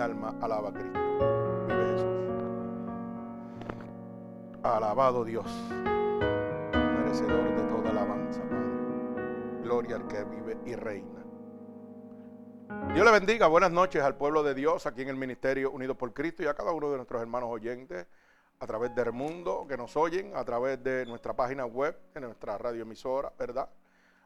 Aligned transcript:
alma 0.00 0.34
alaba 0.40 0.70
a 0.70 0.72
Cristo. 0.72 0.98
Vive 1.68 1.92
Jesús. 1.92 2.06
Alabado 4.62 5.24
Dios, 5.24 5.46
merecedor 5.72 7.54
de 7.56 7.62
toda 7.64 7.90
alabanza, 7.90 8.40
Padre. 8.42 9.62
Gloria 9.62 9.96
al 9.96 10.06
que 10.06 10.24
vive 10.24 10.58
y 10.64 10.74
reina. 10.74 11.24
Dios 12.94 13.04
le 13.04 13.12
bendiga. 13.12 13.46
Buenas 13.46 13.70
noches 13.70 14.02
al 14.02 14.16
pueblo 14.16 14.42
de 14.42 14.54
Dios 14.54 14.86
aquí 14.86 15.02
en 15.02 15.08
el 15.08 15.16
Ministerio 15.16 15.70
Unido 15.70 15.94
por 15.94 16.12
Cristo 16.12 16.42
y 16.42 16.46
a 16.46 16.54
cada 16.54 16.72
uno 16.72 16.90
de 16.90 16.96
nuestros 16.96 17.20
hermanos 17.20 17.50
oyentes 17.50 18.06
a 18.58 18.66
través 18.66 18.94
del 18.94 19.12
mundo 19.12 19.66
que 19.68 19.76
nos 19.76 19.96
oyen, 19.96 20.32
a 20.34 20.44
través 20.44 20.82
de 20.82 21.06
nuestra 21.06 21.34
página 21.34 21.64
web, 21.64 21.96
de 22.14 22.20
nuestra 22.20 22.58
radioemisora, 22.58 23.32
¿verdad? 23.38 23.68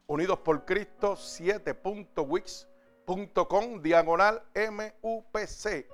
Unidos 0.07 0.39
por 0.39 0.65
Cristo 0.65 1.15
7.wix.com 1.15 2.74
diagonal 3.83 4.43
MUPC, 4.55 5.87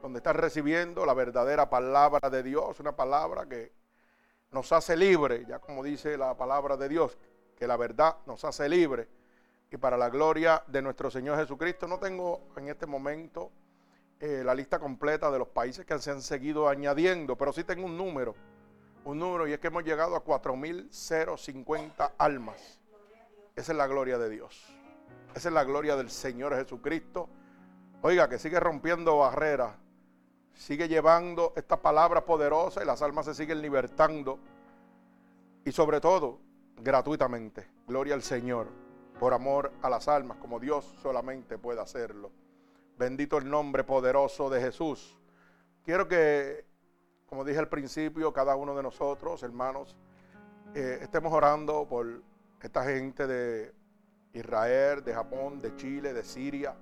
donde 0.00 0.18
estás 0.18 0.36
recibiendo 0.36 1.04
la 1.04 1.14
verdadera 1.14 1.68
palabra 1.68 2.30
de 2.30 2.42
Dios, 2.42 2.80
una 2.80 2.96
palabra 2.96 3.46
que 3.46 3.72
nos 4.50 4.72
hace 4.72 4.96
libre, 4.96 5.44
ya 5.46 5.58
como 5.58 5.82
dice 5.82 6.16
la 6.16 6.36
palabra 6.36 6.76
de 6.76 6.88
Dios, 6.88 7.18
que 7.56 7.66
la 7.66 7.76
verdad 7.76 8.16
nos 8.26 8.44
hace 8.44 8.68
libre. 8.68 9.08
Y 9.70 9.76
para 9.78 9.96
la 9.96 10.10
gloria 10.10 10.62
de 10.66 10.82
nuestro 10.82 11.10
Señor 11.10 11.38
Jesucristo, 11.38 11.86
no 11.86 11.98
tengo 11.98 12.48
en 12.56 12.68
este 12.68 12.86
momento 12.86 13.50
eh, 14.20 14.42
la 14.44 14.54
lista 14.54 14.78
completa 14.78 15.30
de 15.30 15.38
los 15.38 15.48
países 15.48 15.86
que 15.86 15.98
se 15.98 16.10
han 16.10 16.20
seguido 16.22 16.68
añadiendo, 16.68 17.36
pero 17.36 17.52
sí 17.52 17.64
tengo 17.64 17.86
un 17.86 17.96
número, 17.96 18.34
un 19.04 19.18
número, 19.18 19.48
y 19.48 19.52
es 19.52 19.60
que 19.60 19.68
hemos 19.68 19.84
llegado 19.84 20.14
a 20.14 20.24
4.050 20.24 22.12
almas. 22.18 22.78
Esa 23.56 23.72
es 23.72 23.78
la 23.78 23.86
gloria 23.86 24.18
de 24.18 24.30
Dios. 24.30 24.81
Esa 25.34 25.48
es 25.48 25.54
la 25.54 25.64
gloria 25.64 25.96
del 25.96 26.10
Señor 26.10 26.54
Jesucristo. 26.54 27.28
Oiga, 28.02 28.28
que 28.28 28.38
sigue 28.38 28.60
rompiendo 28.60 29.18
barreras, 29.18 29.74
sigue 30.52 30.88
llevando 30.88 31.54
esta 31.56 31.80
palabra 31.80 32.24
poderosa 32.24 32.82
y 32.82 32.86
las 32.86 33.00
almas 33.00 33.26
se 33.26 33.34
siguen 33.34 33.62
libertando. 33.62 34.38
Y 35.64 35.72
sobre 35.72 36.00
todo, 36.00 36.38
gratuitamente. 36.76 37.66
Gloria 37.86 38.14
al 38.14 38.22
Señor, 38.22 38.66
por 39.18 39.32
amor 39.32 39.72
a 39.80 39.88
las 39.88 40.06
almas, 40.08 40.36
como 40.36 40.60
Dios 40.60 40.84
solamente 41.00 41.56
puede 41.56 41.80
hacerlo. 41.80 42.30
Bendito 42.98 43.38
el 43.38 43.48
nombre 43.48 43.84
poderoso 43.84 44.50
de 44.50 44.60
Jesús. 44.60 45.18
Quiero 45.82 46.06
que, 46.08 46.66
como 47.26 47.44
dije 47.44 47.58
al 47.58 47.68
principio, 47.68 48.32
cada 48.34 48.54
uno 48.54 48.74
de 48.76 48.82
nosotros, 48.82 49.42
hermanos, 49.42 49.96
eh, 50.74 50.98
estemos 51.00 51.32
orando 51.32 51.86
por 51.88 52.22
esta 52.60 52.84
gente 52.84 53.26
de 53.26 53.72
Israel, 54.32 55.04
de 55.04 55.14
Japón, 55.14 55.60
de 55.60 55.74
Chile, 55.76 56.12
de 56.12 56.24
Siria, 56.24 56.74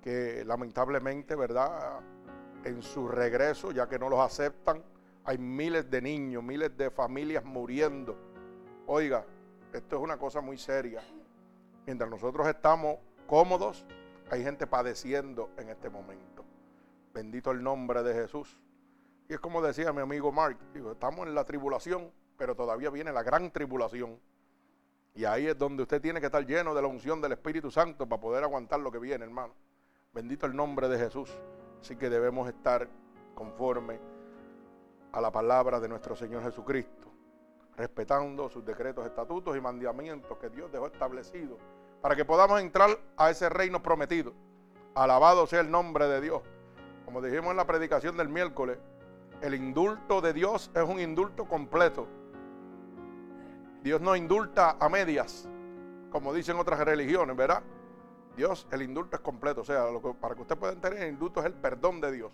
que 0.00 0.44
lamentablemente, 0.44 1.34
¿verdad? 1.34 2.00
En 2.64 2.82
su 2.82 3.08
regreso, 3.08 3.72
ya 3.72 3.88
que 3.88 3.98
no 3.98 4.08
los 4.08 4.20
aceptan, 4.20 4.82
hay 5.24 5.38
miles 5.38 5.90
de 5.90 6.02
niños, 6.02 6.42
miles 6.42 6.76
de 6.76 6.90
familias 6.90 7.44
muriendo. 7.44 8.16
Oiga, 8.86 9.24
esto 9.72 9.96
es 9.96 10.02
una 10.02 10.18
cosa 10.18 10.40
muy 10.40 10.58
seria. 10.58 11.02
Mientras 11.86 12.10
nosotros 12.10 12.46
estamos 12.46 12.98
cómodos, 13.26 13.86
hay 14.30 14.42
gente 14.42 14.66
padeciendo 14.66 15.50
en 15.56 15.70
este 15.70 15.88
momento. 15.90 16.44
Bendito 17.12 17.50
el 17.50 17.62
nombre 17.62 18.02
de 18.02 18.14
Jesús. 18.14 18.60
Y 19.28 19.34
es 19.34 19.40
como 19.40 19.62
decía 19.62 19.92
mi 19.92 20.00
amigo 20.00 20.30
Mark, 20.30 20.58
estamos 20.74 21.26
en 21.26 21.34
la 21.34 21.44
tribulación, 21.44 22.10
pero 22.36 22.54
todavía 22.54 22.90
viene 22.90 23.12
la 23.12 23.22
gran 23.22 23.50
tribulación. 23.50 24.18
Y 25.14 25.24
ahí 25.24 25.46
es 25.46 25.56
donde 25.56 25.84
usted 25.84 26.02
tiene 26.02 26.18
que 26.20 26.26
estar 26.26 26.44
lleno 26.44 26.74
de 26.74 26.82
la 26.82 26.88
unción 26.88 27.20
del 27.20 27.32
Espíritu 27.32 27.70
Santo 27.70 28.08
para 28.08 28.20
poder 28.20 28.42
aguantar 28.42 28.80
lo 28.80 28.90
que 28.90 28.98
viene, 28.98 29.24
hermano. 29.24 29.54
Bendito 30.12 30.44
el 30.46 30.56
nombre 30.56 30.88
de 30.88 30.98
Jesús. 30.98 31.30
Así 31.80 31.94
que 31.96 32.10
debemos 32.10 32.48
estar 32.48 32.88
conforme 33.34 34.00
a 35.12 35.20
la 35.20 35.30
palabra 35.30 35.78
de 35.78 35.88
nuestro 35.88 36.16
Señor 36.16 36.42
Jesucristo, 36.42 37.06
respetando 37.76 38.48
sus 38.48 38.64
decretos, 38.64 39.06
estatutos 39.06 39.56
y 39.56 39.60
mandamientos 39.60 40.36
que 40.38 40.50
Dios 40.50 40.72
dejó 40.72 40.88
establecidos 40.88 41.58
para 42.00 42.16
que 42.16 42.24
podamos 42.24 42.60
entrar 42.60 42.98
a 43.16 43.30
ese 43.30 43.48
reino 43.48 43.82
prometido. 43.82 44.32
Alabado 44.94 45.46
sea 45.46 45.60
el 45.60 45.70
nombre 45.70 46.06
de 46.08 46.20
Dios. 46.20 46.42
Como 47.04 47.22
dijimos 47.22 47.52
en 47.52 47.56
la 47.56 47.66
predicación 47.66 48.16
del 48.16 48.28
miércoles, 48.28 48.78
el 49.40 49.54
indulto 49.54 50.20
de 50.20 50.32
Dios 50.32 50.70
es 50.74 50.82
un 50.82 50.98
indulto 51.00 51.46
completo. 51.46 52.08
Dios 53.84 54.00
no 54.00 54.16
indulta 54.16 54.78
a 54.80 54.88
medias, 54.88 55.46
como 56.10 56.32
dicen 56.32 56.56
otras 56.56 56.80
religiones, 56.80 57.36
¿verdad? 57.36 57.62
Dios, 58.34 58.66
el 58.72 58.80
indulto 58.80 59.16
es 59.16 59.20
completo. 59.20 59.60
O 59.60 59.64
sea, 59.64 59.84
para 60.18 60.34
que 60.34 60.40
usted 60.40 60.56
pueda 60.56 60.72
entender, 60.72 61.02
el 61.02 61.10
indulto 61.10 61.40
es 61.40 61.46
el 61.46 61.52
perdón 61.52 62.00
de 62.00 62.10
Dios. 62.10 62.32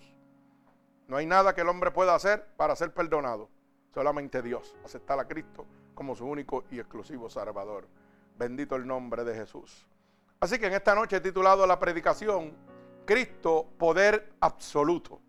No 1.08 1.16
hay 1.16 1.26
nada 1.26 1.52
que 1.52 1.62
el 1.62 1.68
hombre 1.68 1.90
pueda 1.90 2.14
hacer 2.14 2.46
para 2.56 2.76
ser 2.76 2.94
perdonado. 2.94 3.50
Solamente 3.92 4.42
Dios. 4.42 4.76
Aceptar 4.84 5.18
a 5.18 5.26
Cristo 5.26 5.66
como 5.92 6.14
su 6.14 6.24
único 6.24 6.62
y 6.70 6.78
exclusivo 6.78 7.28
Salvador. 7.28 7.88
Bendito 8.38 8.76
el 8.76 8.86
nombre 8.86 9.24
de 9.24 9.34
Jesús. 9.34 9.88
Así 10.38 10.56
que 10.56 10.68
en 10.68 10.74
esta 10.74 10.94
noche 10.94 11.16
he 11.16 11.20
titulado 11.20 11.66
la 11.66 11.80
predicación 11.80 12.56
Cristo, 13.04 13.66
poder 13.76 14.34
absoluto. 14.38 15.20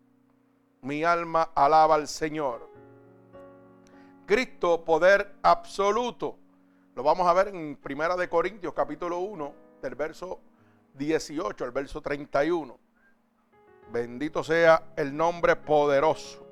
Mi 0.83 1.03
alma 1.03 1.49
alaba 1.55 1.95
al 1.95 2.07
Señor. 2.07 2.70
Cristo, 4.31 4.85
poder 4.85 5.35
absoluto. 5.43 6.37
Lo 6.95 7.03
vamos 7.03 7.27
a 7.27 7.33
ver 7.33 7.49
en 7.49 7.75
Primera 7.75 8.15
de 8.15 8.29
Corintios 8.29 8.73
capítulo 8.73 9.19
1, 9.19 9.53
del 9.81 9.95
verso 9.95 10.39
18 10.93 11.65
al 11.65 11.71
verso 11.71 11.99
31. 11.99 12.79
Bendito 13.91 14.41
sea 14.41 14.93
el 14.95 15.17
nombre 15.17 15.57
poderoso 15.57 16.47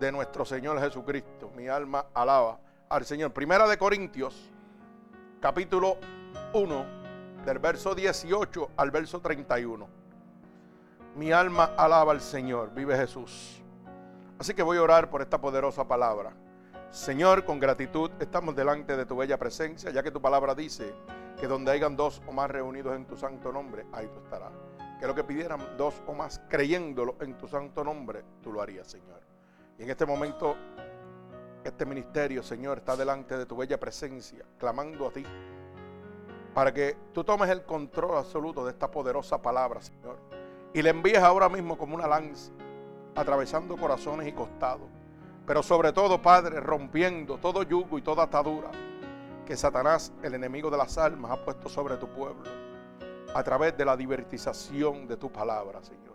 de 0.00 0.10
nuestro 0.12 0.46
Señor 0.46 0.80
Jesucristo. 0.80 1.50
Mi 1.54 1.68
alma 1.68 2.06
alaba 2.14 2.58
al 2.88 3.04
Señor. 3.04 3.34
Primera 3.34 3.68
de 3.68 3.76
Corintios 3.76 4.50
capítulo 5.42 5.98
1, 6.54 6.86
del 7.44 7.58
verso 7.58 7.94
18 7.94 8.70
al 8.78 8.90
verso 8.90 9.20
31. 9.20 9.86
Mi 11.16 11.32
alma 11.32 11.74
alaba 11.76 12.12
al 12.12 12.22
Señor, 12.22 12.72
vive 12.72 12.96
Jesús. 12.96 13.62
Así 14.38 14.54
que 14.54 14.62
voy 14.62 14.78
a 14.78 14.82
orar 14.82 15.10
por 15.10 15.20
esta 15.20 15.38
poderosa 15.38 15.86
palabra. 15.86 16.32
Señor, 16.94 17.44
con 17.44 17.58
gratitud 17.58 18.08
estamos 18.20 18.54
delante 18.54 18.96
de 18.96 19.04
tu 19.04 19.16
bella 19.16 19.36
presencia, 19.36 19.90
ya 19.90 20.00
que 20.04 20.12
tu 20.12 20.22
palabra 20.22 20.54
dice 20.54 20.94
que 21.36 21.48
donde 21.48 21.72
hayan 21.72 21.96
dos 21.96 22.22
o 22.24 22.30
más 22.30 22.48
reunidos 22.48 22.94
en 22.94 23.04
tu 23.04 23.16
santo 23.16 23.50
nombre, 23.50 23.84
ahí 23.90 24.06
tú 24.06 24.20
estarás. 24.20 24.52
Que 25.00 25.06
lo 25.08 25.12
que 25.12 25.24
pidieran 25.24 25.76
dos 25.76 26.00
o 26.06 26.14
más 26.14 26.40
creyéndolo 26.48 27.16
en 27.20 27.36
tu 27.36 27.48
santo 27.48 27.82
nombre, 27.82 28.22
tú 28.40 28.52
lo 28.52 28.62
harías, 28.62 28.86
Señor. 28.86 29.20
Y 29.76 29.82
en 29.82 29.90
este 29.90 30.06
momento 30.06 30.54
este 31.64 31.84
ministerio, 31.84 32.44
Señor, 32.44 32.78
está 32.78 32.94
delante 32.94 33.36
de 33.36 33.44
tu 33.44 33.56
bella 33.56 33.80
presencia, 33.80 34.44
clamando 34.56 35.08
a 35.08 35.10
ti, 35.10 35.24
para 36.54 36.72
que 36.72 36.96
tú 37.12 37.24
tomes 37.24 37.50
el 37.50 37.64
control 37.64 38.18
absoluto 38.18 38.64
de 38.64 38.70
esta 38.70 38.88
poderosa 38.88 39.42
palabra, 39.42 39.82
Señor, 39.82 40.16
y 40.72 40.80
le 40.80 40.90
envíes 40.90 41.18
ahora 41.18 41.48
mismo 41.48 41.76
como 41.76 41.96
una 41.96 42.06
lanza, 42.06 42.52
atravesando 43.16 43.76
corazones 43.76 44.28
y 44.28 44.32
costados, 44.32 44.88
pero 45.46 45.62
sobre 45.62 45.92
todo, 45.92 46.20
Padre, 46.22 46.60
rompiendo 46.60 47.38
todo 47.38 47.62
yugo 47.62 47.98
y 47.98 48.02
toda 48.02 48.24
atadura 48.24 48.70
que 49.44 49.56
Satanás, 49.56 50.12
el 50.22 50.34
enemigo 50.34 50.70
de 50.70 50.78
las 50.78 50.96
almas, 50.96 51.30
ha 51.30 51.44
puesto 51.44 51.68
sobre 51.68 51.96
tu 51.96 52.08
pueblo, 52.08 52.48
a 53.34 53.42
través 53.42 53.76
de 53.76 53.84
la 53.84 53.96
divertización 53.96 55.06
de 55.06 55.16
tu 55.16 55.30
palabra, 55.30 55.82
Señor. 55.82 56.14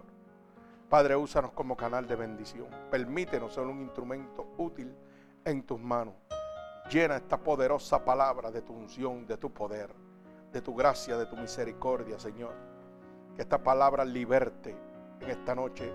Padre, 0.90 1.16
úsanos 1.16 1.52
como 1.52 1.78
canal 1.78 2.08
de 2.08 2.16
bendición. 2.16 2.68
Permítenos 2.90 3.54
ser 3.54 3.66
un 3.66 3.82
instrumento 3.82 4.54
útil 4.58 4.96
en 5.46 5.62
tus 5.64 5.80
manos. 5.80 6.16
Llena 6.90 7.18
esta 7.18 7.38
poderosa 7.38 8.04
palabra 8.04 8.50
de 8.50 8.64
tu 8.64 8.74
unción, 8.74 9.28
de 9.28 9.38
tu 9.38 9.52
poder, 9.52 9.94
de 10.52 10.62
tu 10.62 10.74
gracia, 10.74 11.16
de 11.16 11.28
tu 11.28 11.38
misericordia, 11.38 12.18
Señor. 12.18 12.56
Que 13.36 13.44
esta 13.44 13.62
palabra 13.62 14.04
liberte 14.04 14.76
en 15.22 15.30
esta 15.30 15.54
noche 15.54 15.94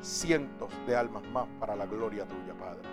cientos 0.00 0.70
de 0.86 0.96
almas 0.96 1.22
más 1.28 1.46
para 1.58 1.76
la 1.76 1.86
gloria 1.86 2.26
tuya, 2.26 2.54
Padre. 2.58 2.88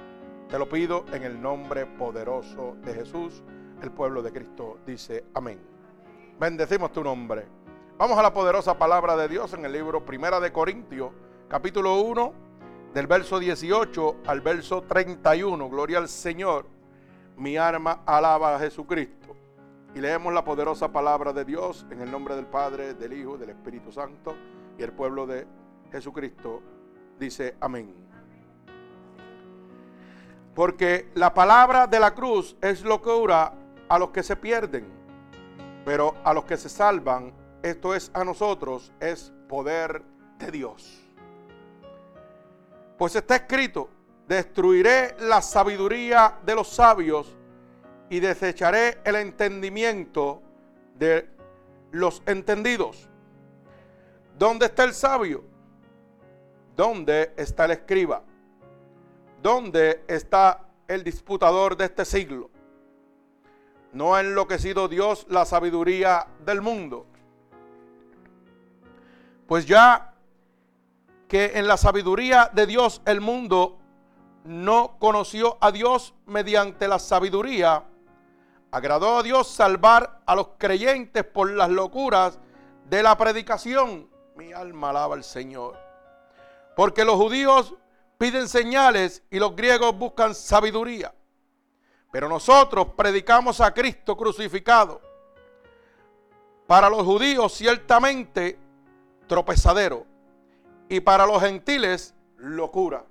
Te 0.50 0.60
lo 0.60 0.68
pido 0.68 1.06
en 1.14 1.24
el 1.24 1.42
nombre 1.42 1.86
poderoso 1.86 2.76
de 2.84 2.94
Jesús. 2.94 3.44
El 3.82 3.92
pueblo 3.92 4.22
de 4.22 4.32
Cristo 4.32 4.80
dice 4.86 5.24
amén. 5.34 5.60
Bendecimos 6.40 6.92
tu 6.92 7.04
nombre. 7.04 7.46
Vamos 7.98 8.18
a 8.18 8.22
la 8.22 8.34
poderosa 8.34 8.78
palabra 8.78 9.16
de 9.16 9.28
Dios 9.28 9.54
en 9.54 9.64
el 9.64 9.72
libro 9.72 10.06
Primera 10.06 10.40
de 10.40 10.52
Corintios, 10.52 11.12
capítulo 11.48 12.02
1 12.02 12.34
del 12.94 13.08
verso 13.08 13.40
18 13.40 14.18
al 14.28 14.42
verso 14.42 14.82
31. 14.82 15.70
Gloria 15.70 16.00
al 16.00 16.10
Señor. 16.10 16.66
Mi 17.38 17.58
arma 17.58 18.02
alaba 18.06 18.56
a 18.56 18.60
Jesucristo. 18.60 19.36
Y 19.96 20.00
leemos 20.00 20.34
la 20.34 20.44
poderosa 20.44 20.92
palabra 20.92 21.34
de 21.34 21.46
Dios 21.46 21.86
en 21.92 22.02
el 22.02 22.12
nombre 22.12 22.36
del 22.36 22.46
Padre, 22.46 22.94
del 22.94 23.14
Hijo, 23.14 23.38
del 23.38 23.52
Espíritu 23.52 23.92
Santo. 23.92 24.36
Y 24.78 24.84
el 24.84 24.92
pueblo 24.92 25.26
de 25.26 25.48
Jesucristo 25.92 26.62
dice 27.22 27.56
amén. 27.62 27.94
Porque 30.56 31.12
la 31.14 31.34
palabra 31.34 31.86
de 31.86 32.00
la 32.00 32.14
cruz 32.16 32.58
es 32.62 32.84
locura 32.84 33.54
a 33.88 34.00
los 34.00 34.10
que 34.10 34.24
se 34.24 34.36
pierden, 34.36 34.88
pero 35.86 36.16
a 36.24 36.34
los 36.34 36.46
que 36.46 36.58
se 36.58 36.68
salvan 36.68 37.32
esto 37.62 37.94
es 37.94 38.10
a 38.16 38.24
nosotros, 38.24 38.92
es 39.00 39.32
poder 39.48 40.02
de 40.40 40.52
Dios. 40.52 41.00
Pues 42.98 43.16
está 43.16 43.36
escrito, 43.36 43.88
destruiré 44.28 45.16
la 45.20 45.44
sabiduría 45.44 46.40
de 46.44 46.56
los 46.56 46.70
sabios 46.70 47.38
y 48.10 48.20
desecharé 48.20 48.98
el 49.04 49.16
entendimiento 49.16 50.42
de 50.96 51.30
los 51.92 52.24
entendidos. 52.26 53.08
¿Dónde 54.40 54.66
está 54.66 54.86
el 54.86 54.94
sabio? 54.94 55.51
¿Dónde 56.82 57.36
está 57.38 57.66
el 57.66 57.72
escriba? 57.74 58.24
¿Dónde 59.40 60.04
está 60.08 60.66
el 60.88 61.04
disputador 61.04 61.78
de 61.78 61.86
este 61.86 62.06
siglo? 62.06 62.50
¿No 63.94 64.16
ha 64.16 64.22
enloquecido 64.22 64.88
Dios 64.88 65.28
la 65.30 65.46
sabiduría 65.46 66.26
del 66.44 66.60
mundo? 66.62 67.06
Pues 69.46 69.68
ya 69.68 70.16
que 71.28 71.52
en 71.54 71.68
la 71.68 71.78
sabiduría 71.78 72.50
de 72.52 72.66
Dios 72.66 73.04
el 73.06 73.22
mundo 73.22 73.78
no 74.44 74.98
conoció 74.98 75.60
a 75.62 75.72
Dios 75.72 76.16
mediante 76.26 76.88
la 76.88 76.98
sabiduría, 76.98 77.84
agradó 78.72 79.20
a 79.20 79.22
Dios 79.22 79.48
salvar 79.48 80.22
a 80.26 80.34
los 80.34 80.48
creyentes 80.58 81.26
por 81.26 81.52
las 81.52 81.70
locuras 81.70 82.40
de 82.90 83.04
la 83.04 83.16
predicación. 83.20 84.10
Mi 84.36 84.52
alma 84.52 84.90
alaba 84.90 85.14
al 85.14 85.24
Señor. 85.24 85.91
Porque 86.76 87.06
los 87.06 87.16
judíos 87.16 87.76
piden 88.18 88.48
señales 88.48 89.24
y 89.30 89.40
los 89.40 89.56
griegos 89.56 89.98
buscan 89.98 90.36
sabiduría. 90.36 91.14
Pero 92.12 92.28
nosotros 92.28 92.90
predicamos 92.96 93.62
a 93.62 93.74
Cristo 93.74 94.16
crucificado. 94.16 95.02
Para 96.68 96.90
los 96.90 97.04
judíos 97.04 97.54
ciertamente 97.54 98.60
tropezadero 99.28 100.06
y 100.88 101.00
para 101.00 101.26
los 101.26 101.42
gentiles 101.42 102.14
locura. 102.38 103.06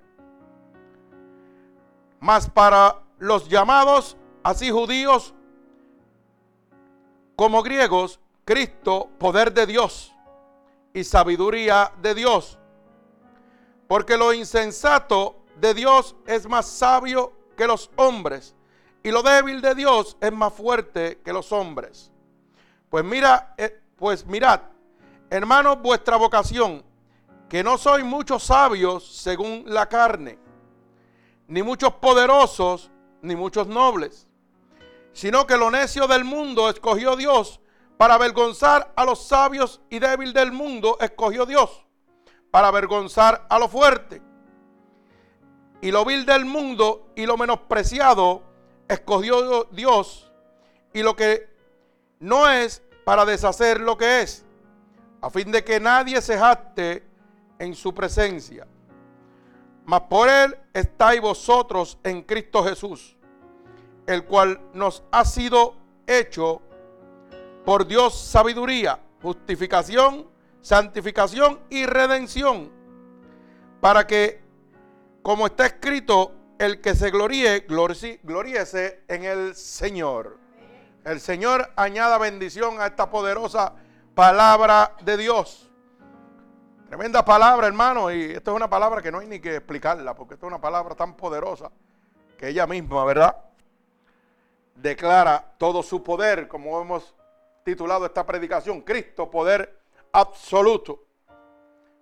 Mas 2.19 2.49
para 2.49 3.01
los 3.17 3.49
llamados, 3.49 4.17
así 4.43 4.69
judíos 4.69 5.33
como 7.35 7.63
griegos, 7.63 8.19
Cristo, 8.45 9.09
poder 9.17 9.51
de 9.51 9.65
Dios 9.65 10.13
y 10.93 11.03
sabiduría 11.03 11.91
de 12.01 12.13
Dios. 12.13 12.59
Porque 13.91 14.15
lo 14.15 14.31
insensato 14.31 15.43
de 15.57 15.73
Dios 15.73 16.15
es 16.25 16.47
más 16.47 16.65
sabio 16.65 17.33
que 17.57 17.67
los 17.67 17.91
hombres 17.97 18.55
y 19.03 19.11
lo 19.11 19.21
débil 19.21 19.59
de 19.59 19.75
Dios 19.75 20.15
es 20.21 20.31
más 20.31 20.53
fuerte 20.53 21.19
que 21.25 21.33
los 21.33 21.51
hombres. 21.51 22.09
Pues 22.89 23.03
mira, 23.03 23.53
eh, 23.57 23.81
pues 23.97 24.25
mirad, 24.25 24.61
hermanos, 25.29 25.81
vuestra 25.81 26.15
vocación, 26.15 26.85
que 27.49 27.65
no 27.65 27.77
sois 27.77 28.05
muchos 28.05 28.43
sabios 28.43 29.05
según 29.05 29.65
la 29.67 29.89
carne, 29.89 30.39
ni 31.49 31.61
muchos 31.61 31.91
poderosos, 31.95 32.89
ni 33.21 33.35
muchos 33.35 33.67
nobles, 33.67 34.25
sino 35.11 35.45
que 35.45 35.57
lo 35.57 35.69
necio 35.69 36.07
del 36.07 36.23
mundo 36.23 36.69
escogió 36.69 37.17
Dios 37.17 37.59
para 37.97 38.13
avergonzar 38.13 38.93
a 38.95 39.03
los 39.03 39.27
sabios 39.27 39.81
y 39.89 39.99
débil 39.99 40.31
del 40.31 40.53
mundo 40.53 40.95
escogió 41.01 41.45
Dios 41.45 41.83
para 42.51 42.67
avergonzar 42.67 43.45
a 43.49 43.57
lo 43.57 43.67
fuerte. 43.67 44.21
Y 45.81 45.91
lo 45.91 46.05
vil 46.05 46.25
del 46.25 46.45
mundo 46.45 47.07
y 47.15 47.25
lo 47.25 47.37
menospreciado 47.37 48.43
escogió 48.87 49.63
Dios 49.71 50.31
y 50.93 51.01
lo 51.01 51.15
que 51.15 51.49
no 52.19 52.47
es 52.49 52.83
para 53.03 53.25
deshacer 53.25 53.79
lo 53.79 53.97
que 53.97 54.21
es 54.21 54.45
a 55.21 55.29
fin 55.29 55.51
de 55.51 55.63
que 55.63 55.79
nadie 55.79 56.21
se 56.21 56.37
jacte 56.37 57.03
en 57.59 57.75
su 57.75 57.93
presencia. 57.93 58.67
Mas 59.85 60.01
por 60.01 60.29
él 60.29 60.57
estáis 60.73 61.21
vosotros 61.21 61.97
en 62.03 62.23
Cristo 62.23 62.63
Jesús, 62.63 63.15
el 64.07 64.25
cual 64.25 64.59
nos 64.73 65.03
ha 65.11 65.23
sido 65.25 65.75
hecho 66.07 66.61
por 67.65 67.85
Dios 67.85 68.19
sabiduría, 68.19 68.99
justificación, 69.21 70.27
santificación 70.61 71.59
y 71.69 71.85
redención, 71.85 72.71
para 73.79 74.05
que, 74.05 74.41
como 75.21 75.47
está 75.47 75.65
escrito, 75.65 76.33
el 76.59 76.79
que 76.79 76.93
se 76.93 77.09
gloríe, 77.09 77.61
gloríese 77.61 79.03
en 79.07 79.23
el 79.23 79.55
Señor. 79.55 80.37
El 81.03 81.19
Señor 81.19 81.71
añada 81.75 82.19
bendición 82.19 82.79
a 82.79 82.85
esta 82.85 83.09
poderosa 83.09 83.73
palabra 84.13 84.95
de 85.01 85.17
Dios. 85.17 85.71
Tremenda 86.87 87.25
palabra, 87.25 87.65
hermano, 87.65 88.11
y 88.11 88.33
esta 88.33 88.51
es 88.51 88.55
una 88.55 88.69
palabra 88.69 89.01
que 89.01 89.11
no 89.11 89.19
hay 89.19 89.27
ni 89.27 89.39
que 89.39 89.55
explicarla, 89.55 90.13
porque 90.13 90.35
esta 90.35 90.45
es 90.45 90.49
una 90.49 90.61
palabra 90.61 90.93
tan 90.93 91.15
poderosa 91.15 91.71
que 92.37 92.49
ella 92.49 92.67
misma, 92.67 93.03
¿verdad? 93.05 93.35
Declara 94.75 95.53
todo 95.57 95.81
su 95.81 96.03
poder, 96.03 96.47
como 96.47 96.79
hemos 96.79 97.15
titulado 97.63 98.05
esta 98.05 98.25
predicación, 98.25 98.81
Cristo, 98.81 99.31
poder 99.31 99.80
absoluto. 100.13 101.03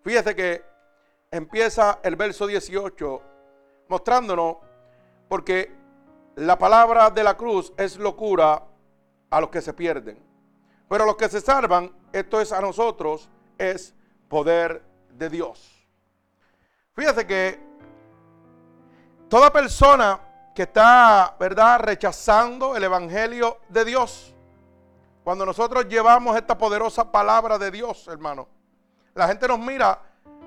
Fíjese 0.04 0.36
que 0.36 0.64
empieza 1.32 2.00
el 2.04 2.16
verso 2.16 2.48
18 2.48 3.22
mostrándonos, 3.90 4.58
porque 5.28 5.76
la 6.36 6.58
palabra 6.58 7.10
de 7.10 7.24
la 7.24 7.36
cruz 7.36 7.74
es 7.78 7.98
locura 7.98 8.64
a 9.30 9.42
los 9.42 9.50
que 9.50 9.62
se 9.62 9.74
pierden. 9.74 10.18
Pero 10.88 11.04
a 11.04 11.08
los 11.08 11.18
que 11.18 11.30
se 11.30 11.42
salvan, 11.42 11.92
esto 12.12 12.42
es 12.42 12.52
a 12.52 12.62
nosotros, 12.62 13.30
es 13.58 13.94
poder 14.28 14.82
de 15.12 15.30
Dios. 15.30 15.88
Fíjate 16.94 17.28
que 17.28 17.60
toda 19.28 19.52
persona 19.52 20.20
que 20.56 20.64
está, 20.64 21.36
¿verdad?, 21.40 21.80
rechazando 21.80 22.76
el 22.76 22.84
Evangelio 22.84 23.60
de 23.70 23.86
Dios, 23.86 24.36
cuando 25.30 25.46
nosotros 25.46 25.88
llevamos 25.88 26.36
esta 26.36 26.58
poderosa 26.58 27.12
palabra 27.12 27.60
de 27.60 27.70
Dios, 27.70 28.08
hermano, 28.08 28.48
la 29.14 29.28
gente 29.28 29.48
nos 29.48 29.60
mira 29.60 30.02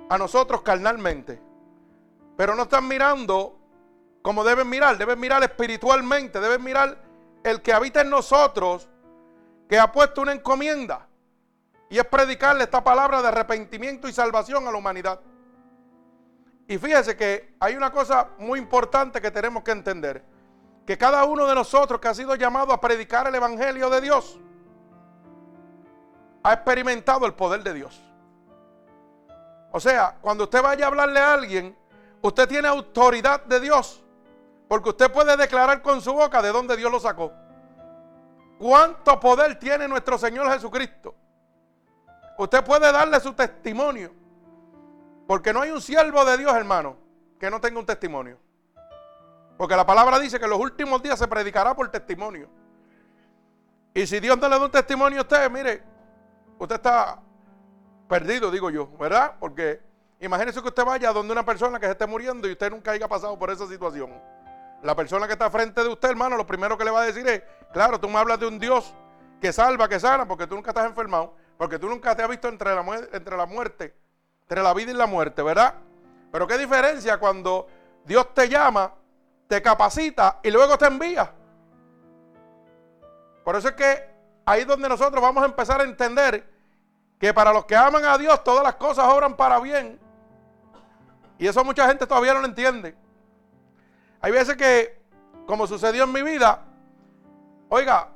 a 0.09 0.19
nosotros 0.19 0.63
carnalmente, 0.63 1.41
pero 2.37 2.57
no 2.57 2.65
están 2.65 2.89
mirando 2.89 3.61
como 4.23 4.43
deben 4.43 4.69
mirar, 4.69 4.99
deben 4.99 5.21
mirar 5.21 5.41
espiritualmente, 5.45 6.41
deben 6.41 6.65
mirar 6.65 7.01
el 7.45 7.63
que 7.63 7.73
habita 7.73 8.01
en 8.01 8.11
nosotros 8.11 8.89
que 9.69 9.79
ha 9.79 9.93
puesto 9.93 10.21
una 10.21 10.33
encomienda 10.33 11.07
y 11.89 11.99
es 12.01 12.05
predicarle 12.05 12.65
esta 12.65 12.83
palabra 12.83 13.23
de 13.23 13.29
arrepentimiento 13.29 14.09
y 14.09 14.13
salvación 14.13 14.67
a 14.67 14.73
la 14.73 14.79
humanidad. 14.79 15.21
Y 16.67 16.77
fíjese 16.77 17.17
que 17.17 17.55
hay 17.61 17.77
una 17.77 17.93
cosa 17.93 18.31
muy 18.37 18.59
importante 18.59 19.21
que 19.21 19.31
tenemos 19.31 19.63
que 19.63 19.71
entender, 19.71 20.25
que 20.85 20.99
cada 20.99 21.23
uno 21.23 21.47
de 21.47 21.55
nosotros 21.55 22.01
que 22.01 22.09
ha 22.09 22.15
sido 22.15 22.35
llamado 22.35 22.73
a 22.73 22.81
predicar 22.81 23.29
el 23.29 23.35
Evangelio 23.37 23.89
de 23.89 24.01
Dios, 24.01 24.41
ha 26.43 26.53
experimentado 26.53 27.27
el 27.27 27.35
poder 27.35 27.63
de 27.63 27.75
Dios. 27.75 28.01
O 29.71 29.81
sea, 29.81 30.17
cuando 30.21 30.45
usted 30.45 30.63
vaya 30.63 30.85
a 30.85 30.89
hablarle 30.89 31.21
a 31.21 31.33
alguien, 31.33 31.77
usted 32.21 32.49
tiene 32.49 32.69
autoridad 32.69 33.45
de 33.45 33.61
Dios, 33.61 34.03
porque 34.69 34.91
usted 34.91 35.11
puede 35.11 35.37
declarar 35.37 35.83
con 35.83 36.01
su 36.01 36.13
boca 36.13 36.43
de 36.43 36.53
dónde 36.53 36.77
Dios 36.77 36.91
lo 36.91 37.01
sacó. 37.01 37.33
¿Cuánto 38.59 39.19
poder 39.19 39.59
tiene 39.59 39.89
nuestro 39.89 40.19
Señor 40.19 40.51
Jesucristo? 40.53 41.15
Usted 42.39 42.63
puede 42.65 42.93
darle 42.93 43.19
su 43.21 43.33
testimonio. 43.33 44.13
Porque 45.27 45.53
no 45.53 45.63
hay 45.63 45.71
un 45.71 45.81
siervo 45.81 46.25
de 46.25 46.37
Dios, 46.37 46.55
hermano, 46.55 46.97
que 47.39 47.51
no 47.51 47.61
tenga 47.61 47.79
un 47.79 47.87
testimonio. 47.87 48.39
Porque 49.57 49.77
la 49.77 49.87
palabra 49.87 50.19
dice 50.19 50.39
que 50.39 50.45
en 50.45 50.51
los 50.51 50.61
últimos 50.61 51.03
días 51.03 51.19
se 51.19 51.29
predicará 51.29 51.75
por 51.75 51.89
testimonio. 51.89 52.49
Y 53.95 54.07
si 54.07 54.21
Dios 54.21 54.39
no 54.39 54.49
le 54.49 54.59
da 54.59 54.65
un 54.65 54.71
testimonio 54.71 55.21
a 55.21 55.23
usted, 55.23 55.51
mire, 55.51 55.83
usted 56.65 56.77
está 56.77 57.21
perdido, 58.09 58.51
digo 58.51 58.71
yo, 58.71 58.89
¿verdad? 58.99 59.35
Porque 59.41 59.81
imagínese 60.21 60.61
que 60.61 60.69
usted 60.69 60.85
vaya 60.85 61.13
donde 61.13 61.33
una 61.33 61.45
persona 61.45 61.81
que 61.81 61.87
se 61.87 61.93
esté 61.93 62.07
muriendo 62.07 62.49
y 62.49 62.53
usted 62.53 62.71
nunca 62.71 62.91
haya 62.91 63.09
pasado 63.09 63.39
por 63.39 63.51
esa 63.51 63.67
situación. 63.67 64.13
La 64.83 64.95
persona 64.95 65.27
que 65.27 65.33
está 65.33 65.51
frente 65.51 65.83
de 65.83 65.89
usted, 65.89 66.11
hermano, 66.11 66.37
lo 66.37 66.47
primero 66.47 66.77
que 66.77 66.85
le 66.85 66.91
va 66.91 67.03
a 67.03 67.05
decir 67.05 67.27
es, 67.27 67.43
claro, 67.73 67.99
tú 68.01 68.09
me 68.09 68.19
hablas 68.19 68.39
de 68.41 68.47
un 68.47 68.59
Dios 68.59 68.95
que 69.41 69.53
salva, 69.53 69.89
que 69.89 69.99
sana, 69.99 70.27
porque 70.27 70.47
tú 70.47 70.55
nunca 70.55 70.71
estás 70.71 70.87
enfermado, 70.87 71.35
porque 71.57 71.79
tú 71.79 71.89
nunca 71.89 72.15
te 72.15 72.23
has 72.23 72.29
visto 72.29 72.49
entre 72.49 72.75
la, 72.75 72.85
entre 73.13 73.37
la 73.37 73.47
muerte, 73.47 73.95
entre 74.43 74.63
la 74.63 74.75
vida 74.75 74.91
y 74.91 74.95
la 74.95 75.07
muerte, 75.07 75.43
¿verdad? 75.43 75.75
Pero 76.31 76.47
qué 76.47 76.59
diferencia 76.59 77.19
cuando 77.19 77.67
Dios 78.05 78.35
te 78.35 78.49
llama, 78.49 78.93
te 79.49 79.63
capacita 79.63 80.41
y 80.43 80.51
luego 80.51 80.77
te 80.79 80.87
envía. 80.87 81.33
Por 83.45 83.57
eso 83.57 83.69
es 83.69 83.75
que 83.75 84.11
ahí 84.45 84.63
es 84.63 84.67
donde 84.67 84.89
nosotros 84.89 85.21
vamos 85.23 85.43
a 85.43 85.47
empezar 85.47 85.81
a 85.81 85.85
entender 85.85 86.52
que 87.23 87.33
para 87.33 87.53
los 87.53 87.67
que 87.67 87.77
aman 87.77 88.05
a 88.05 88.19
Dios 88.19 88.43
todas 88.43 88.65
las 88.65 88.75
cosas 88.75 89.07
obran 89.07 89.37
para 89.37 89.61
bien. 89.61 89.97
Y 91.39 91.47
eso 91.47 91.63
mucha 91.63 91.87
gente 91.87 92.05
todavía 92.05 92.35
no 92.35 92.41
lo 92.41 92.47
entiende. 92.47 92.97
Hay 94.21 94.33
veces 94.33 94.57
que, 94.57 95.01
como 95.47 95.69
sucedió 95.69 96.03
en 96.03 96.11
mi 96.11 96.23
vida, 96.23 96.65
oiga, 97.69 98.09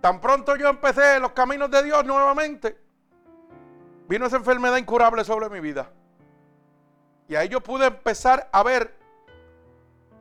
tan 0.00 0.20
pronto 0.20 0.54
yo 0.54 0.68
empecé 0.68 1.18
los 1.18 1.32
caminos 1.32 1.72
de 1.72 1.82
Dios 1.82 2.04
nuevamente, 2.04 2.78
vino 4.06 4.26
esa 4.26 4.36
enfermedad 4.36 4.76
incurable 4.76 5.24
sobre 5.24 5.48
mi 5.48 5.58
vida. 5.58 5.90
Y 7.26 7.34
ahí 7.34 7.48
yo 7.48 7.60
pude 7.60 7.86
empezar 7.86 8.48
a 8.52 8.62
ver 8.62 8.96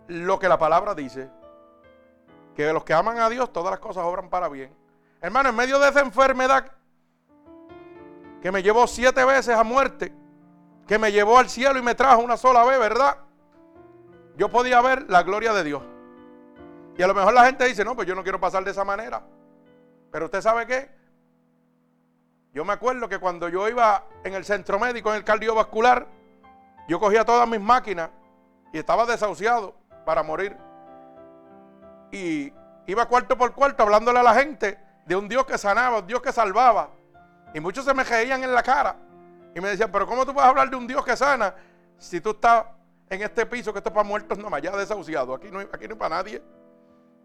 lo 0.07 0.39
que 0.39 0.50
la 0.50 0.57
palabra 0.57 0.95
dice. 0.95 1.29
Que 2.55 2.74
los 2.74 2.83
que 2.86 2.95
aman 2.95 3.19
a 3.19 3.29
Dios, 3.29 3.53
todas 3.53 3.69
las 3.69 3.79
cosas 3.79 4.03
obran 4.03 4.31
para 4.31 4.50
bien. 4.50 4.75
Hermano, 5.21 5.50
en 5.50 5.55
medio 5.55 5.77
de 5.77 5.89
esa 5.89 6.00
enfermedad 6.00 6.71
que 8.41 8.51
me 8.51 8.63
llevó 8.63 8.88
siete 8.88 9.24
veces 9.24 9.55
a 9.55 9.63
muerte, 9.63 10.13
que 10.88 10.98
me 10.98 11.12
llevó 11.12 11.38
al 11.38 11.50
cielo 11.50 11.77
y 11.77 11.81
me 11.81 11.95
trajo 11.95 12.21
una 12.21 12.38
sola 12.38 12.63
vez, 12.63 12.79
¿verdad? 12.79 13.17
Yo 14.38 14.50
podía 14.50 14.81
ver 14.81 15.10
la 15.10 15.24
gloria 15.24 15.53
de 15.53 15.63
Dios. 15.63 15.83
Y 16.98 17.03
a 17.03 17.07
lo 17.07 17.13
mejor 17.13 17.33
la 17.33 17.45
gente 17.45 17.65
dice, 17.65 17.86
no, 17.86 17.95
pues 17.95 18.07
yo 18.07 18.15
no 18.15 18.24
quiero 18.24 18.39
pasar 18.39 18.63
de 18.63 18.71
esa 18.71 18.83
manera. 18.83 19.24
Pero 20.12 20.25
usted 20.25 20.41
sabe 20.41 20.65
qué? 20.65 20.89
Yo 22.53 22.65
me 22.65 22.74
acuerdo 22.74 23.07
que 23.07 23.19
cuando 23.19 23.48
yo 23.48 23.69
iba 23.69 24.03
en 24.24 24.33
el 24.33 24.43
centro 24.43 24.77
médico, 24.79 25.10
en 25.12 25.17
el 25.17 25.24
cardiovascular, 25.24 26.07
yo 26.88 27.00
cogía 27.00 27.24
todas 27.24 27.48
mis 27.48 27.62
máquinas 27.62 28.10
y 28.74 28.79
estaba 28.79 29.05
desahuciado 29.05 29.75
para 30.05 30.24
morir. 30.24 30.57
Y 32.12 32.51
iba 32.88 33.05
cuarto 33.05 33.38
por 33.38 33.53
cuarto 33.53 33.83
hablándole 33.83 34.19
a 34.19 34.24
la 34.24 34.33
gente 34.33 34.77
de 35.05 35.15
un 35.15 35.29
Dios 35.29 35.45
que 35.45 35.57
sanaba, 35.57 36.00
un 36.00 36.07
Dios 36.07 36.21
que 36.21 36.33
salvaba. 36.33 36.89
Y 37.53 37.60
muchos 37.60 37.86
se 37.86 37.93
me 37.93 38.03
reían 38.03 38.43
en 38.43 38.53
la 38.53 38.63
cara. 38.63 38.96
Y 39.53 39.60
me 39.60 39.70
decían, 39.70 39.91
pero 39.91 40.08
¿cómo 40.08 40.25
tú 40.25 40.34
vas 40.34 40.46
a 40.46 40.50
hablar 40.50 40.70
de 40.70 40.75
un 40.75 40.88
Dios 40.88 41.03
que 41.03 41.15
sana 41.15 41.53
si 41.98 42.22
tú 42.22 42.31
estás 42.31 42.65
en 43.10 43.22
este 43.22 43.46
piso 43.46 43.74
que 43.74 43.79
esto 43.79 43.89
es 43.89 43.93
para 43.93 44.08
muertos 44.08 44.38
nomás, 44.38 44.62
ya 44.62 44.75
desahuciado? 44.75 45.34
Aquí 45.34 45.50
no, 45.51 45.60
aquí 45.60 45.88
no 45.88 45.93
hay 45.93 46.00
para 46.00 46.15
nadie. 46.15 46.41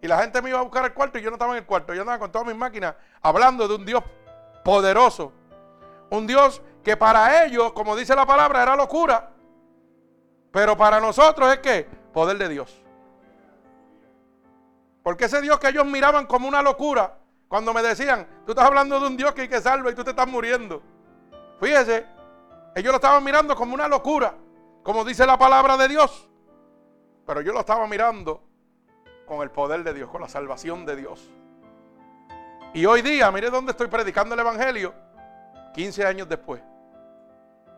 Y 0.03 0.09
la 0.09 0.19
gente 0.19 0.43
me 0.43 0.51
iba 0.51 0.59
a 0.59 0.63
buscar 0.63 0.85
al 0.85 0.93
cuarto 0.93 1.19
y 1.19 1.23
yo 1.23 1.31
no 1.31 1.37
estaba 1.37 1.53
en 1.53 1.59
el 1.59 1.67
cuarto. 1.67 1.95
Yo 1.95 2.03
andaba 2.03 2.19
con 2.19 2.31
todas 2.31 2.47
mis 2.47 2.57
máquinas 2.57 2.95
hablando 3.23 3.67
de 3.67 3.75
un 3.75 3.87
Dios 3.87 4.03
poderoso. 4.65 5.33
Un 6.11 6.27
Dios 6.27 6.61
que 6.83 6.97
para 6.97 7.45
ellos, 7.45 7.73
como 7.73 7.97
dice 7.97 8.15
la 8.15 8.27
palabra, 8.27 8.63
era 8.63 8.77
locura. 8.77 9.31
Pero 10.53 10.77
para 10.77 11.01
nosotros 11.01 11.53
es 11.53 11.59
que 11.59 11.89
poder 12.13 12.39
de 12.39 12.49
Dios. 12.49 12.83
Porque 15.03 15.27
ese 15.27 15.41
Dios 15.41 15.59
que 15.61 15.69
ellos 15.69 15.87
miraban 15.87 16.27
como 16.27 16.49
una 16.49 16.63
locura, 16.63 17.17
cuando 17.49 17.73
me 17.73 17.83
decían, 17.83 18.27
tú 18.45 18.53
estás 18.53 18.65
hablando 18.65 18.99
de 18.99 19.07
un 19.07 19.17
Dios 19.17 19.33
que 19.33 19.43
hay 19.43 19.49
que 19.49 19.61
salva 19.61 19.91
y 19.91 19.95
tú 19.95 20.03
te 20.03 20.11
estás 20.11 20.27
muriendo. 20.27 20.83
Fíjese, 21.61 22.07
ellos 22.75 22.93
lo 22.93 22.97
estaban 22.97 23.23
mirando 23.23 23.55
como 23.55 23.75
una 23.75 23.89
locura, 23.89 24.35
como 24.83 25.05
dice 25.05 25.25
la 25.27 25.39
palabra 25.39 25.77
de 25.77 25.89
Dios. 25.89 26.29
Pero 27.25 27.41
yo 27.41 27.53
lo 27.53 27.61
estaba 27.61 27.87
mirando 27.87 28.43
con 29.27 29.43
el 29.43 29.51
poder 29.51 29.83
de 29.85 29.95
Dios, 29.95 30.11
con 30.11 30.21
la 30.21 30.29
salvación 30.29 30.85
de 30.85 30.97
Dios. 30.97 31.31
Y 32.75 32.85
hoy 32.85 33.03
día, 33.03 33.31
mire 33.31 33.51
dónde 33.51 33.73
estoy 33.73 33.87
predicando 33.87 34.35
el 34.35 34.41
Evangelio, 34.41 34.93
15 35.75 36.05
años 36.05 36.29
después. 36.29 36.61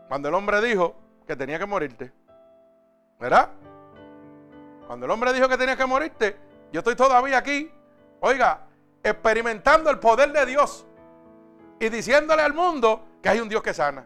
Cuando 0.07 0.27
el 0.29 0.33
hombre 0.33 0.61
dijo 0.61 0.95
que 1.25 1.35
tenía 1.35 1.59
que 1.59 1.65
morirte. 1.65 2.11
¿Verdad? 3.19 3.49
Cuando 4.87 5.05
el 5.05 5.11
hombre 5.11 5.31
dijo 5.33 5.47
que 5.47 5.57
tenía 5.57 5.77
que 5.77 5.85
morirte, 5.85 6.35
yo 6.71 6.79
estoy 6.79 6.95
todavía 6.95 7.37
aquí, 7.37 7.71
oiga, 8.19 8.61
experimentando 9.03 9.89
el 9.89 9.99
poder 9.99 10.31
de 10.31 10.45
Dios 10.45 10.85
y 11.79 11.89
diciéndole 11.89 12.41
al 12.41 12.53
mundo 12.53 13.05
que 13.21 13.29
hay 13.29 13.39
un 13.39 13.49
Dios 13.49 13.63
que 13.63 13.73
sana, 13.73 14.05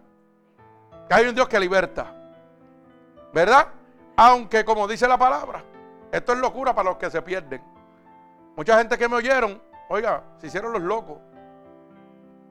que 1.08 1.14
hay 1.14 1.28
un 1.28 1.36
Dios 1.36 1.48
que 1.48 1.60
liberta. 1.60 2.14
¿Verdad? 3.34 3.68
Aunque 4.16 4.64
como 4.64 4.88
dice 4.88 5.08
la 5.08 5.18
palabra, 5.18 5.64
esto 6.12 6.34
es 6.34 6.40
locura 6.40 6.76
para 6.76 6.90
los 6.90 6.98
que 6.98 7.10
se 7.10 7.22
pierden. 7.22 7.62
Mucha 8.56 8.78
gente 8.78 8.98
que 8.98 9.10
me 9.10 9.16
oyeron, 9.16 9.60
oiga, 9.90 10.24
se 10.38 10.48
hicieron 10.48 10.72
los 10.74 10.82
locos. 10.82 11.18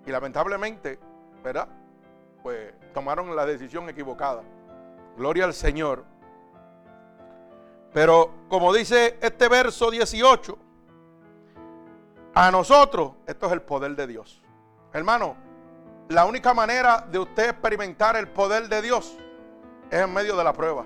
Y 0.05 0.11
lamentablemente, 0.11 0.99
¿verdad? 1.45 1.69
Pues 2.43 2.75
tomaron 2.93 3.37
la 3.37 3.47
decisión 3.47 3.89
equivocada. 3.89 4.43
Gloria 5.17 5.45
al 5.45 5.55
Señor. 5.55 6.05
Pero 7.93 8.31
como 8.49 8.73
dice 8.73 9.19
este 9.21 9.49
verso 9.49 9.93
18, 9.93 10.59
a 12.35 12.51
nosotros 12.51 13.13
esto 13.27 13.47
es 13.47 13.53
el 13.53 13.63
poder 13.63 13.95
de 13.95 14.07
Dios. 14.07 14.43
Hermano, 14.93 15.37
la 16.09 16.25
única 16.25 16.55
manera 16.55 17.07
de 17.11 17.19
usted 17.19 17.51
experimentar 17.51 18.17
el 18.17 18.29
poder 18.29 18.69
de 18.69 18.83
Dios 18.83 19.17
es 19.91 20.01
en 20.01 20.13
medio 20.13 20.37
de 20.37 20.45
la 20.45 20.53
prueba. 20.53 20.85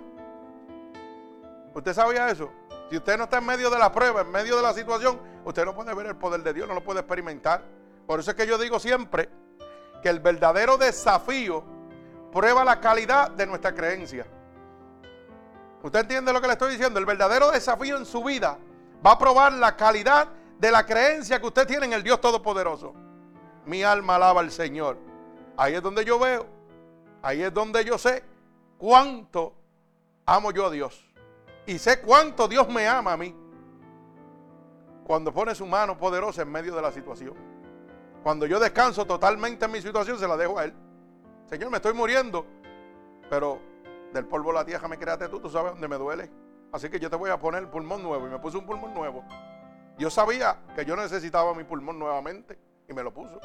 ¿Usted 1.74 1.92
sabía 1.92 2.30
eso? 2.30 2.50
Si 2.90 2.96
usted 2.96 3.18
no 3.18 3.24
está 3.24 3.38
en 3.38 3.46
medio 3.46 3.68
de 3.70 3.78
la 3.78 3.92
prueba, 3.92 4.20
en 4.20 4.30
medio 4.30 4.56
de 4.56 4.62
la 4.62 4.72
situación, 4.72 5.20
usted 5.44 5.64
no 5.64 5.74
puede 5.74 5.92
ver 5.94 6.06
el 6.06 6.16
poder 6.16 6.42
de 6.42 6.52
Dios, 6.52 6.68
no 6.68 6.74
lo 6.74 6.84
puede 6.84 7.00
experimentar. 7.00 7.62
Por 8.06 8.20
eso 8.20 8.30
es 8.30 8.36
que 8.36 8.46
yo 8.46 8.58
digo 8.58 8.78
siempre 8.78 9.28
que 10.02 10.08
el 10.08 10.20
verdadero 10.20 10.76
desafío 10.76 11.64
prueba 12.32 12.64
la 12.64 12.80
calidad 12.80 13.30
de 13.30 13.46
nuestra 13.46 13.74
creencia. 13.74 14.26
¿Usted 15.82 16.00
entiende 16.00 16.32
lo 16.32 16.40
que 16.40 16.46
le 16.46 16.52
estoy 16.54 16.72
diciendo? 16.72 16.98
El 16.98 17.06
verdadero 17.06 17.50
desafío 17.50 17.96
en 17.96 18.06
su 18.06 18.22
vida 18.22 18.58
va 19.04 19.12
a 19.12 19.18
probar 19.18 19.52
la 19.52 19.76
calidad 19.76 20.28
de 20.58 20.70
la 20.70 20.84
creencia 20.86 21.40
que 21.40 21.46
usted 21.46 21.66
tiene 21.66 21.86
en 21.86 21.92
el 21.92 22.02
Dios 22.02 22.20
Todopoderoso. 22.20 22.94
Mi 23.64 23.82
alma 23.82 24.16
alaba 24.16 24.40
al 24.40 24.50
Señor. 24.50 24.96
Ahí 25.56 25.74
es 25.74 25.82
donde 25.82 26.04
yo 26.04 26.18
veo, 26.18 26.46
ahí 27.22 27.42
es 27.42 27.52
donde 27.52 27.84
yo 27.84 27.98
sé 27.98 28.22
cuánto 28.78 29.54
amo 30.24 30.50
yo 30.50 30.66
a 30.66 30.70
Dios. 30.70 31.04
Y 31.66 31.78
sé 31.78 32.00
cuánto 32.00 32.46
Dios 32.46 32.68
me 32.68 32.86
ama 32.86 33.12
a 33.12 33.16
mí. 33.16 33.34
Cuando 35.04 35.32
pone 35.32 35.54
su 35.54 35.66
mano 35.66 35.96
poderosa 35.96 36.42
en 36.42 36.50
medio 36.50 36.74
de 36.74 36.82
la 36.82 36.92
situación. 36.92 37.34
Cuando 38.22 38.46
yo 38.46 38.58
descanso 38.58 39.04
totalmente 39.04 39.64
en 39.64 39.72
mi 39.72 39.80
situación, 39.80 40.18
se 40.18 40.26
la 40.26 40.36
dejo 40.36 40.58
a 40.58 40.64
Él. 40.64 40.74
Señor, 41.48 41.70
me 41.70 41.76
estoy 41.76 41.92
muriendo. 41.92 42.44
Pero 43.30 43.60
del 44.12 44.26
polvo 44.26 44.50
de 44.50 44.58
la 44.58 44.64
tierra 44.64 44.88
me 44.88 44.98
creaste 44.98 45.28
tú, 45.28 45.40
tú 45.40 45.48
sabes 45.48 45.72
dónde 45.72 45.88
me 45.88 45.96
duele. 45.96 46.30
Así 46.72 46.88
que 46.88 46.98
yo 46.98 47.08
te 47.08 47.16
voy 47.16 47.30
a 47.30 47.38
poner 47.38 47.62
el 47.62 47.68
pulmón 47.68 48.02
nuevo. 48.02 48.26
Y 48.26 48.30
me 48.30 48.38
puse 48.38 48.58
un 48.58 48.66
pulmón 48.66 48.94
nuevo. 48.94 49.24
Yo 49.98 50.10
sabía 50.10 50.58
que 50.74 50.84
yo 50.84 50.96
necesitaba 50.96 51.54
mi 51.54 51.64
pulmón 51.64 51.98
nuevamente. 51.98 52.58
Y 52.88 52.92
me 52.92 53.02
lo 53.02 53.12
puso. 53.12 53.40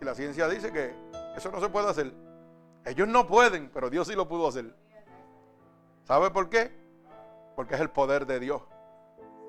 Y 0.00 0.04
la 0.04 0.14
ciencia 0.14 0.48
dice 0.48 0.72
que 0.72 0.94
eso 1.36 1.50
no 1.50 1.60
se 1.60 1.68
puede 1.68 1.88
hacer. 1.88 2.12
Ellos 2.84 3.08
no 3.08 3.26
pueden, 3.26 3.70
pero 3.72 3.90
Dios 3.90 4.08
sí 4.08 4.14
lo 4.14 4.28
pudo 4.28 4.48
hacer. 4.48 4.74
¿Sabe 6.04 6.30
por 6.30 6.48
qué? 6.48 6.70
Porque 7.56 7.74
es 7.74 7.80
el 7.80 7.90
poder 7.90 8.26
de 8.26 8.40
Dios. 8.40 8.62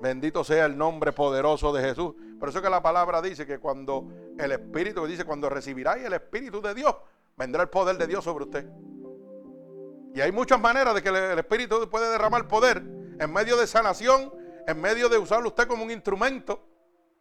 Bendito 0.00 0.44
sea 0.44 0.66
el 0.66 0.76
nombre 0.76 1.12
poderoso 1.12 1.72
de 1.72 1.82
Jesús. 1.82 2.14
Por 2.38 2.48
eso 2.50 2.60
que 2.60 2.68
la 2.68 2.82
palabra 2.82 3.22
dice 3.22 3.46
que 3.46 3.58
cuando 3.58 4.06
el 4.38 4.52
Espíritu, 4.52 5.06
dice, 5.06 5.24
cuando 5.24 5.48
recibiráis 5.48 6.04
el 6.04 6.12
Espíritu 6.12 6.60
de 6.60 6.74
Dios, 6.74 6.94
vendrá 7.36 7.62
el 7.62 7.68
poder 7.68 7.96
de 7.96 8.06
Dios 8.06 8.24
sobre 8.24 8.44
usted. 8.44 8.66
Y 10.14 10.20
hay 10.20 10.32
muchas 10.32 10.60
maneras 10.60 10.94
de 10.94 11.02
que 11.02 11.08
el 11.08 11.38
Espíritu 11.38 11.88
puede 11.90 12.10
derramar 12.10 12.46
poder 12.48 12.78
en 13.18 13.32
medio 13.32 13.56
de 13.56 13.66
sanación, 13.66 14.32
en 14.66 14.80
medio 14.80 15.08
de 15.08 15.18
usarlo 15.18 15.48
usted 15.48 15.66
como 15.66 15.84
un 15.84 15.90
instrumento, 15.90 16.66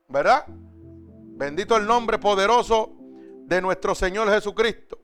¿verdad? 0.08 0.46
Bendito 0.48 1.76
el 1.78 1.86
nombre 1.86 2.18
poderoso 2.18 2.94
de 3.46 3.62
nuestro 3.62 3.94
Señor 3.94 4.30
Jesucristo. 4.30 5.00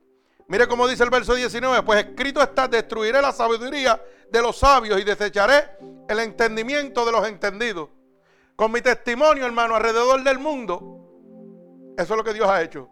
Mire 0.47 0.67
cómo 0.67 0.87
dice 0.87 1.03
el 1.03 1.09
verso 1.09 1.33
19, 1.33 1.83
pues 1.83 2.05
escrito 2.05 2.41
está, 2.41 2.67
destruiré 2.67 3.21
la 3.21 3.31
sabiduría 3.31 4.01
de 4.29 4.41
los 4.41 4.57
sabios 4.57 4.99
y 4.99 5.03
desecharé 5.03 5.77
el 6.07 6.19
entendimiento 6.19 7.05
de 7.05 7.11
los 7.11 7.27
entendidos. 7.27 7.89
Con 8.55 8.71
mi 8.71 8.81
testimonio, 8.81 9.45
hermano, 9.45 9.75
alrededor 9.75 10.23
del 10.23 10.39
mundo, 10.39 11.93
eso 11.97 12.13
es 12.13 12.17
lo 12.17 12.23
que 12.23 12.33
Dios 12.33 12.47
ha 12.49 12.61
hecho. 12.61 12.89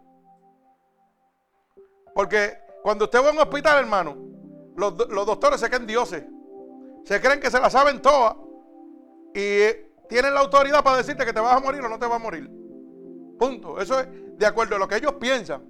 Porque 2.14 2.58
cuando 2.82 3.04
usted 3.04 3.22
va 3.22 3.28
a 3.28 3.32
un 3.32 3.38
hospital, 3.38 3.78
hermano, 3.78 4.16
los, 4.76 4.96
doctores 4.96 5.60
se 5.60 5.68
creen 5.68 5.86
dioses. 5.86 6.24
Se 7.04 7.20
creen 7.20 7.40
que 7.40 7.50
se 7.50 7.60
la 7.60 7.70
saben 7.70 8.00
todas. 8.00 8.36
Y 9.34 9.90
tienen 10.08 10.34
la 10.34 10.40
autoridad 10.40 10.82
para 10.82 10.98
decirte 10.98 11.24
que 11.24 11.32
te 11.32 11.40
vas 11.40 11.54
a 11.54 11.60
morir 11.60 11.80
o 11.82 11.88
no 11.88 11.98
te 11.98 12.06
vas 12.06 12.16
a 12.16 12.18
morir. 12.18 12.50
Punto. 13.38 13.80
Eso 13.80 13.98
es 14.00 14.08
de 14.36 14.46
acuerdo 14.46 14.76
a 14.76 14.78
lo 14.78 14.88
que 14.88 14.96
ellos 14.96 15.14
piensan. 15.14 15.64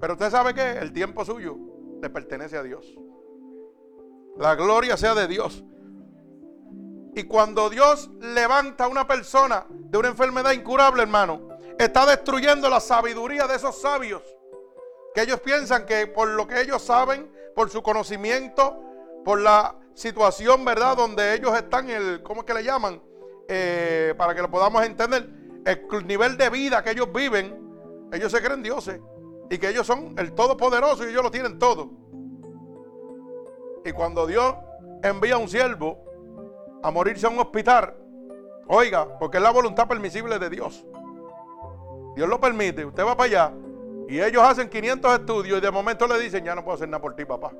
Pero 0.00 0.14
usted 0.14 0.30
sabe 0.30 0.52
que 0.52 0.72
el 0.78 0.92
tiempo 0.92 1.24
suyo 1.24 1.56
le 2.02 2.10
pertenece 2.10 2.56
a 2.56 2.62
Dios. 2.62 2.84
La 4.36 4.54
gloria 4.54 4.96
sea 4.96 5.14
de 5.14 5.28
Dios. 5.28 5.64
Y 7.14 7.24
cuando 7.24 7.70
Dios 7.70 8.10
levanta 8.20 8.84
a 8.84 8.88
una 8.88 9.06
persona 9.06 9.66
de 9.68 9.98
una 9.98 10.08
enfermedad 10.08 10.52
incurable, 10.52 11.02
hermano, 11.02 11.48
está 11.78 12.06
destruyendo 12.06 12.68
la 12.68 12.80
sabiduría 12.80 13.46
de 13.46 13.56
esos 13.56 13.80
sabios. 13.80 14.22
Que 15.14 15.22
ellos 15.22 15.40
piensan 15.40 15.84
que 15.84 16.06
por 16.06 16.28
lo 16.28 16.46
que 16.46 16.60
ellos 16.60 16.82
saben, 16.82 17.30
por 17.54 17.70
su 17.70 17.82
conocimiento, 17.82 18.82
por 19.24 19.40
la 19.40 19.76
situación, 19.94 20.64
¿verdad? 20.64 20.96
Donde 20.96 21.34
ellos 21.34 21.54
están, 21.56 21.90
el, 21.90 22.22
¿cómo 22.22 22.40
es 22.40 22.46
que 22.46 22.54
le 22.54 22.64
llaman? 22.64 23.02
Eh, 23.48 24.14
para 24.16 24.34
que 24.34 24.42
lo 24.42 24.50
podamos 24.50 24.84
entender, 24.84 25.28
el 25.64 26.06
nivel 26.06 26.36
de 26.36 26.48
vida 26.50 26.82
que 26.82 26.90
ellos 26.90 27.12
viven, 27.12 28.08
ellos 28.12 28.32
se 28.32 28.40
creen 28.40 28.62
dioses 28.62 29.00
y 29.50 29.58
que 29.58 29.68
ellos 29.68 29.86
son 29.86 30.14
el 30.18 30.32
todopoderoso 30.32 31.04
y 31.04 31.10
ellos 31.10 31.22
lo 31.22 31.30
tienen 31.30 31.58
todo. 31.58 31.90
Y 33.84 33.92
cuando 33.92 34.26
Dios 34.26 34.54
envía 35.02 35.34
a 35.34 35.38
un 35.38 35.48
siervo 35.48 35.98
a 36.82 36.90
morirse 36.90 37.26
a 37.26 37.30
un 37.30 37.38
hospital, 37.38 37.94
oiga, 38.68 39.18
porque 39.18 39.38
es 39.38 39.42
la 39.42 39.50
voluntad 39.50 39.88
permisible 39.88 40.38
de 40.38 40.50
Dios. 40.50 40.86
Dios 42.14 42.28
lo 42.28 42.40
permite, 42.40 42.84
usted 42.84 43.06
va 43.06 43.16
para 43.16 43.26
allá 43.26 43.54
Y 44.06 44.20
ellos 44.20 44.42
hacen 44.42 44.68
500 44.68 45.20
estudios 45.20 45.58
y 45.58 45.60
de 45.62 45.70
momento 45.70 46.06
le 46.06 46.18
dicen, 46.18 46.44
ya 46.44 46.54
no 46.54 46.62
puedo 46.62 46.74
hacer 46.74 46.88
nada 46.88 47.00
por 47.00 47.16
ti, 47.16 47.24
papá. 47.24 47.52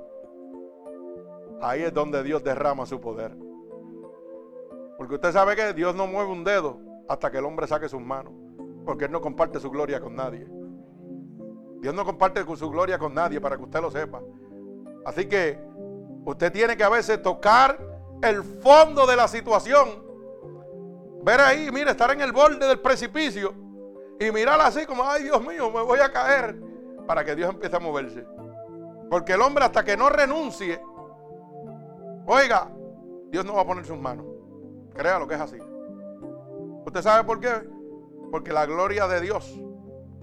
Ahí 1.63 1.83
es 1.83 1.95
donde 1.95 2.23
Dios 2.25 2.43
derrama 2.43 2.85
su 2.87 3.01
poder. 3.01 3.37
Porque 4.99 5.15
usted 5.15 5.33
sabe 5.33 5.55
que 5.55 5.73
Dios 5.73 5.95
no 5.95 6.09
mueve 6.09 6.31
un 6.31 6.43
dedo 6.43 6.81
hasta 7.09 7.31
que 7.31 7.39
el 7.39 7.45
hombre 7.45 7.69
saque 7.69 7.89
sus 7.89 8.01
manos. 8.01 8.33
Porque 8.85 9.05
Él 9.05 9.13
no 9.13 9.21
comparte 9.21 9.61
su 9.61 9.71
gloria 9.71 10.01
con 10.01 10.17
nadie. 10.17 10.47
Dios 11.81 11.95
no 11.95 12.05
comparte 12.05 12.45
su 12.57 12.69
gloria 12.69 12.99
con 12.99 13.15
nadie 13.15 13.41
para 13.41 13.57
que 13.57 13.63
usted 13.63 13.81
lo 13.81 13.91
sepa. 13.93 14.21
Así 15.05 15.27
que 15.27 15.59
usted 16.25 16.53
tiene 16.53 16.77
que 16.77 16.85
a 16.85 16.89
veces 16.89 17.23
tocar 17.23 17.79
el 18.23 18.43
fondo 18.43 19.07
de 19.07 19.17
la 19.17 19.29
situación. 19.29 20.03
Ver 21.23 21.41
ahí, 21.41 21.71
mire, 21.71 21.93
estar 21.93 22.11
en 22.11 22.21
el 22.21 22.33
borde 22.33 22.67
del 22.67 22.81
precipicio 22.81 23.55
y 24.19 24.33
mirar 24.33 24.61
así 24.61 24.85
como, 24.85 25.05
ay 25.05 25.25
Dios 25.25 25.41
mío, 25.45 25.71
me 25.71 25.83
voy 25.83 26.01
a 26.01 26.11
caer. 26.13 26.61
Para 27.07 27.25
que 27.25 27.37
Dios 27.37 27.51
empiece 27.51 27.77
a 27.77 27.81
moverse. 27.81 28.25
Porque 29.11 29.35
el 29.35 29.43
hombre 29.43 29.65
hasta 29.65 29.85
que 29.85 29.97
no 29.97 30.09
renuncie, 30.09 30.81
oiga, 32.27 32.71
Dios 33.31 33.45
no 33.45 33.55
va 33.55 33.63
a 33.63 33.67
poner 33.67 33.85
sus 33.85 33.99
manos. 33.99 34.27
Créalo 34.95 35.27
que 35.27 35.35
es 35.35 35.41
así. 35.41 35.59
¿Usted 36.85 37.03
sabe 37.03 37.25
por 37.25 37.41
qué? 37.41 37.51
Porque 38.31 38.53
la 38.53 38.67
gloria 38.67 39.07
de 39.07 39.21
Dios 39.21 39.59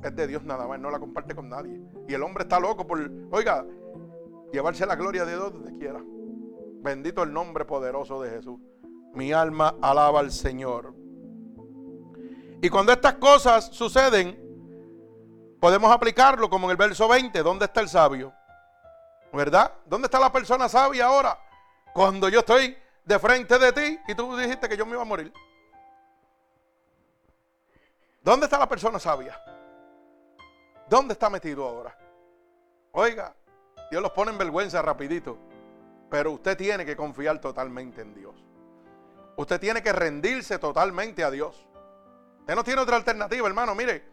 es 0.03 0.15
de 0.15 0.27
Dios 0.27 0.43
nada 0.43 0.67
más, 0.67 0.79
no 0.79 0.91
la 0.91 0.99
comparte 0.99 1.35
con 1.35 1.49
nadie. 1.49 1.81
Y 2.07 2.13
el 2.13 2.23
hombre 2.23 2.43
está 2.43 2.59
loco 2.59 2.85
por, 2.88 2.99
oiga, 3.31 3.65
llevarse 4.51 4.85
la 4.85 4.95
gloria 4.95 5.25
de 5.25 5.35
Dios 5.35 5.53
donde 5.53 5.77
quiera. 5.77 6.01
Bendito 6.81 7.23
el 7.23 7.33
nombre 7.33 7.65
poderoso 7.65 8.21
de 8.21 8.29
Jesús. 8.29 8.59
Mi 9.13 9.33
alma 9.33 9.75
alaba 9.81 10.19
al 10.19 10.31
Señor. 10.31 10.93
Y 12.62 12.69
cuando 12.69 12.91
estas 12.91 13.15
cosas 13.15 13.67
suceden, 13.67 14.39
podemos 15.59 15.91
aplicarlo 15.91 16.49
como 16.49 16.67
en 16.67 16.71
el 16.71 16.77
verso 16.77 17.07
20. 17.07 17.41
¿Dónde 17.41 17.65
está 17.65 17.81
el 17.81 17.89
sabio? 17.89 18.33
¿Verdad? 19.33 19.71
¿Dónde 19.85 20.05
está 20.05 20.19
la 20.19 20.31
persona 20.31 20.67
sabia 20.69 21.07
ahora? 21.07 21.38
Cuando 21.93 22.30
yo 22.30 22.39
estoy 22.39 22.78
de 23.04 23.19
frente 23.19 23.58
de 23.58 23.73
ti 23.73 23.99
y 24.08 24.15
tú 24.15 24.36
dijiste 24.38 24.69
que 24.69 24.78
yo 24.78 24.86
me 24.86 24.93
iba 24.93 25.02
a 25.02 25.06
morir. 25.06 25.34
¿Dónde 28.21 28.45
está 28.45 28.60
la 28.60 28.69
persona 28.69 28.99
sabia? 28.99 29.41
¿Dónde 30.88 31.13
está 31.13 31.30
metido 31.30 31.67
ahora? 31.67 31.97
Oiga, 32.91 33.36
Dios 33.89 34.02
los 34.02 34.12
pone 34.12 34.32
en 34.32 34.38
vergüenza 34.38 34.82
rapidito. 34.82 35.38
Pero 36.10 36.32
usted 36.32 36.58
tiene 36.58 36.86
que 36.86 36.95
confiar 36.95 37.39
totalmente 37.39 38.02
en 38.02 38.13
Dios. 38.13 38.36
Usted 39.36 39.60
tiene 39.60 39.82
que 39.82 39.93
rendirse 39.93 40.58
totalmente 40.58 41.23
a 41.23 41.32
Dios. 41.32 41.67
Usted 42.41 42.56
no 42.56 42.63
tiene 42.63 42.82
otra 42.82 42.95
alternativa, 42.95 43.47
hermano. 43.47 43.75
Mire, 43.75 44.04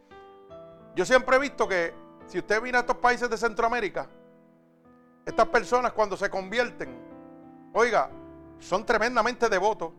yo 0.95 1.05
siempre 1.05 1.37
he 1.37 1.39
visto 1.39 1.67
que 1.67 1.95
si 2.27 2.39
usted 2.39 2.61
viene 2.61 2.79
a 2.79 2.83
estos 2.83 2.99
países 2.99 3.29
de 3.31 3.37
Centroamérica, 3.37 4.09
estas 5.25 5.49
personas 5.49 5.93
cuando 5.93 6.17
se 6.17 6.31
convierten, 6.31 7.06
oiga, 7.77 8.09
son 8.59 8.87
tremendamente 8.87 9.51
devotos. 9.51 9.93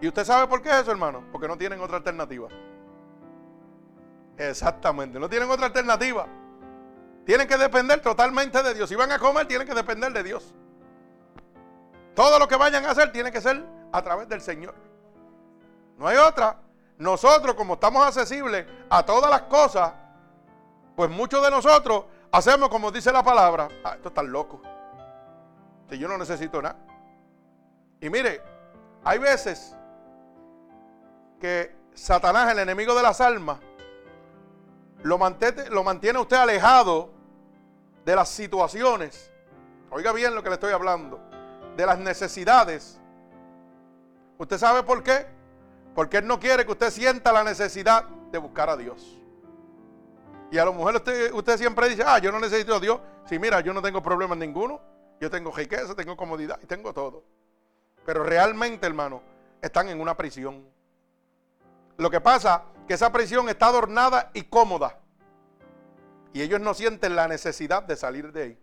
¿Y 0.00 0.08
usted 0.08 0.24
sabe 0.24 0.48
por 0.48 0.60
qué 0.60 0.68
es 0.68 0.76
eso, 0.76 0.90
hermano? 0.90 1.24
Porque 1.30 1.46
no 1.46 1.56
tienen 1.56 1.80
otra 1.80 1.98
alternativa. 1.98 2.48
Exactamente, 4.36 5.18
no 5.20 5.28
tienen 5.28 5.48
otra 5.48 5.66
alternativa. 5.66 6.26
Tienen 7.24 7.46
que 7.46 7.56
depender 7.56 8.00
totalmente 8.00 8.62
de 8.62 8.74
Dios. 8.74 8.88
Si 8.88 8.96
van 8.96 9.12
a 9.12 9.18
comer, 9.18 9.46
tienen 9.46 9.66
que 9.66 9.74
depender 9.74 10.12
de 10.12 10.24
Dios. 10.24 10.54
Todo 12.14 12.38
lo 12.40 12.48
que 12.48 12.56
vayan 12.56 12.84
a 12.84 12.90
hacer 12.90 13.12
tiene 13.12 13.30
que 13.30 13.40
ser 13.40 13.64
a 13.92 14.02
través 14.02 14.28
del 14.28 14.40
Señor. 14.40 14.74
No 15.98 16.08
hay 16.08 16.16
otra. 16.16 16.58
Nosotros, 16.98 17.54
como 17.54 17.74
estamos 17.74 18.04
accesibles 18.04 18.66
a 18.90 19.06
todas 19.06 19.30
las 19.30 19.42
cosas, 19.42 19.92
pues 20.96 21.10
muchos 21.10 21.40
de 21.44 21.50
nosotros 21.50 22.06
hacemos 22.32 22.70
como 22.70 22.90
dice 22.90 23.12
la 23.12 23.22
palabra. 23.22 23.68
Ah, 23.84 23.94
esto 23.94 24.08
está 24.08 24.22
loco. 24.22 24.60
Si 25.88 25.98
yo 25.98 26.08
no 26.08 26.18
necesito 26.18 26.60
nada. 26.60 26.76
Y 28.00 28.10
mire, 28.10 28.42
hay 29.04 29.18
veces 29.18 29.74
que 31.40 31.74
Satanás, 31.94 32.52
el 32.52 32.58
enemigo 32.58 32.94
de 32.94 33.02
las 33.02 33.20
almas, 33.20 33.58
lo 35.02 35.18
mantiene, 35.18 35.70
lo 35.70 35.82
mantiene 35.84 36.18
usted 36.18 36.36
alejado 36.36 37.10
de 38.04 38.14
las 38.14 38.28
situaciones. 38.28 39.32
Oiga 39.90 40.12
bien 40.12 40.34
lo 40.34 40.42
que 40.42 40.50
le 40.50 40.54
estoy 40.54 40.72
hablando. 40.72 41.20
De 41.76 41.86
las 41.86 41.98
necesidades. 41.98 43.00
¿Usted 44.36 44.58
sabe 44.58 44.82
por 44.82 45.02
qué? 45.02 45.26
Porque 45.94 46.18
Él 46.18 46.26
no 46.26 46.38
quiere 46.38 46.64
que 46.64 46.72
usted 46.72 46.90
sienta 46.90 47.32
la 47.32 47.44
necesidad 47.44 48.04
de 48.30 48.38
buscar 48.38 48.68
a 48.68 48.76
Dios. 48.76 49.16
Y 50.50 50.58
a 50.58 50.64
lo 50.64 50.72
mejor 50.72 50.96
usted, 50.96 51.32
usted 51.32 51.58
siempre 51.58 51.88
dice, 51.88 52.02
ah, 52.06 52.18
yo 52.18 52.32
no 52.32 52.40
necesito 52.40 52.74
a 52.74 52.80
Dios. 52.80 53.00
Sí, 53.26 53.38
mira, 53.38 53.60
yo 53.60 53.72
no 53.72 53.82
tengo 53.82 54.02
problemas 54.02 54.38
ninguno. 54.38 54.80
Yo 55.20 55.30
tengo 55.30 55.50
riqueza, 55.50 55.94
tengo 55.94 56.16
comodidad 56.16 56.58
y 56.62 56.66
tengo 56.66 56.92
todo. 56.92 57.24
Pero 58.04 58.22
realmente, 58.22 58.86
hermano, 58.86 59.22
están 59.60 59.88
en 59.88 60.00
una 60.00 60.16
prisión. 60.16 60.64
Lo 61.96 62.10
que 62.10 62.20
pasa 62.20 62.64
que 62.86 62.94
esa 62.94 63.12
prisión 63.12 63.48
está 63.48 63.66
adornada 63.66 64.30
y 64.32 64.44
cómoda. 64.44 64.98
Y 66.32 66.42
ellos 66.42 66.60
no 66.60 66.72
sienten 66.74 67.16
la 67.16 67.26
necesidad 67.26 67.82
de 67.82 67.96
salir 67.96 68.32
de 68.32 68.42
ahí. 68.42 68.58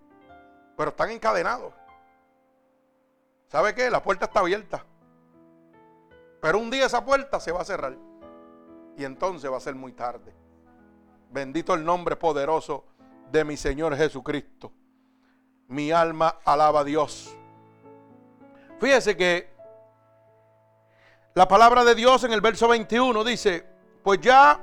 Pero 0.77 0.91
están 0.91 1.11
encadenados. 1.11 1.73
¿Sabe 3.47 3.75
qué? 3.75 3.89
La 3.89 4.01
puerta 4.01 4.25
está 4.25 4.39
abierta. 4.39 4.85
Pero 6.41 6.59
un 6.59 6.69
día 6.69 6.85
esa 6.85 7.03
puerta 7.03 7.39
se 7.39 7.51
va 7.51 7.61
a 7.61 7.65
cerrar. 7.65 7.97
Y 8.97 9.03
entonces 9.03 9.51
va 9.51 9.57
a 9.57 9.61
ser 9.61 9.75
muy 9.75 9.91
tarde. 9.91 10.33
Bendito 11.31 11.73
el 11.73 11.83
nombre 11.83 12.15
poderoso 12.15 12.85
de 13.31 13.43
mi 13.43 13.57
Señor 13.57 13.95
Jesucristo. 13.95 14.71
Mi 15.67 15.91
alma 15.91 16.37
alaba 16.45 16.81
a 16.81 16.83
Dios. 16.83 17.35
Fíjese 18.79 19.15
que 19.17 19.53
la 21.33 21.47
palabra 21.47 21.83
de 21.83 21.95
Dios 21.95 22.23
en 22.23 22.33
el 22.33 22.41
verso 22.41 22.67
21 22.67 23.23
dice, 23.23 23.65
pues 24.03 24.21
ya 24.21 24.59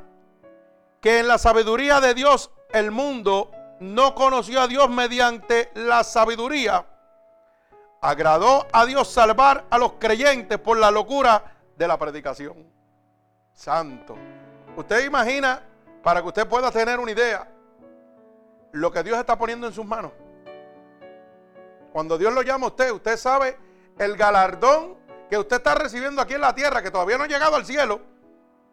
que 1.00 1.20
en 1.20 1.28
la 1.28 1.38
sabiduría 1.38 2.00
de 2.00 2.14
Dios 2.14 2.50
el 2.72 2.90
mundo 2.90 3.50
no 3.80 4.14
conoció 4.14 4.60
a 4.60 4.68
Dios 4.68 4.88
mediante 4.88 5.70
la 5.74 6.04
sabiduría, 6.04 6.86
agradó 8.00 8.66
a 8.72 8.86
Dios 8.86 9.08
salvar 9.08 9.64
a 9.70 9.78
los 9.78 9.94
creyentes 9.94 10.58
por 10.58 10.78
la 10.78 10.90
locura 10.90 11.56
de 11.76 11.88
la 11.88 11.98
predicación. 11.98 12.72
Santo. 13.52 14.16
Usted 14.76 15.04
imagina, 15.04 15.62
para 16.02 16.22
que 16.22 16.28
usted 16.28 16.48
pueda 16.48 16.70
tener 16.70 16.98
una 16.98 17.10
idea, 17.10 17.48
lo 18.72 18.90
que 18.90 19.02
Dios 19.02 19.18
está 19.18 19.36
poniendo 19.36 19.66
en 19.66 19.72
sus 19.72 19.84
manos. 19.84 20.12
Cuando 21.92 22.16
Dios 22.16 22.32
lo 22.32 22.42
llama 22.42 22.66
a 22.66 22.68
usted, 22.70 22.90
usted 22.90 23.16
sabe 23.16 23.56
el 23.98 24.16
galardón 24.16 24.96
que 25.28 25.36
usted 25.36 25.56
está 25.56 25.74
recibiendo 25.74 26.22
aquí 26.22 26.34
en 26.34 26.40
la 26.40 26.54
tierra, 26.54 26.82
que 26.82 26.90
todavía 26.90 27.18
no 27.18 27.24
ha 27.24 27.28
llegado 27.28 27.56
al 27.56 27.66
cielo, 27.66 28.00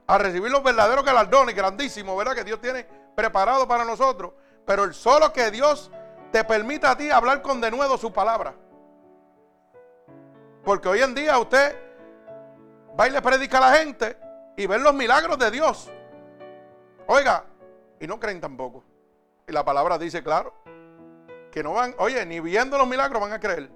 a 0.08 0.17
recibir 0.17 0.51
los 0.51 0.63
verdaderos 0.63 1.03
galardones 1.03 1.53
grandísimos, 1.53 2.17
¿verdad? 2.17 2.34
Que 2.34 2.43
Dios 2.43 2.62
tiene 2.62 2.86
preparado 3.15 3.67
para 3.67 3.84
nosotros. 3.84 4.32
Pero 4.65 4.86
el 4.86 4.93
solo 4.93 5.34
que 5.34 5.51
Dios 5.51 5.91
te 6.32 6.43
permita 6.43 6.91
a 6.91 6.97
ti 6.97 7.10
hablar 7.12 7.41
con 7.41 7.60
denuedo 7.60 7.97
su 7.97 8.12
palabra. 8.12 8.55
Porque 10.63 10.88
hoy 10.88 11.01
en 11.01 11.13
día 11.13 11.38
usted 11.38 11.75
va 12.97 13.08
y 13.08 13.12
le 13.12 13.21
predica 13.21 13.58
a 13.58 13.69
la 13.69 13.77
gente 13.77 14.17
y 14.55 14.65
ven 14.65 14.84
los 14.84 14.93
milagros 14.93 15.38
de 15.38 15.51
Dios. 15.51 15.89
Oiga, 17.08 17.45
y 17.99 18.08
no 18.08 18.19
creen 18.19 18.39
tampoco. 18.39 18.84
Y 19.47 19.51
la 19.51 19.65
palabra 19.65 19.97
dice 19.97 20.23
claro 20.23 20.53
que 21.51 21.63
no 21.63 21.73
van, 21.73 21.95
oye, 21.97 22.25
ni 22.25 22.39
viendo 22.39 22.77
los 22.77 22.88
milagros 22.88 23.21
van 23.21 23.33
a 23.33 23.39
creer. 23.39 23.69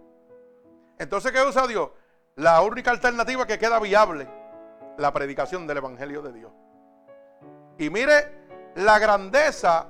Entonces, 1.00 1.32
¿qué 1.32 1.42
usa 1.42 1.68
Dios? 1.68 1.90
La 2.36 2.62
única 2.62 2.92
alternativa 2.92 3.46
que 3.46 3.60
queda 3.60 3.80
viable 3.80 4.28
la 4.98 5.12
predicación 5.12 5.66
del 5.68 5.78
Evangelio 5.78 6.22
de 6.22 6.34
Dios. 6.34 6.52
Y 7.78 7.90
mire 7.90 8.72
la 8.76 9.00
grandeza 9.00 9.88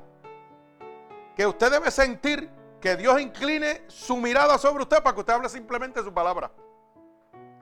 que 1.35 1.45
usted 1.45 1.71
debe 1.71 1.91
sentir 1.91 2.49
que 2.79 2.95
Dios 2.95 3.19
incline 3.19 3.83
su 3.87 4.17
mirada 4.17 4.57
sobre 4.57 4.83
usted 4.83 5.01
para 5.01 5.13
que 5.13 5.21
usted 5.21 5.33
hable 5.33 5.49
simplemente 5.49 6.03
su 6.03 6.13
palabra. 6.13 6.51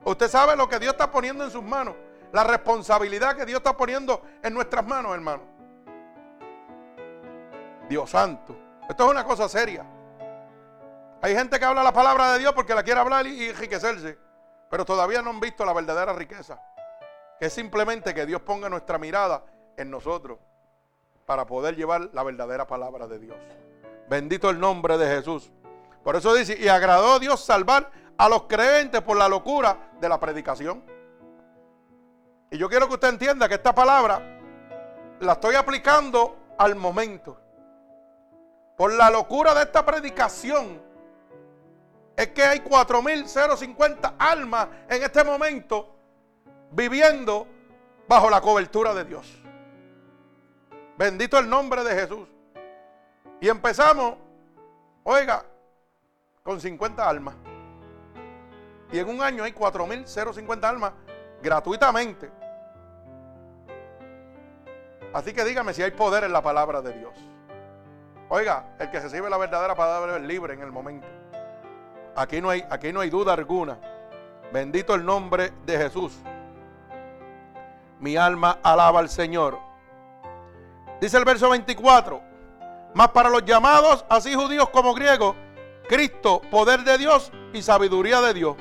Usted 0.04 0.28
sabe 0.28 0.56
lo 0.56 0.68
que 0.68 0.80
Dios 0.80 0.94
está 0.94 1.12
poniendo 1.12 1.44
en 1.44 1.52
sus 1.52 1.64
manos, 1.64 1.96
la 2.32 2.44
responsabilidad 2.44 3.36
que 3.36 3.46
Dios 3.46 3.58
está 3.58 3.78
poniendo 3.78 4.24
en 4.42 4.54
nuestras 4.54 4.86
manos, 4.86 5.14
hermano. 5.14 5.44
Dios 7.88 8.10
santo, 8.10 8.58
esto 8.90 9.06
es 9.06 9.12
una 9.12 9.24
cosa 9.24 9.48
seria. 9.48 9.86
Hay 11.22 11.36
gente 11.36 11.60
que 11.60 11.66
habla 11.66 11.84
la 11.84 11.94
palabra 11.94 12.34
de 12.34 12.40
Dios 12.40 12.54
porque 12.54 12.74
la 12.74 12.84
quiere 12.84 13.00
hablar 13.00 13.28
y 13.28 13.50
enriquecerse, 13.50 14.18
pero 14.70 14.86
todavía 14.86 15.22
no 15.22 15.30
han 15.30 15.40
visto 15.40 15.64
la 15.66 15.74
verdadera 15.74 16.14
riqueza 16.14 16.60
es 17.42 17.52
simplemente 17.52 18.14
que 18.14 18.28
Dios 18.28 18.42
ponga 18.44 18.70
nuestra 18.70 19.00
mirada 19.00 19.44
en 19.76 19.90
nosotros 19.90 20.38
para 21.26 21.48
poder 21.48 21.76
llevar 21.76 22.10
la 22.14 22.22
verdadera 22.22 22.68
palabra 22.68 23.08
de 23.08 23.18
Dios. 23.18 23.38
Bendito 24.08 24.52
el 24.52 24.60
nombre 24.60 24.96
de 25.00 25.08
Jesús. 25.08 25.52
Por 26.04 26.16
eso 26.16 26.36
dice, 26.36 26.56
y 26.60 26.68
agradó 26.68 27.14
a 27.14 27.20
Dios 27.20 27.44
salvar 27.44 27.90
a 28.16 28.30
los 28.30 28.44
creyentes 28.44 29.02
por 29.02 29.18
la 29.18 29.28
locura 29.28 29.92
de 30.00 30.08
la 30.08 30.20
predicación. 30.20 30.84
Y 32.52 32.60
yo 32.60 32.70
quiero 32.70 32.88
que 32.88 32.94
usted 32.94 33.10
entienda 33.10 33.50
que 33.50 33.56
esta 33.56 33.74
palabra 33.74 34.22
la 35.20 35.34
estoy 35.34 35.56
aplicando 35.56 36.54
al 36.60 36.76
momento. 36.76 37.40
Por 38.78 38.94
la 38.94 39.10
locura 39.10 39.56
de 39.56 39.64
esta 39.64 39.84
predicación, 39.84 40.80
es 42.16 42.28
que 42.30 42.44
hay 42.44 42.60
4.050 42.60 44.16
almas 44.20 44.68
en 44.90 45.04
este 45.04 45.24
momento 45.24 45.96
viviendo 46.72 47.48
bajo 48.08 48.30
la 48.30 48.42
cobertura 48.42 48.94
de 48.94 49.06
Dios. 49.06 49.42
Bendito 50.98 51.40
el 51.40 51.50
nombre 51.50 51.84
de 51.84 51.96
Jesús. 51.96 52.28
Y 53.40 53.50
empezamos, 53.50 54.16
oiga, 55.04 55.44
con 56.44 56.62
50 56.62 57.08
almas. 57.08 57.36
Y 58.92 59.00
en 59.00 59.10
un 59.10 59.22
año 59.22 59.44
hay 59.44 59.54
4.050 59.54 60.64
almas 60.64 60.94
gratuitamente. 61.42 62.32
Así 65.14 65.34
que 65.34 65.44
dígame 65.44 65.74
si 65.74 65.84
hay 65.84 65.92
poder 65.92 66.24
en 66.24 66.34
la 66.34 66.42
palabra 66.42 66.82
de 66.82 66.94
Dios. 66.94 67.14
Oiga, 68.30 68.76
el 68.80 68.90
que 68.92 69.00
recibe 69.00 69.30
la 69.30 69.38
verdadera 69.38 69.76
palabra 69.76 70.18
es 70.18 70.24
libre 70.24 70.54
en 70.54 70.62
el 70.62 70.72
momento. 70.72 71.08
Aquí 72.16 72.42
no 72.42 72.50
hay, 72.50 72.64
aquí 72.70 72.92
no 72.92 73.00
hay 73.00 73.10
duda 73.10 73.34
alguna. 73.34 73.78
Bendito 74.52 74.94
el 74.96 75.06
nombre 75.06 75.54
de 75.66 75.78
Jesús. 75.78 76.14
Mi 78.00 78.18
alma 78.18 78.60
alaba 78.64 79.00
al 79.00 79.10
Señor. 79.10 79.60
Dice 81.00 81.18
el 81.18 81.26
verso 81.26 81.50
24. 81.50 82.22
Mas 82.94 83.10
para 83.10 83.30
los 83.30 83.46
llamados, 83.46 84.06
así 84.10 84.36
judíos 84.36 84.70
como 84.70 84.94
griegos, 84.94 85.36
Cristo, 85.88 86.42
poder 86.52 86.84
de 86.84 86.98
Dios 86.98 87.32
y 87.54 87.62
sabiduría 87.62 88.20
de 88.22 88.34
Dios. 88.34 88.56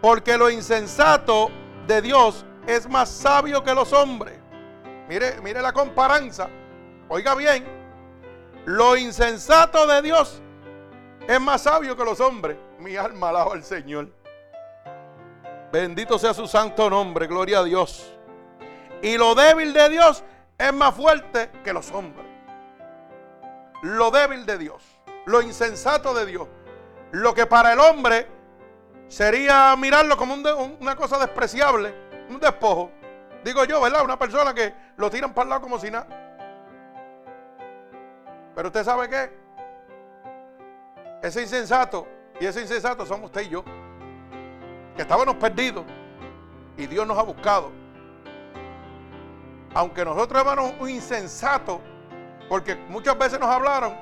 Porque 0.00 0.38
lo 0.38 0.48
insensato 0.48 1.50
de 1.86 2.00
Dios 2.00 2.46
es 2.66 2.88
más 2.88 3.10
sabio 3.10 3.62
que 3.62 3.74
los 3.74 3.92
hombres. 3.92 4.38
Mire, 5.08 5.40
mire 5.42 5.60
la 5.60 5.72
comparanza. 5.72 6.48
Oiga 7.08 7.34
bien. 7.34 7.64
Lo 8.64 8.96
insensato 8.96 9.86
de 9.86 10.02
Dios 10.02 10.42
es 11.28 11.40
más 11.40 11.62
sabio 11.62 11.96
que 11.96 12.04
los 12.04 12.20
hombres. 12.20 12.56
Mi 12.78 12.96
alma 12.96 13.30
alaba 13.30 13.54
al 13.54 13.64
Señor. 13.64 14.08
Bendito 15.72 16.18
sea 16.18 16.32
su 16.34 16.46
santo 16.46 16.88
nombre. 16.88 17.26
Gloria 17.26 17.58
a 17.58 17.64
Dios. 17.64 18.12
Y 19.02 19.18
lo 19.18 19.34
débil 19.34 19.72
de 19.72 19.88
Dios 19.88 20.24
es 20.56 20.72
más 20.72 20.94
fuerte 20.94 21.50
que 21.64 21.72
los 21.72 21.90
hombres. 21.92 22.26
Lo 23.82 24.10
débil 24.10 24.46
de 24.46 24.58
Dios. 24.58 24.82
Lo 25.26 25.42
insensato 25.42 26.14
de 26.14 26.26
Dios. 26.26 26.48
Lo 27.12 27.34
que 27.34 27.46
para 27.46 27.72
el 27.72 27.80
hombre 27.80 28.26
sería 29.08 29.74
mirarlo 29.76 30.16
como 30.16 30.34
una 30.34 30.96
cosa 30.96 31.18
despreciable, 31.18 31.94
un 32.28 32.40
despojo. 32.40 32.90
Digo 33.44 33.64
yo, 33.64 33.80
¿verdad? 33.80 34.04
Una 34.04 34.18
persona 34.18 34.54
que 34.54 34.74
lo 34.96 35.10
tiran 35.10 35.32
para 35.32 35.44
el 35.44 35.48
lado 35.50 35.62
como 35.62 35.78
si 35.78 35.90
nada. 35.90 36.06
Pero 38.54 38.68
usted 38.68 38.84
sabe 38.84 39.08
qué? 39.08 39.45
Ese 41.22 41.42
insensato 41.42 42.06
y 42.40 42.46
ese 42.46 42.60
insensato 42.60 43.06
somos 43.06 43.26
usted 43.26 43.42
y 43.42 43.48
yo. 43.48 43.64
Que 44.94 45.02
estábamos 45.02 45.34
perdidos 45.36 45.84
y 46.76 46.86
Dios 46.86 47.06
nos 47.06 47.18
ha 47.18 47.22
buscado. 47.22 47.70
Aunque 49.74 50.04
nosotros 50.04 50.40
hermanos 50.40 50.72
un 50.80 50.88
insensato, 50.88 51.80
porque 52.48 52.74
muchas 52.74 53.18
veces 53.18 53.38
nos 53.38 53.48
hablaron 53.48 53.94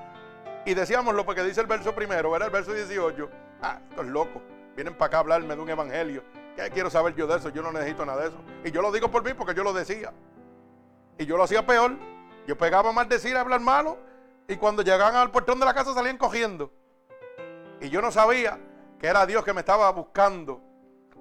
y 0.65 0.75
decíamos 0.75 1.15
lo 1.15 1.27
que 1.27 1.43
dice 1.43 1.61
el 1.61 1.67
verso 1.67 1.95
primero, 1.95 2.31
¿verdad? 2.31 2.49
El 2.49 2.53
verso 2.53 2.73
18. 2.73 3.29
Ah, 3.61 3.81
esto 3.89 4.03
es 4.03 4.09
loco. 4.09 4.41
Vienen 4.77 4.95
para 4.95 5.07
acá 5.09 5.17
a 5.19 5.21
hablarme 5.21 5.55
de 5.55 5.63
un 5.63 5.69
evangelio. 5.69 6.23
¿Qué 6.57 6.71
quiero 6.71 6.91
saber 6.91 7.15
yo 7.15 7.27
de 7.27 7.39
eso? 7.39 7.49
Yo 7.49 7.63
no 7.63 7.73
necesito 7.73 8.05
nada 8.07 8.23
de 8.23 8.29
eso. 8.29 8.37
Y 8.65 8.71
yo 8.71 8.83
lo 8.83 8.93
digo 8.93 9.11
por 9.11 9.25
mí 9.25 9.35
porque 9.35 9.55
yo 9.55 9.65
lo 9.65 9.73
decía. 9.73 10.13
Y 11.19 11.27
yo 11.27 11.37
lo 11.37 11.45
hacía 11.45 11.67
peor. 11.67 11.93
Yo 12.47 12.57
pegaba 12.57 12.93
más 12.93 13.09
decir 13.09 13.37
hablar 13.37 13.61
malo. 13.61 13.99
Y 14.47 14.57
cuando 14.57 14.83
llegaban 14.83 15.17
al 15.17 15.31
portón 15.31 15.59
de 15.59 15.67
la 15.67 15.75
casa 15.75 15.95
salían 15.95 16.19
cogiendo. 16.19 16.71
Y 17.81 17.91
yo 17.91 18.01
no 18.01 18.11
sabía 18.11 18.59
que 18.99 19.07
era 19.07 19.27
Dios 19.27 19.45
que 19.45 19.53
me 19.53 19.61
estaba 19.61 19.91
buscando 19.91 20.61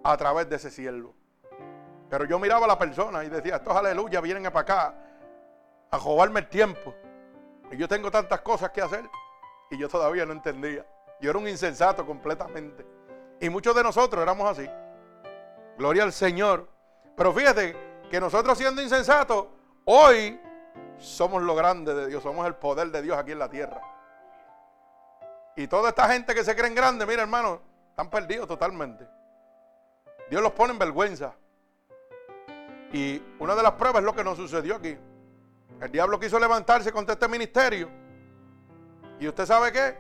a 0.04 0.16
través 0.18 0.50
de 0.50 0.56
ese 0.58 0.70
cielo. 0.70 1.14
Pero 2.10 2.26
yo 2.26 2.38
miraba 2.40 2.66
a 2.66 2.68
la 2.68 2.78
persona 2.78 3.24
y 3.24 3.30
decía, 3.30 3.56
estos 3.56 3.76
aleluya 3.76 4.22
vienen 4.22 4.44
para 4.44 4.60
acá 4.60 4.96
a 5.90 5.98
robarme 5.98 6.42
el 6.42 6.48
tiempo. 6.48 6.94
Y 7.72 7.78
yo 7.78 7.88
tengo 7.88 8.12
tantas 8.12 8.42
cosas 8.42 8.72
que 8.72 8.82
hacer. 8.82 9.10
Y 9.72 9.78
yo 9.78 9.90
todavía 9.90 10.26
no 10.26 10.34
entendía. 10.34 10.86
Yo 11.20 11.30
era 11.30 11.40
un 11.40 11.48
insensato 11.48 12.06
completamente. 12.06 12.86
Y 13.40 13.50
muchos 13.50 13.76
de 13.76 13.84
nosotros 13.84 14.22
éramos 14.22 14.50
así. 14.50 14.70
Gloria 15.78 16.04
al 16.04 16.14
Señor. 16.14 16.68
Pero 17.16 17.34
fíjate 17.34 17.76
que 18.10 18.20
nosotros 18.20 18.58
siendo 18.58 18.82
insensatos, 18.82 19.48
hoy 19.86 20.40
somos 20.98 21.42
lo 21.42 21.56
grande 21.56 21.94
de 21.94 22.08
Dios, 22.08 22.24
somos 22.24 22.46
el 22.46 22.56
poder 22.56 22.92
de 22.92 23.02
Dios 23.02 23.18
aquí 23.18 23.32
en 23.32 23.40
la 23.40 23.50
tierra. 23.50 23.82
Y 25.56 25.68
toda 25.68 25.90
esta 25.90 26.08
gente 26.10 26.34
que 26.34 26.44
se 26.44 26.56
creen 26.56 26.74
grande, 26.74 27.06
mira 27.06 27.22
hermano, 27.22 27.62
están 27.90 28.10
perdidos 28.10 28.48
totalmente. 28.48 29.08
Dios 30.30 30.42
los 30.42 30.54
pone 30.54 30.74
en 30.74 30.80
vergüenza. 30.80 31.36
Y 32.92 33.22
una 33.40 33.56
de 33.56 33.64
las 33.64 33.74
pruebas 33.74 34.02
es 34.02 34.06
lo 34.06 34.16
que 34.16 34.24
nos 34.24 34.38
sucedió 34.38 34.76
aquí. 34.76 34.98
El 35.82 35.92
diablo 35.92 36.20
quiso 36.20 36.40
levantarse 36.40 36.92
contra 36.92 37.14
este 37.14 37.28
ministerio. 37.28 37.90
Y 39.20 39.28
usted 39.28 39.46
sabe 39.46 39.72
qué? 39.72 39.98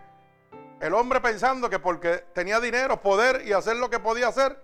El 0.79 0.93
hombre 0.93 1.21
pensando 1.21 1.69
que 1.69 1.79
porque 1.79 2.25
tenía 2.33 2.59
dinero, 2.59 3.01
poder 3.01 3.47
y 3.47 3.53
hacer 3.53 3.77
lo 3.77 3.89
que 3.89 3.99
podía 3.99 4.27
hacer, 4.27 4.61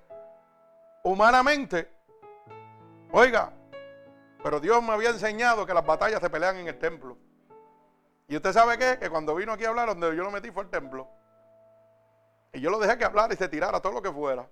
humanamente, 1.03 1.89
oiga, 3.11 3.53
pero 4.43 4.59
Dios 4.59 4.81
me 4.83 4.93
había 4.93 5.09
enseñado 5.09 5.65
que 5.65 5.73
las 5.73 5.85
batallas 5.85 6.19
se 6.19 6.29
pelean 6.29 6.57
en 6.57 6.67
el 6.67 6.77
templo. 6.77 7.17
Y 8.29 8.35
usted 8.35 8.53
sabe 8.53 8.77
qué? 8.77 8.99
Que 8.99 9.09
cuando 9.09 9.33
vino 9.33 9.51
aquí 9.51 9.65
a 9.65 9.69
hablar, 9.69 9.87
donde 9.87 10.15
yo 10.15 10.23
lo 10.23 10.29
metí 10.29 10.51
fue 10.51 10.61
el 10.63 10.69
templo. 10.69 11.07
Y 12.53 12.61
yo 12.61 12.69
lo 12.69 12.77
dejé 12.77 12.95
que 12.95 13.03
hablara 13.03 13.33
y 13.33 13.37
se 13.37 13.49
tirara 13.49 13.81
todo 13.81 13.93
lo 13.93 14.01
que 14.03 14.11
fuera. 14.11 14.47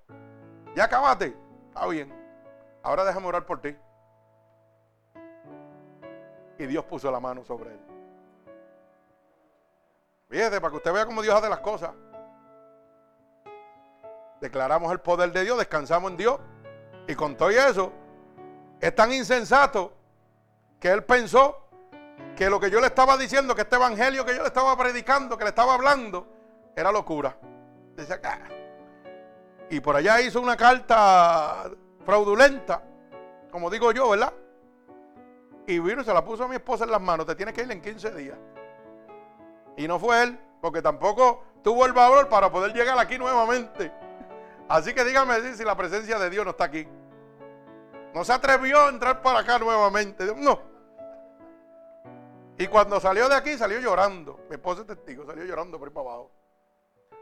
Ya 0.76 0.86
acabaste. 0.86 1.38
Está 1.68 1.86
bien. 1.88 2.12
Ahora 2.82 3.06
déjame 3.06 3.28
orar 3.28 3.46
por 3.46 3.62
ti. 3.62 3.78
Y 6.58 6.66
Dios 6.66 6.84
puso 6.86 7.12
la 7.12 7.20
mano 7.20 7.46
sobre 7.46 7.72
él. 7.72 7.80
Fíjese, 10.28 10.60
para 10.60 10.72
que 10.72 10.78
usted 10.78 10.92
vea 10.92 11.06
cómo 11.06 11.22
Dios 11.22 11.36
hace 11.36 11.48
las 11.48 11.60
cosas. 11.60 11.92
Declaramos 14.42 14.92
el 14.92 15.02
poder 15.02 15.32
de 15.32 15.44
Dios, 15.44 15.56
descansamos 15.56 16.10
en 16.12 16.18
Dios. 16.18 16.40
Y 17.08 17.14
con 17.14 17.38
todo 17.38 17.52
eso, 17.52 17.92
es 18.80 18.94
tan 18.96 19.12
insensato 19.12 19.94
que 20.80 20.90
él 20.90 21.04
pensó 21.04 21.67
que 22.38 22.52
lo 22.52 22.60
que 22.60 22.70
yo 22.70 22.80
le 22.80 22.86
estaba 22.86 23.18
diciendo, 23.18 23.56
que 23.56 23.64
este 23.64 23.78
evangelio 23.78 24.24
que 24.24 24.36
yo 24.36 24.44
le 24.44 24.48
estaba 24.48 24.78
predicando, 24.78 25.36
que 25.36 25.44
le 25.44 25.50
estaba 25.50 25.74
hablando, 25.74 26.28
era 26.76 26.92
locura. 26.92 27.36
Dice 27.96 28.14
acá. 28.14 28.40
Y 29.72 29.80
por 29.80 29.96
allá 29.96 30.22
hizo 30.22 30.40
una 30.40 30.56
carta 30.56 31.72
fraudulenta, 32.06 32.84
como 33.52 33.72
digo 33.72 33.92
yo, 33.92 34.12
¿verdad? 34.12 34.32
Y 35.66 35.80
vino 35.80 36.04
y 36.04 36.06
se 36.06 36.14
la 36.14 36.24
puso 36.24 36.44
a 36.44 36.48
mi 36.48 36.56
esposa 36.58 36.84
en 36.84 36.92
las 36.92 37.02
manos. 37.02 37.26
Te 37.26 37.34
tienes 37.34 37.56
que 37.56 37.64
ir 37.64 37.72
en 37.72 37.82
15 37.82 38.12
días. 38.12 38.38
Y 39.76 39.88
no 39.88 40.00
fue 40.00 40.22
él, 40.22 40.40
porque 40.62 40.84
tampoco 40.84 41.44
tuvo 41.64 41.88
el 41.88 41.94
valor 41.94 42.30
para 42.30 42.52
poder 42.52 42.72
llegar 42.72 43.00
aquí 43.00 43.18
nuevamente. 43.18 43.92
Así 44.70 44.94
que 44.94 45.04
dígame 45.04 45.42
si 45.56 45.64
la 45.64 45.76
presencia 45.76 46.20
de 46.20 46.30
Dios 46.30 46.46
no 46.46 46.52
está 46.52 46.66
aquí. 46.66 46.88
No 48.14 48.24
se 48.24 48.32
atrevió 48.32 48.86
a 48.86 48.90
entrar 48.90 49.24
para 49.24 49.40
acá 49.40 49.58
nuevamente. 49.58 50.36
No. 50.38 50.77
Y 52.58 52.68
cuando 52.68 53.00
salió 53.00 53.30
de 53.30 53.36
aquí, 53.36 53.58
salió 53.58 53.80
llorando. 53.80 54.40
Mi 54.50 54.56
esposa 54.56 54.82
es 54.82 54.88
testigo, 54.88 55.26
salió 55.26 55.46
llorando 55.46 55.78
por 55.78 55.88
ahí 55.88 55.94
para 55.94 56.10
abajo. 56.10 56.32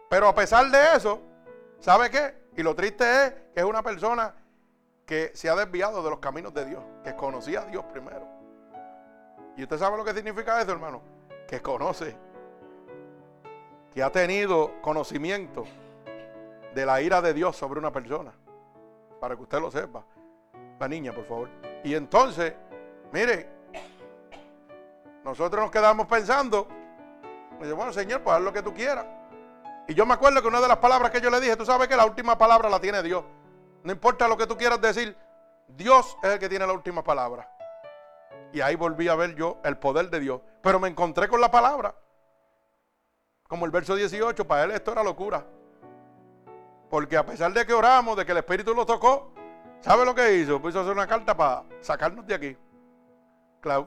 Pero 0.10 0.28
a 0.28 0.36
pesar 0.36 0.70
de 0.70 0.96
eso, 0.96 1.22
¿sabe 1.80 2.10
qué? 2.10 2.34
Y 2.56 2.64
lo 2.64 2.74
triste 2.76 3.04
es 3.04 3.34
que 3.54 3.60
es 3.60 3.66
una 3.66 3.84
persona 3.84 4.34
que 5.06 5.32
se 5.36 5.50
ha 5.50 5.56
desviado 5.56 6.02
de 6.02 6.10
los 6.10 6.20
caminos 6.20 6.54
de 6.54 6.66
Dios, 6.66 6.84
que 7.04 7.16
conocía 7.16 7.62
a 7.62 7.66
Dios 7.66 7.84
primero. 7.92 8.26
¿Y 9.58 9.64
usted 9.64 9.78
sabe 9.78 9.98
lo 9.98 10.06
que 10.06 10.14
significa 10.14 10.62
eso, 10.62 10.72
hermano? 10.72 11.02
Que 11.48 11.62
conoce 11.62 12.18
que 13.94 14.04
ha 14.04 14.12
tenido 14.12 14.82
conocimiento 14.82 15.64
de 16.74 16.86
la 16.86 17.02
ira 17.02 17.22
de 17.22 17.34
Dios 17.34 17.56
sobre 17.56 17.80
una 17.80 17.92
persona. 17.92 18.34
Para 19.22 19.36
que 19.36 19.44
usted 19.44 19.60
lo 19.60 19.72
sepa. 19.72 20.06
La 20.80 20.88
niña, 20.90 21.14
por 21.14 21.26
favor. 21.26 21.50
Y 21.84 21.96
entonces, 21.96 22.54
mire, 23.14 23.55
nosotros 25.26 25.60
nos 25.60 25.72
quedamos 25.72 26.06
pensando, 26.06 26.68
dice, 27.60 27.74
bueno, 27.74 27.92
Señor, 27.92 28.22
pues 28.22 28.38
haz 28.38 28.44
lo 28.44 28.54
que 28.54 28.62
tú 28.62 28.76
quieras. 28.76 29.08
Y 29.88 29.96
yo 29.96 30.06
me 30.06 30.14
acuerdo 30.14 30.40
que 30.40 30.48
una 30.48 30.62
de 30.62 30.68
las 30.68 30.78
palabras 30.78 31.10
que 31.10 31.20
yo 31.20 31.32
le 31.32 31.42
dije, 31.42 31.56
tú 31.58 31.66
sabes 31.66 31.88
que 31.88 31.96
la 31.96 32.06
última 32.06 32.38
palabra 32.38 32.70
la 32.70 32.80
tiene 32.80 33.02
Dios. 33.02 33.24
No 33.84 33.92
importa 33.92 34.28
lo 34.28 34.38
que 34.38 34.46
tú 34.46 34.56
quieras 34.56 34.80
decir, 34.80 35.18
Dios 35.68 36.16
es 36.22 36.30
el 36.30 36.38
que 36.38 36.48
tiene 36.48 36.68
la 36.68 36.74
última 36.74 37.04
palabra. 37.04 37.50
Y 38.54 38.62
ahí 38.62 38.76
volví 38.76 39.08
a 39.08 39.16
ver 39.16 39.34
yo 39.34 39.58
el 39.64 39.78
poder 39.78 40.12
de 40.12 40.20
Dios. 40.20 40.42
Pero 40.62 40.80
me 40.80 40.90
encontré 40.90 41.28
con 41.28 41.42
la 41.42 41.50
palabra. 41.50 41.96
Como 43.48 43.66
el 43.66 43.72
verso 43.72 43.96
18, 43.96 44.46
para 44.46 44.66
él 44.66 44.72
esto 44.72 44.92
era 44.92 45.04
locura. 45.04 45.44
Porque 46.88 47.18
a 47.18 47.26
pesar 47.26 47.52
de 47.52 47.66
que 47.66 47.74
oramos, 47.74 48.16
de 48.16 48.28
que 48.28 48.32
el 48.32 48.38
Espíritu 48.38 48.76
lo 48.76 48.86
tocó, 48.86 49.34
¿sabe 49.82 50.06
lo 50.06 50.14
que 50.14 50.36
hizo? 50.36 50.62
Puso 50.62 50.82
hacer 50.82 50.94
una 50.94 51.08
carta 51.08 51.36
para 51.36 51.64
sacarnos 51.82 52.28
de 52.28 52.36
aquí. 52.36 52.58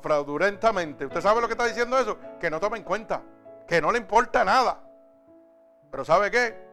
Fraudulentamente. 0.03 1.07
¿Usted 1.07 1.21
sabe 1.21 1.41
lo 1.41 1.47
que 1.47 1.55
está 1.55 1.67
diciendo 1.67 1.99
eso? 1.99 2.19
Que 2.41 2.51
no 2.51 2.61
tome 2.61 2.79
en 2.79 2.85
cuenta, 2.85 3.23
que 3.67 3.81
no 3.81 3.93
le 3.93 3.99
importa 3.99 4.45
nada. 4.45 4.81
Pero 5.91 6.05
¿sabe 6.05 6.31
qué? 6.31 6.69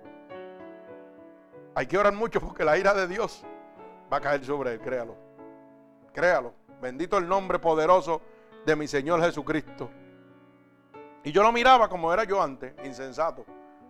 Hay 1.76 1.88
que 1.88 1.98
orar 1.98 2.14
mucho 2.14 2.40
porque 2.40 2.64
la 2.64 2.78
ira 2.78 2.94
de 2.94 3.08
Dios 3.08 3.46
va 4.12 4.18
a 4.18 4.22
caer 4.22 4.44
sobre 4.44 4.74
él, 4.74 4.80
créalo. 4.80 5.16
Créalo. 6.14 6.54
Bendito 6.82 7.18
el 7.18 7.28
nombre 7.28 7.60
poderoso 7.60 8.22
de 8.66 8.76
mi 8.76 8.88
Señor 8.88 9.22
Jesucristo. 9.22 9.90
Y 11.24 11.32
yo 11.32 11.44
lo 11.44 11.52
miraba 11.52 11.90
como 11.90 12.14
era 12.14 12.24
yo 12.24 12.42
antes, 12.42 12.74
insensato. 12.84 13.46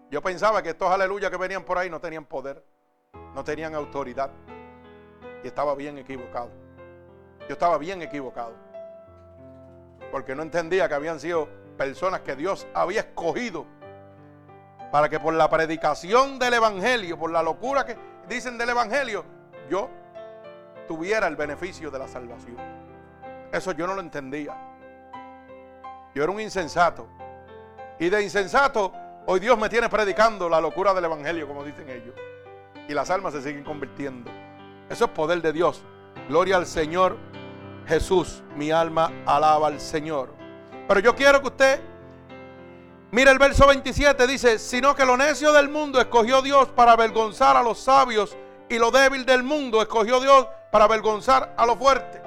Yo 0.09 0.21
pensaba 0.21 0.61
que 0.61 0.69
estos 0.69 0.89
aleluyas 0.89 1.29
que 1.29 1.37
venían 1.37 1.63
por 1.63 1.77
ahí 1.77 1.89
no 1.89 1.99
tenían 1.99 2.25
poder, 2.25 2.63
no 3.33 3.43
tenían 3.43 3.75
autoridad. 3.75 4.31
Y 5.43 5.47
estaba 5.47 5.75
bien 5.75 5.97
equivocado. 5.97 6.49
Yo 7.41 7.53
estaba 7.53 7.77
bien 7.77 8.01
equivocado. 8.01 8.64
Porque 10.15 10.33
no 10.33 10.43
entendía 10.43 10.87
que 10.87 10.93
habían 10.93 11.19
sido 11.19 11.49
personas 11.77 12.21
que 12.21 12.37
Dios 12.37 12.65
había 12.73 13.01
escogido 13.01 13.65
para 14.89 15.09
que 15.09 15.19
por 15.19 15.33
la 15.33 15.49
predicación 15.49 16.39
del 16.39 16.53
Evangelio, 16.53 17.19
por 17.19 17.31
la 17.31 17.43
locura 17.43 17.85
que 17.85 17.97
dicen 18.29 18.57
del 18.57 18.69
Evangelio, 18.69 19.25
yo 19.69 19.89
tuviera 20.87 21.27
el 21.27 21.35
beneficio 21.35 21.91
de 21.91 21.99
la 21.99 22.07
salvación. 22.07 22.55
Eso 23.51 23.73
yo 23.73 23.85
no 23.85 23.93
lo 23.93 23.99
entendía. 23.99 24.55
Yo 26.13 26.23
era 26.23 26.31
un 26.31 26.39
insensato. 26.39 27.09
Y 27.99 28.07
de 28.07 28.23
insensato, 28.23 28.93
hoy 29.25 29.41
Dios 29.41 29.59
me 29.59 29.67
tiene 29.67 29.89
predicando 29.89 30.47
la 30.47 30.61
locura 30.61 30.93
del 30.93 31.03
Evangelio, 31.03 31.45
como 31.45 31.61
dicen 31.61 31.89
ellos. 31.89 32.15
Y 32.87 32.93
las 32.93 33.09
almas 33.09 33.33
se 33.33 33.41
siguen 33.41 33.65
convirtiendo. 33.65 34.31
Eso 34.89 35.03
es 35.03 35.11
poder 35.11 35.41
de 35.41 35.51
Dios. 35.51 35.83
Gloria 36.29 36.55
al 36.55 36.67
Señor 36.67 37.17
Jesús. 37.87 38.43
Mi 38.55 38.71
alma 38.71 39.11
alaba 39.25 39.67
al 39.67 39.79
Señor. 39.79 40.33
Pero 40.87 40.99
yo 40.99 41.15
quiero 41.15 41.41
que 41.41 41.47
usted 41.47 41.81
Mira 43.15 43.31
el 43.31 43.39
verso 43.39 43.65
27, 43.65 44.27
dice, 44.27 44.59
sino 44.59 44.93
que 44.93 45.05
lo 45.05 45.15
necio 45.15 45.53
del 45.53 45.69
mundo 45.69 46.01
escogió 46.01 46.41
Dios 46.41 46.67
para 46.67 46.91
avergonzar 46.91 47.55
a 47.55 47.63
los 47.63 47.79
sabios 47.79 48.35
y 48.67 48.77
lo 48.77 48.91
débil 48.91 49.25
del 49.25 49.41
mundo 49.41 49.81
escogió 49.81 50.19
Dios 50.19 50.49
para 50.69 50.83
avergonzar 50.83 51.53
a 51.55 51.65
lo 51.65 51.77
fuerte. 51.77 52.21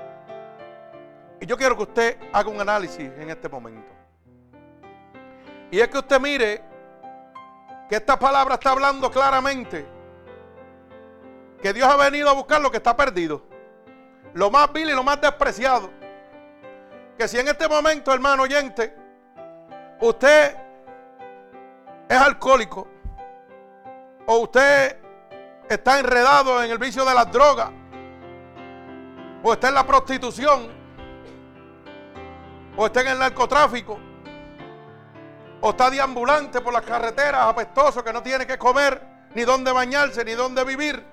Y 1.43 1.47
yo 1.47 1.59
quiero 1.59 1.77
que 1.77 1.83
usted 1.83 2.19
haga 2.33 2.49
un 2.49 2.59
análisis 2.59 3.01
en 3.19 3.29
este 3.29 3.51
momento. 3.51 3.93
Y 5.71 5.79
es 5.79 5.89
que 5.89 5.99
usted 5.99 6.19
mire 6.19 6.63
que 7.89 7.97
esta 7.97 8.19
palabra 8.19 8.55
está 8.55 8.71
hablando 8.71 9.11
claramente 9.11 9.87
que 11.61 11.73
Dios 11.75 11.87
ha 11.87 11.97
venido 11.97 12.31
a 12.31 12.33
buscar 12.33 12.63
lo 12.63 12.71
que 12.71 12.79
está 12.79 12.97
perdido, 12.97 13.43
lo 14.35 14.51
más 14.51 14.73
vil 14.73 14.91
y 14.91 14.93
lo 14.93 15.03
más 15.03 15.21
despreciado. 15.21 15.91
Que 17.17 17.27
si 17.27 17.39
en 17.39 17.49
este 17.49 17.69
momento, 17.69 18.13
hermano 18.13 18.45
oyente, 18.45 18.95
usted 20.01 20.57
es 22.09 22.17
alcohólico 22.17 22.89
o 24.27 24.39
usted 24.39 24.97
está 25.69 25.99
enredado 25.99 26.63
en 26.63 26.71
el 26.71 26.79
vicio 26.79 27.05
de 27.05 27.15
las 27.15 27.31
drogas 27.31 27.71
o 29.43 29.53
está 29.53 29.69
en 29.69 29.75
la 29.75 29.87
prostitución 29.87 30.69
o 32.77 32.87
está 32.87 33.01
en 33.03 33.09
el 33.09 33.19
narcotráfico 33.19 33.99
o 35.61 35.71
está 35.71 35.91
deambulante 35.91 36.61
por 36.61 36.73
las 36.73 36.83
carreteras 36.83 37.43
apestoso 37.43 38.05
que 38.05 38.13
no 38.13 38.23
tiene 38.23 38.47
que 38.47 38.57
comer 38.57 39.03
ni 39.35 39.43
dónde 39.43 39.73
bañarse 39.73 40.25
ni 40.25 40.33
dónde 40.33 40.65
vivir. 40.65 41.05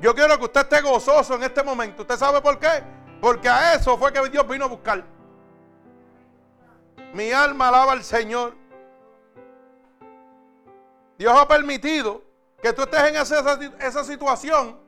Yo 0.00 0.14
quiero 0.14 0.38
que 0.38 0.44
usted 0.44 0.60
esté 0.62 0.80
gozoso 0.80 1.34
en 1.34 1.44
este 1.44 1.62
momento. 1.62 2.02
¿Usted 2.02 2.16
sabe 2.16 2.40
por 2.40 2.58
qué? 2.58 2.82
Porque 3.20 3.48
a 3.48 3.74
eso 3.74 3.96
fue 3.96 4.12
que 4.12 4.28
Dios 4.28 4.46
vino 4.46 4.64
a 4.64 4.68
buscar. 4.68 5.04
Mi 7.12 7.30
alma 7.32 7.68
alaba 7.68 7.92
al 7.92 8.02
Señor. 8.02 8.54
Dios 11.16 11.34
ha 11.36 11.46
permitido 11.46 12.22
que 12.60 12.72
tú 12.72 12.82
estés 12.82 13.00
en 13.04 13.16
esa, 13.16 13.58
esa 13.78 14.04
situación 14.04 14.80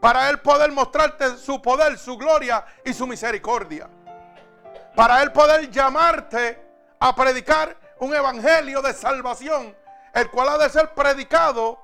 para 0.00 0.28
Él 0.28 0.40
poder 0.40 0.72
mostrarte 0.72 1.36
su 1.36 1.62
poder, 1.62 1.98
su 1.98 2.16
gloria 2.16 2.64
y 2.84 2.92
su 2.92 3.06
misericordia. 3.06 3.88
Para 4.96 5.22
Él 5.22 5.30
poder 5.32 5.70
llamarte 5.70 6.60
a 6.98 7.14
predicar 7.14 7.76
un 8.00 8.14
evangelio 8.14 8.82
de 8.82 8.92
salvación, 8.92 9.76
el 10.14 10.30
cual 10.30 10.48
ha 10.48 10.58
de 10.58 10.68
ser 10.68 10.94
predicado 10.94 11.78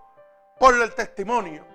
por 0.58 0.74
el 0.74 0.94
testimonio. 0.94 1.73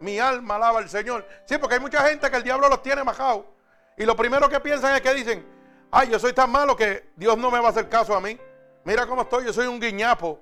Mi 0.00 0.18
alma 0.18 0.56
alaba 0.56 0.78
al 0.78 0.88
Señor. 0.88 1.26
Sí, 1.44 1.58
porque 1.58 1.74
hay 1.74 1.80
mucha 1.80 2.02
gente 2.08 2.30
que 2.30 2.36
el 2.36 2.42
diablo 2.42 2.68
los 2.68 2.82
tiene 2.82 3.04
majados. 3.04 3.44
Y 3.96 4.04
lo 4.04 4.16
primero 4.16 4.48
que 4.48 4.58
piensan 4.60 4.94
es 4.94 5.02
que 5.02 5.14
dicen, 5.14 5.46
ay, 5.90 6.08
yo 6.08 6.18
soy 6.18 6.32
tan 6.32 6.50
malo 6.50 6.74
que 6.74 7.10
Dios 7.16 7.36
no 7.36 7.50
me 7.50 7.60
va 7.60 7.68
a 7.68 7.70
hacer 7.70 7.88
caso 7.88 8.14
a 8.14 8.20
mí. 8.20 8.38
Mira 8.84 9.06
cómo 9.06 9.22
estoy, 9.22 9.44
yo 9.44 9.52
soy 9.52 9.66
un 9.66 9.78
guiñapo. 9.78 10.40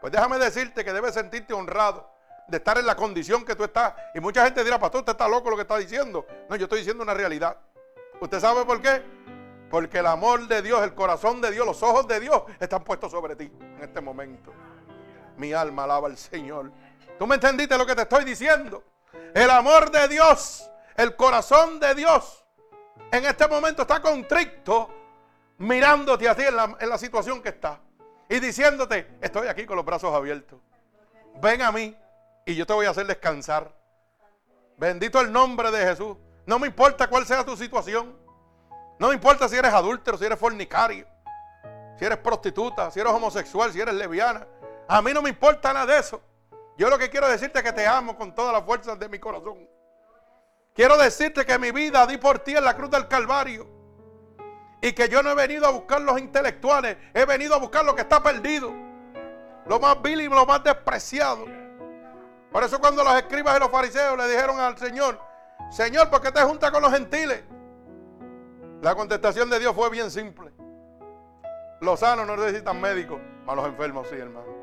Pues 0.00 0.12
déjame 0.12 0.38
decirte 0.38 0.84
que 0.84 0.92
debes 0.92 1.14
sentirte 1.14 1.54
honrado 1.54 2.10
de 2.48 2.56
estar 2.56 2.76
en 2.78 2.86
la 2.86 2.96
condición 2.96 3.44
que 3.44 3.54
tú 3.54 3.64
estás. 3.64 3.94
Y 4.14 4.20
mucha 4.20 4.44
gente 4.44 4.64
dirá, 4.64 4.78
pastor, 4.78 5.00
usted 5.00 5.12
está 5.12 5.28
loco 5.28 5.50
lo 5.50 5.56
que 5.56 5.62
está 5.62 5.78
diciendo. 5.78 6.26
No, 6.48 6.56
yo 6.56 6.64
estoy 6.64 6.78
diciendo 6.80 7.02
una 7.02 7.14
realidad. 7.14 7.56
¿Usted 8.20 8.40
sabe 8.40 8.64
por 8.64 8.82
qué? 8.82 9.02
Porque 9.70 9.98
el 9.98 10.06
amor 10.06 10.48
de 10.48 10.62
Dios, 10.62 10.82
el 10.82 10.94
corazón 10.94 11.40
de 11.40 11.52
Dios, 11.52 11.64
los 11.64 11.80
ojos 11.82 12.08
de 12.08 12.18
Dios 12.18 12.42
están 12.58 12.82
puestos 12.82 13.12
sobre 13.12 13.36
ti 13.36 13.52
en 13.60 13.82
este 13.82 14.00
momento. 14.00 14.52
Mi 15.36 15.52
alma 15.52 15.84
alaba 15.84 16.08
al 16.08 16.18
Señor. 16.18 16.72
¿Tú 17.20 17.26
me 17.26 17.34
entendiste 17.34 17.76
lo 17.76 17.84
que 17.84 17.94
te 17.94 18.00
estoy 18.00 18.24
diciendo? 18.24 18.82
El 19.34 19.50
amor 19.50 19.90
de 19.90 20.08
Dios, 20.08 20.70
el 20.96 21.16
corazón 21.16 21.78
de 21.78 21.94
Dios, 21.94 22.46
en 23.12 23.26
este 23.26 23.46
momento 23.46 23.82
está 23.82 24.00
contrito 24.00 24.88
mirándote 25.58 26.26
a 26.26 26.34
ti 26.34 26.44
en 26.44 26.56
la, 26.56 26.76
en 26.80 26.88
la 26.88 26.96
situación 26.96 27.42
que 27.42 27.50
está 27.50 27.78
y 28.26 28.40
diciéndote, 28.40 29.18
estoy 29.20 29.48
aquí 29.48 29.66
con 29.66 29.76
los 29.76 29.84
brazos 29.84 30.14
abiertos. 30.14 30.60
Ven 31.42 31.60
a 31.60 31.70
mí 31.70 31.94
y 32.46 32.54
yo 32.54 32.66
te 32.66 32.72
voy 32.72 32.86
a 32.86 32.90
hacer 32.90 33.06
descansar. 33.06 33.70
Bendito 34.78 35.20
el 35.20 35.30
nombre 35.30 35.70
de 35.70 35.84
Jesús. 35.84 36.16
No 36.46 36.58
me 36.58 36.68
importa 36.68 37.06
cuál 37.06 37.26
sea 37.26 37.44
tu 37.44 37.54
situación. 37.54 38.16
No 38.98 39.08
me 39.08 39.14
importa 39.14 39.46
si 39.46 39.56
eres 39.56 39.74
adúltero, 39.74 40.16
si 40.16 40.24
eres 40.24 40.38
fornicario, 40.38 41.06
si 41.98 42.04
eres 42.06 42.16
prostituta, 42.16 42.90
si 42.90 42.98
eres 42.98 43.12
homosexual, 43.12 43.70
si 43.74 43.78
eres 43.78 43.92
lesbiana. 43.92 44.46
A 44.88 45.02
mí 45.02 45.12
no 45.12 45.20
me 45.20 45.28
importa 45.28 45.74
nada 45.74 45.84
de 45.84 45.98
eso. 45.98 46.22
Yo 46.80 46.88
lo 46.88 46.96
que 46.96 47.10
quiero 47.10 47.28
decirte 47.28 47.58
es 47.58 47.62
que 47.62 47.74
te 47.74 47.86
amo 47.86 48.16
con 48.16 48.34
todas 48.34 48.54
las 48.54 48.64
fuerzas 48.64 48.98
de 48.98 49.06
mi 49.06 49.18
corazón. 49.18 49.68
Quiero 50.72 50.96
decirte 50.96 51.44
que 51.44 51.58
mi 51.58 51.72
vida 51.72 52.06
di 52.06 52.16
por 52.16 52.38
ti 52.38 52.56
en 52.56 52.64
la 52.64 52.74
cruz 52.74 52.88
del 52.88 53.06
Calvario. 53.06 53.68
Y 54.80 54.94
que 54.94 55.06
yo 55.10 55.22
no 55.22 55.32
he 55.32 55.34
venido 55.34 55.66
a 55.66 55.72
buscar 55.72 56.00
los 56.00 56.18
intelectuales, 56.18 56.96
he 57.12 57.26
venido 57.26 57.54
a 57.54 57.58
buscar 57.58 57.84
lo 57.84 57.94
que 57.94 58.00
está 58.00 58.22
perdido. 58.22 58.72
Lo 59.66 59.78
más 59.78 60.00
vil 60.00 60.22
y 60.22 60.28
lo 60.28 60.46
más 60.46 60.64
despreciado. 60.64 61.44
Por 62.50 62.64
eso 62.64 62.80
cuando 62.80 63.04
los 63.04 63.14
escribas 63.14 63.58
y 63.58 63.60
los 63.60 63.70
fariseos 63.70 64.16
le 64.16 64.26
dijeron 64.26 64.58
al 64.58 64.78
Señor, 64.78 65.20
Señor, 65.70 66.08
¿por 66.08 66.22
qué 66.22 66.32
te 66.32 66.40
juntas 66.40 66.70
con 66.70 66.80
los 66.80 66.92
gentiles? 66.92 67.42
La 68.80 68.94
contestación 68.94 69.50
de 69.50 69.58
Dios 69.58 69.74
fue 69.74 69.90
bien 69.90 70.10
simple. 70.10 70.50
Los 71.82 72.00
sanos 72.00 72.26
no 72.26 72.38
necesitan 72.38 72.80
médicos, 72.80 73.20
a 73.46 73.54
los 73.54 73.66
enfermos 73.66 74.08
sí, 74.08 74.14
hermano. 74.14 74.59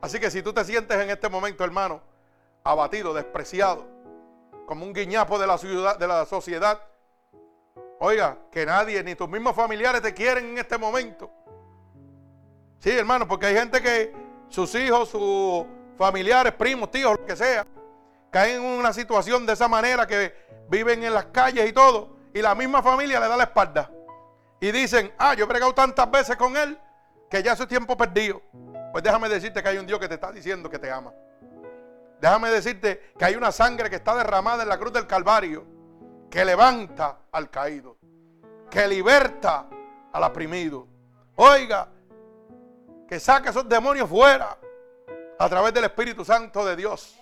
Así 0.00 0.18
que 0.20 0.30
si 0.30 0.42
tú 0.42 0.52
te 0.52 0.64
sientes 0.64 0.96
en 0.96 1.10
este 1.10 1.28
momento, 1.28 1.64
hermano, 1.64 2.00
abatido, 2.64 3.14
despreciado, 3.14 3.86
como 4.66 4.84
un 4.84 4.92
guiñapo 4.92 5.38
de 5.38 5.46
la, 5.46 5.58
ciudad, 5.58 5.98
de 5.98 6.06
la 6.06 6.26
sociedad, 6.26 6.80
Oiga, 8.00 8.38
que 8.52 8.64
nadie, 8.64 9.02
ni 9.02 9.16
tus 9.16 9.28
mismos 9.28 9.56
familiares 9.56 10.00
te 10.00 10.14
quieren 10.14 10.50
en 10.50 10.58
este 10.58 10.78
momento. 10.78 11.30
Sí, 12.78 12.90
hermano, 12.90 13.26
porque 13.26 13.46
hay 13.46 13.54
gente 13.54 13.82
que 13.82 14.14
sus 14.48 14.72
hijos, 14.76 15.08
sus 15.08 15.66
familiares, 15.96 16.52
primos, 16.52 16.92
tíos, 16.92 17.18
lo 17.18 17.26
que 17.26 17.34
sea, 17.34 17.66
caen 18.30 18.62
en 18.62 18.78
una 18.78 18.92
situación 18.92 19.44
de 19.46 19.54
esa 19.54 19.66
manera 19.66 20.06
que 20.06 20.32
viven 20.68 21.02
en 21.02 21.12
las 21.12 21.26
calles 21.26 21.68
y 21.68 21.72
todo, 21.72 22.16
y 22.32 22.40
la 22.40 22.54
misma 22.54 22.82
familia 22.84 23.18
le 23.18 23.26
da 23.26 23.36
la 23.36 23.44
espalda. 23.44 23.90
Y 24.60 24.70
dicen, 24.70 25.12
ah, 25.18 25.34
yo 25.34 25.44
he 25.44 25.48
pregado 25.48 25.74
tantas 25.74 26.08
veces 26.08 26.36
con 26.36 26.56
él 26.56 26.78
que 27.28 27.42
ya 27.42 27.54
es 27.54 27.66
tiempo 27.66 27.96
perdido. 27.96 28.40
Pues 28.92 29.04
déjame 29.04 29.28
decirte 29.28 29.62
que 29.62 29.68
hay 29.68 29.78
un 29.78 29.86
Dios 29.86 29.98
que 29.98 30.08
te 30.08 30.14
está 30.14 30.32
diciendo 30.32 30.70
que 30.70 30.78
te 30.78 30.90
ama. 30.90 31.12
Déjame 32.20 32.50
decirte 32.50 33.12
que 33.16 33.24
hay 33.24 33.34
una 33.36 33.52
sangre 33.52 33.88
que 33.88 33.96
está 33.96 34.16
derramada 34.16 34.62
en 34.62 34.68
la 34.68 34.78
cruz 34.78 34.92
del 34.92 35.06
Calvario 35.06 35.64
que 36.30 36.44
levanta 36.44 37.18
al 37.32 37.50
caído, 37.50 37.96
que 38.70 38.86
liberta 38.88 39.68
al 40.12 40.22
oprimido. 40.24 40.86
Oiga, 41.36 41.88
que 43.06 43.20
saca 43.20 43.50
esos 43.50 43.68
demonios 43.68 44.08
fuera 44.08 44.58
a 45.38 45.48
través 45.48 45.72
del 45.72 45.84
Espíritu 45.84 46.24
Santo 46.24 46.64
de 46.64 46.76
Dios. 46.76 47.18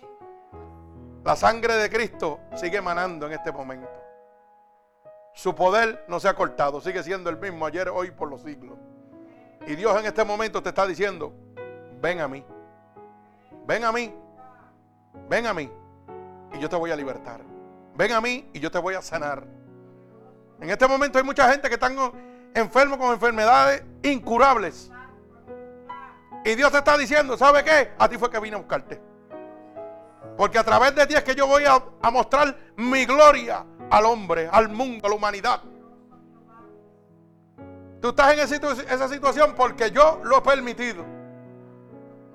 La 1.25 1.37
sangre 1.37 1.75
de 1.75 1.91
Cristo 1.91 2.41
sigue 2.55 2.79
emanando 2.79 3.27
en 3.27 3.33
este 3.33 3.53
momento. 3.53 3.91
Su 5.35 5.55
poder 5.55 6.05
no 6.09 6.19
se 6.19 6.29
ha 6.29 6.35
cortado, 6.35 6.81
sigue 6.81 7.03
siendo 7.03 7.29
el 7.29 7.37
mismo 7.37 7.67
ayer, 7.67 7.89
hoy, 7.91 8.11
por 8.11 8.31
los 8.31 8.43
siglos. 8.43 8.79
Y 9.67 9.75
Dios 9.75 9.99
en 9.99 10.07
este 10.07 10.25
momento 10.25 10.63
te 10.63 10.71
está 10.71 10.87
diciendo, 10.87 11.35
ven 12.01 12.21
a 12.21 12.29
mí, 12.29 12.45
ven 13.67 13.85
a 13.85 13.93
mí, 13.93 14.15
ven 15.29 15.47
a 15.47 15.55
mí, 15.55 15.71
y 16.55 16.59
yo 16.59 16.69
te 16.69 16.77
voy 16.77 16.91
a 16.91 16.97
libertar. 16.97 17.41
Ven 17.95 18.13
a 18.13 18.21
mí 18.21 18.49
y 18.53 18.61
yo 18.61 18.71
te 18.71 18.79
voy 18.79 18.95
a 18.95 19.03
sanar. 19.03 19.45
En 20.61 20.71
este 20.71 20.87
momento 20.87 21.19
hay 21.19 21.25
mucha 21.25 21.51
gente 21.51 21.69
que 21.69 21.75
están 21.75 21.97
enfermos 22.55 22.99
con 22.99 23.13
enfermedades 23.13 23.83
incurables. 24.03 24.91
Y 26.45 26.55
Dios 26.55 26.71
te 26.71 26.79
está 26.79 26.97
diciendo, 26.97 27.37
¿sabe 27.37 27.65
qué? 27.65 27.93
A 27.99 28.09
ti 28.09 28.19
fue 28.19 28.31
que 28.31 28.39
vine 28.39 28.57
a 28.57 28.59
buscarte. 28.59 29.01
Porque 30.37 30.59
a 30.59 30.65
través 30.65 30.95
de 30.95 31.07
ti 31.07 31.15
es 31.15 31.25
que 31.25 31.35
yo 31.35 31.47
voy 31.47 31.65
a, 31.65 31.83
a 32.03 32.11
mostrar 32.11 32.57
mi 32.77 33.05
gloria 33.07 33.65
al 33.91 34.05
hombre, 34.05 34.49
al 34.53 34.69
mundo, 34.69 35.07
a 35.07 35.11
la 35.11 35.17
humanidad. 35.17 35.63
Tú 38.01 38.11
estás 38.11 38.35
en 38.35 38.41
esa 38.41 39.09
situación 39.09 39.55
porque 39.57 39.91
yo 39.91 40.21
lo 40.23 40.39
he 40.39 40.43
permitido. 40.43 41.05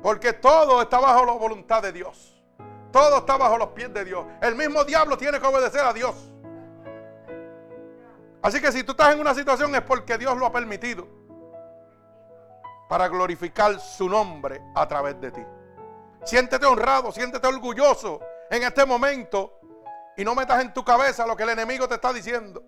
Porque 0.01 0.33
todo 0.33 0.81
está 0.81 0.99
bajo 0.99 1.25
la 1.25 1.33
voluntad 1.33 1.81
de 1.81 1.91
Dios. 1.91 2.41
Todo 2.91 3.19
está 3.19 3.37
bajo 3.37 3.57
los 3.57 3.69
pies 3.69 3.93
de 3.93 4.03
Dios. 4.03 4.25
El 4.41 4.55
mismo 4.55 4.83
diablo 4.83 5.17
tiene 5.17 5.39
que 5.39 5.47
obedecer 5.47 5.81
a 5.81 5.93
Dios. 5.93 6.15
Así 8.41 8.59
que 8.59 8.71
si 8.71 8.83
tú 8.83 8.91
estás 8.91 9.13
en 9.13 9.19
una 9.19 9.35
situación 9.35 9.73
es 9.75 9.81
porque 9.81 10.17
Dios 10.17 10.35
lo 10.37 10.45
ha 10.47 10.51
permitido. 10.51 11.07
Para 12.89 13.07
glorificar 13.07 13.79
su 13.79 14.09
nombre 14.09 14.61
a 14.75 14.87
través 14.87 15.21
de 15.21 15.31
ti. 15.31 15.41
Siéntete 16.25 16.65
honrado, 16.65 17.11
siéntete 17.11 17.47
orgulloso 17.47 18.19
en 18.49 18.63
este 18.63 18.85
momento. 18.85 19.59
Y 20.17 20.25
no 20.25 20.35
metas 20.35 20.61
en 20.61 20.73
tu 20.73 20.83
cabeza 20.83 21.25
lo 21.25 21.37
que 21.37 21.43
el 21.43 21.49
enemigo 21.49 21.87
te 21.87 21.95
está 21.95 22.11
diciendo. 22.11 22.61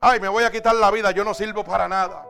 Ay, 0.00 0.20
me 0.20 0.28
voy 0.28 0.44
a 0.44 0.50
quitar 0.50 0.74
la 0.74 0.90
vida, 0.90 1.10
yo 1.10 1.24
no 1.24 1.34
sirvo 1.34 1.64
para 1.64 1.88
nada. 1.88 2.26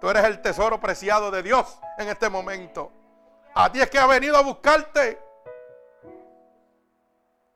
Tú 0.00 0.10
eres 0.10 0.24
el 0.24 0.42
tesoro 0.42 0.80
preciado 0.80 1.30
de 1.30 1.42
Dios 1.42 1.78
en 1.98 2.08
este 2.08 2.28
momento. 2.30 2.92
A 3.54 3.70
ti 3.70 3.80
es 3.80 3.90
que 3.90 3.98
ha 3.98 4.06
venido 4.06 4.36
a 4.36 4.42
buscarte. 4.42 5.20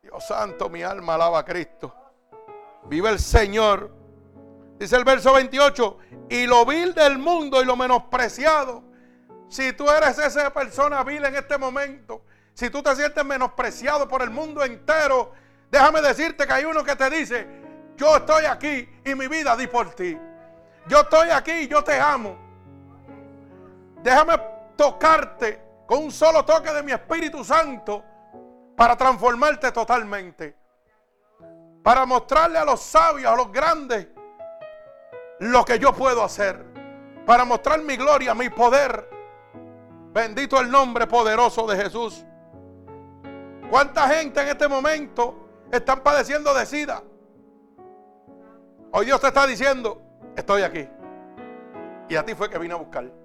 Dios 0.03 0.27
santo, 0.27 0.69
mi 0.69 0.83
alma 0.83 1.15
alaba 1.15 1.39
a 1.39 1.45
Cristo. 1.45 1.95
Vive 2.85 3.09
el 3.09 3.21
Señor. 3.21 3.91
Dice 4.79 4.97
el 4.97 5.05
verso 5.05 5.33
28, 5.35 5.99
y 6.29 6.47
lo 6.47 6.67
vil 6.67 6.93
del 6.93 7.17
mundo 7.17 7.63
y 7.63 7.65
lo 7.65 7.77
menospreciado. 7.77 8.83
Si 9.49 9.73
tú 9.75 9.89
eres 9.89 10.19
esa 10.19 10.53
persona 10.53 11.05
vil 11.05 11.25
en 11.25 11.37
este 11.37 11.57
momento, 11.57 12.25
si 12.53 12.69
tú 12.69 12.83
te 12.83 12.97
sientes 12.97 13.25
menospreciado 13.25 14.09
por 14.09 14.23
el 14.23 14.31
mundo 14.31 14.65
entero, 14.65 15.33
déjame 15.71 16.01
decirte 16.03 16.49
que 16.49 16.53
hay 16.53 16.65
uno 16.65 16.83
que 16.83 16.97
te 16.97 17.09
dice, 17.11 17.47
yo 17.97 18.17
estoy 18.17 18.47
aquí 18.47 18.89
y 19.05 19.15
mi 19.15 19.29
vida 19.29 19.57
di 19.57 19.69
por 19.69 19.95
ti. 19.95 20.19
Yo 20.89 21.03
estoy 21.03 21.29
aquí 21.31 21.53
y 21.53 21.69
yo 21.69 21.85
te 21.85 22.01
amo. 22.01 22.37
Déjame 24.03 24.35
tocarte 24.77 25.63
con 25.87 26.05
un 26.05 26.11
solo 26.11 26.45
toque 26.45 26.73
de 26.73 26.83
mi 26.83 26.93
Espíritu 26.93 27.45
Santo 27.45 28.03
para 28.77 28.97
transformarte 28.97 29.71
totalmente 29.73 30.63
para 31.83 32.07
mostrarle 32.07 32.59
a 32.59 32.65
los 32.65 32.81
sabios, 32.81 33.31
a 33.31 33.37
los 33.37 33.51
grandes, 33.51 34.07
lo 35.41 35.65
que 35.65 35.79
yo 35.79 35.93
puedo 35.93 36.23
hacer, 36.23 36.65
para 37.27 37.45
mostrar 37.45 37.81
mi 37.83 37.97
gloria, 37.97 38.35
mi 38.35 38.49
poder. 38.49 39.09
Bendito 40.13 40.61
el 40.61 40.71
nombre 40.71 41.07
poderoso 41.07 41.67
de 41.67 41.77
Jesús. 41.77 42.25
¿Cuánta 43.71 44.09
gente 44.09 44.43
en 44.43 44.49
este 44.49 44.69
momento 44.69 45.49
están 45.73 46.01
padeciendo 46.03 46.53
de 46.55 46.67
sida? 46.67 47.03
Hoy 48.93 49.07
Dios 49.07 49.21
te 49.21 49.29
está 49.29 49.47
diciendo, 49.47 50.03
estoy 50.37 50.63
aquí. 50.63 50.87
Y 52.09 52.17
a 52.17 52.25
ti 52.25 52.35
fue 52.35 52.51
que 52.51 52.59
vine 52.59 52.75
a 52.75 52.77
buscar. 52.77 53.22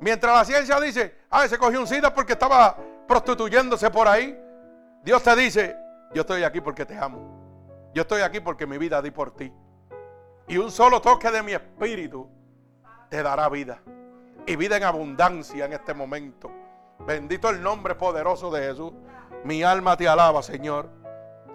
Mientras 0.00 0.34
la 0.34 0.44
ciencia 0.44 0.80
dice, 0.80 1.14
ah, 1.30 1.46
se 1.48 1.58
cogió 1.58 1.80
un 1.80 1.86
sida 1.86 2.14
porque 2.14 2.34
estaba 2.34 2.76
prostituyéndose 3.06 3.90
por 3.90 4.06
ahí. 4.06 4.38
Dios 5.02 5.22
te 5.22 5.34
dice, 5.34 5.76
yo 6.14 6.22
estoy 6.22 6.44
aquí 6.44 6.60
porque 6.60 6.84
te 6.84 6.96
amo. 6.96 7.90
Yo 7.94 8.02
estoy 8.02 8.22
aquí 8.22 8.40
porque 8.40 8.66
mi 8.66 8.78
vida 8.78 9.02
di 9.02 9.10
por 9.10 9.34
ti. 9.34 9.52
Y 10.46 10.56
un 10.56 10.70
solo 10.70 11.00
toque 11.00 11.30
de 11.30 11.42
mi 11.42 11.52
espíritu 11.52 12.28
te 13.08 13.22
dará 13.22 13.48
vida. 13.48 13.80
Y 14.46 14.56
vida 14.56 14.76
en 14.76 14.84
abundancia 14.84 15.64
en 15.64 15.72
este 15.72 15.94
momento. 15.94 16.50
Bendito 17.00 17.50
el 17.50 17.62
nombre 17.62 17.94
poderoso 17.94 18.50
de 18.50 18.68
Jesús. 18.68 18.92
Mi 19.44 19.62
alma 19.62 19.96
te 19.96 20.08
alaba, 20.08 20.42
Señor. 20.42 20.88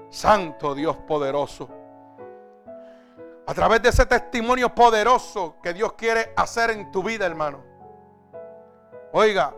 Santo 0.09 0.75
Dios 0.75 0.97
poderoso. 1.07 1.69
A 3.45 3.53
través 3.53 3.81
de 3.81 3.89
ese 3.89 4.05
testimonio 4.05 4.73
poderoso 4.73 5.57
que 5.61 5.73
Dios 5.73 5.93
quiere 5.93 6.31
hacer 6.35 6.69
en 6.69 6.91
tu 6.91 7.03
vida, 7.03 7.25
hermano. 7.25 7.72
Oiga, 9.15 9.53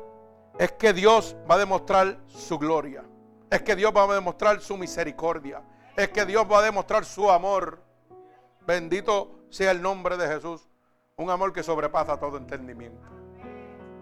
es 0.59 0.73
que 0.73 0.91
Dios 0.91 1.33
va 1.49 1.55
a 1.55 1.57
demostrar 1.57 2.17
su 2.27 2.59
gloria. 2.59 3.05
Es 3.49 3.61
que 3.61 3.73
Dios 3.73 3.93
va 3.95 4.03
a 4.03 4.13
demostrar 4.13 4.59
su 4.59 4.75
misericordia. 4.75 5.61
Es 5.95 6.09
que 6.09 6.25
Dios 6.25 6.45
va 6.51 6.59
a 6.59 6.61
demostrar 6.61 7.05
su 7.05 7.31
amor. 7.31 7.81
Bendito 8.67 9.39
sea 9.49 9.71
el 9.71 9.81
nombre 9.81 10.17
de 10.17 10.27
Jesús. 10.27 10.67
Un 11.15 11.29
amor 11.29 11.53
que 11.53 11.63
sobrepasa 11.63 12.19
todo 12.19 12.35
entendimiento. 12.35 13.07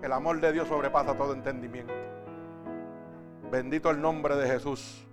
El 0.02 0.12
amor 0.12 0.42
de 0.42 0.54
Dios 0.54 0.68
sobrepasa 0.68 1.16
todo 1.16 1.34
entendimiento. 1.34 1.94
Bendito 3.52 3.92
el 3.92 4.02
nombre 4.02 4.36
de 4.36 4.48
Jesús. 4.48 5.06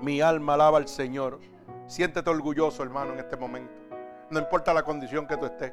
Mi 0.00 0.20
alma 0.20 0.54
alaba 0.54 0.78
al 0.78 0.88
Señor. 0.88 1.38
Siéntete 1.86 2.28
orgulloso, 2.28 2.82
hermano, 2.82 3.12
en 3.12 3.20
este 3.20 3.36
momento. 3.36 3.72
No 4.28 4.40
importa 4.40 4.74
la 4.74 4.82
condición 4.82 5.28
que 5.28 5.36
tú 5.36 5.46
estés. 5.46 5.72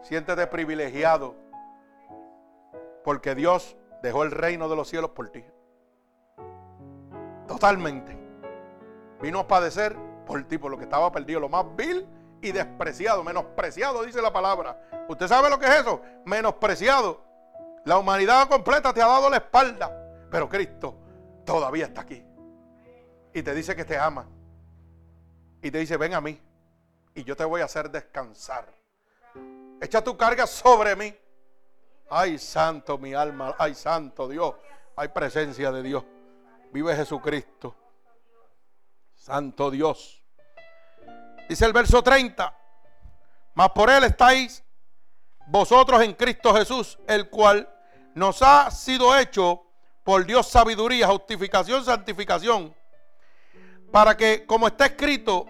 Siéntete 0.00 0.46
privilegiado. 0.46 1.49
Porque 3.04 3.34
Dios 3.34 3.76
dejó 4.02 4.22
el 4.24 4.30
reino 4.30 4.68
de 4.68 4.76
los 4.76 4.88
cielos 4.88 5.10
por 5.10 5.28
ti. 5.30 5.44
Totalmente. 7.46 8.16
Vino 9.20 9.40
a 9.40 9.48
padecer 9.48 9.96
por 10.26 10.42
ti, 10.44 10.58
por 10.58 10.70
lo 10.70 10.78
que 10.78 10.84
estaba 10.84 11.10
perdido, 11.10 11.40
lo 11.40 11.48
más 11.48 11.64
vil 11.76 12.06
y 12.40 12.52
despreciado, 12.52 13.22
menospreciado, 13.22 14.02
dice 14.04 14.22
la 14.22 14.32
palabra. 14.32 15.06
¿Usted 15.08 15.26
sabe 15.28 15.50
lo 15.50 15.58
que 15.58 15.66
es 15.66 15.80
eso? 15.80 16.00
Menospreciado. 16.24 17.22
La 17.84 17.98
humanidad 17.98 18.48
completa 18.48 18.92
te 18.92 19.02
ha 19.02 19.06
dado 19.06 19.28
la 19.28 19.38
espalda, 19.38 20.26
pero 20.30 20.48
Cristo 20.48 20.96
todavía 21.44 21.86
está 21.86 22.02
aquí. 22.02 22.24
Y 23.32 23.42
te 23.42 23.54
dice 23.54 23.74
que 23.76 23.84
te 23.84 23.98
ama. 23.98 24.26
Y 25.62 25.70
te 25.70 25.78
dice, 25.78 25.96
ven 25.96 26.14
a 26.14 26.20
mí. 26.20 26.40
Y 27.14 27.24
yo 27.24 27.36
te 27.36 27.44
voy 27.44 27.60
a 27.60 27.64
hacer 27.64 27.90
descansar. 27.90 28.66
Echa 29.80 30.02
tu 30.02 30.16
carga 30.16 30.46
sobre 30.46 30.96
mí. 30.96 31.14
Ay, 32.10 32.38
santo 32.38 32.98
mi 32.98 33.14
alma. 33.14 33.54
Ay, 33.58 33.74
santo 33.74 34.28
Dios. 34.28 34.54
Hay 34.96 35.08
presencia 35.08 35.70
de 35.72 35.82
Dios 35.82 36.04
vive 36.72 36.94
Jesucristo. 36.94 37.76
Santo 39.14 39.70
Dios. 39.70 40.22
Dice 41.48 41.66
el 41.66 41.72
verso 41.72 42.02
30, 42.02 42.56
mas 43.54 43.70
por 43.70 43.90
él 43.90 44.04
estáis 44.04 44.64
vosotros 45.48 46.00
en 46.02 46.14
Cristo 46.14 46.54
Jesús, 46.54 46.98
el 47.06 47.28
cual 47.28 47.68
nos 48.14 48.40
ha 48.42 48.70
sido 48.70 49.16
hecho 49.18 49.62
por 50.04 50.24
Dios 50.24 50.48
sabiduría, 50.48 51.08
justificación, 51.08 51.84
santificación, 51.84 52.74
para 53.90 54.16
que, 54.16 54.46
como 54.46 54.68
está 54.68 54.86
escrito, 54.86 55.46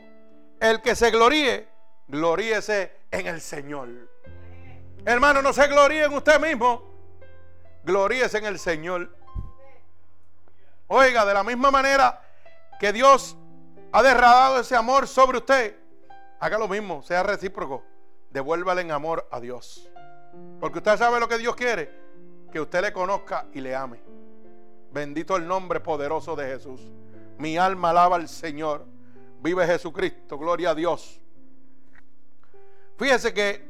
el 0.59 0.81
que 0.81 0.97
se 0.97 1.11
gloríe, 1.11 1.69
gloríese 2.09 3.05
en 3.11 3.27
el 3.27 3.41
Señor. 3.41 4.10
Hermano, 5.05 5.41
no 5.41 5.53
se 5.53 5.67
gloríe 5.67 6.05
en 6.05 6.13
usted 6.13 6.39
mismo, 6.41 6.83
gloríese 7.85 8.39
en 8.39 8.45
el 8.45 8.59
Señor. 8.59 9.17
Oiga, 10.89 11.25
de 11.25 11.35
la 11.35 11.43
misma 11.43 11.71
manera 11.71 12.21
que 12.79 12.93
Dios 12.93 13.37
ha 13.93 14.03
derramado 14.03 14.61
ese 14.61 14.77
amor 14.77 15.09
sobre 15.09 15.39
usted, 15.39 15.77
haga 16.39 16.59
lo 16.59 16.69
mismo, 16.69 17.03
sea 17.03 17.23
recíproco. 17.23 17.85
Devuélvale 18.31 18.83
en 18.83 18.93
amor 18.93 19.27
a 19.31 19.41
Dios. 19.41 19.89
Porque 20.61 20.79
usted 20.79 20.97
sabe 20.97 21.19
lo 21.19 21.29
que 21.29 21.39
Dios 21.39 21.57
quiere, 21.57 21.91
que 22.53 22.61
usted 22.61 22.83
le 22.83 22.93
conozca 22.93 23.47
y 23.53 23.61
le 23.61 23.75
ame. 23.75 24.01
Bendito 24.93 25.37
el 25.37 25.47
nombre 25.47 25.81
poderoso 25.81 26.37
de 26.37 26.47
Jesús. 26.47 26.81
Mi 27.39 27.57
alma 27.57 27.91
alaba 27.91 28.17
al 28.17 28.29
Señor. 28.29 28.85
Vive 29.41 29.67
Jesucristo, 29.67 30.37
gloria 30.39 30.71
a 30.71 30.75
Dios. 30.75 31.21
Fíjese 32.99 33.33
que 33.33 33.70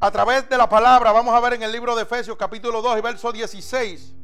a 0.00 0.10
través 0.10 0.48
de 0.48 0.56
la 0.56 0.68
palabra, 0.68 1.12
vamos 1.12 1.34
a 1.34 1.40
ver 1.40 1.54
en 1.54 1.62
el 1.62 1.70
libro 1.70 1.94
de 1.94 2.02
Efesios 2.02 2.36
capítulo 2.38 2.80
2 2.80 2.98
y 2.98 3.00
verso 3.02 3.32
16 3.32 4.14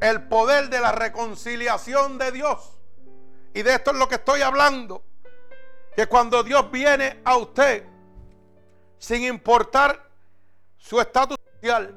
el 0.00 0.24
poder 0.24 0.68
de 0.68 0.80
la 0.80 0.90
reconciliación 0.90 2.18
de 2.18 2.32
Dios. 2.32 2.76
Y 3.54 3.62
de 3.62 3.74
esto 3.74 3.92
es 3.92 3.96
lo 3.96 4.08
que 4.08 4.16
estoy 4.16 4.42
hablando. 4.42 5.04
Que 5.94 6.08
cuando 6.08 6.42
Dios 6.42 6.68
viene 6.70 7.20
a 7.24 7.36
usted, 7.36 7.86
sin 8.98 9.22
importar 9.22 10.10
su 10.76 11.00
estatus 11.00 11.38
social, 11.60 11.94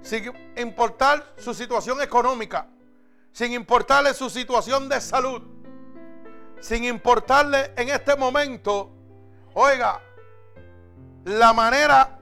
sin 0.00 0.32
importar 0.56 1.34
su 1.36 1.52
situación 1.52 2.00
económica, 2.00 2.68
sin 3.32 3.52
importarle 3.52 4.14
su 4.14 4.30
situación 4.30 4.88
de 4.88 5.00
salud, 5.00 5.42
sin 6.60 6.84
importarle 6.84 7.72
en 7.76 7.88
este 7.88 8.14
momento, 8.16 8.92
oiga, 9.52 10.00
la 11.24 11.52
manera 11.52 12.15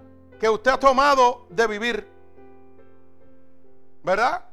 que 0.45 0.51
usted 0.51 0.72
ha 0.72 0.78
tomado 0.78 1.47
de 1.49 1.66
vivir, 1.66 2.07
¿verdad? 4.03 4.45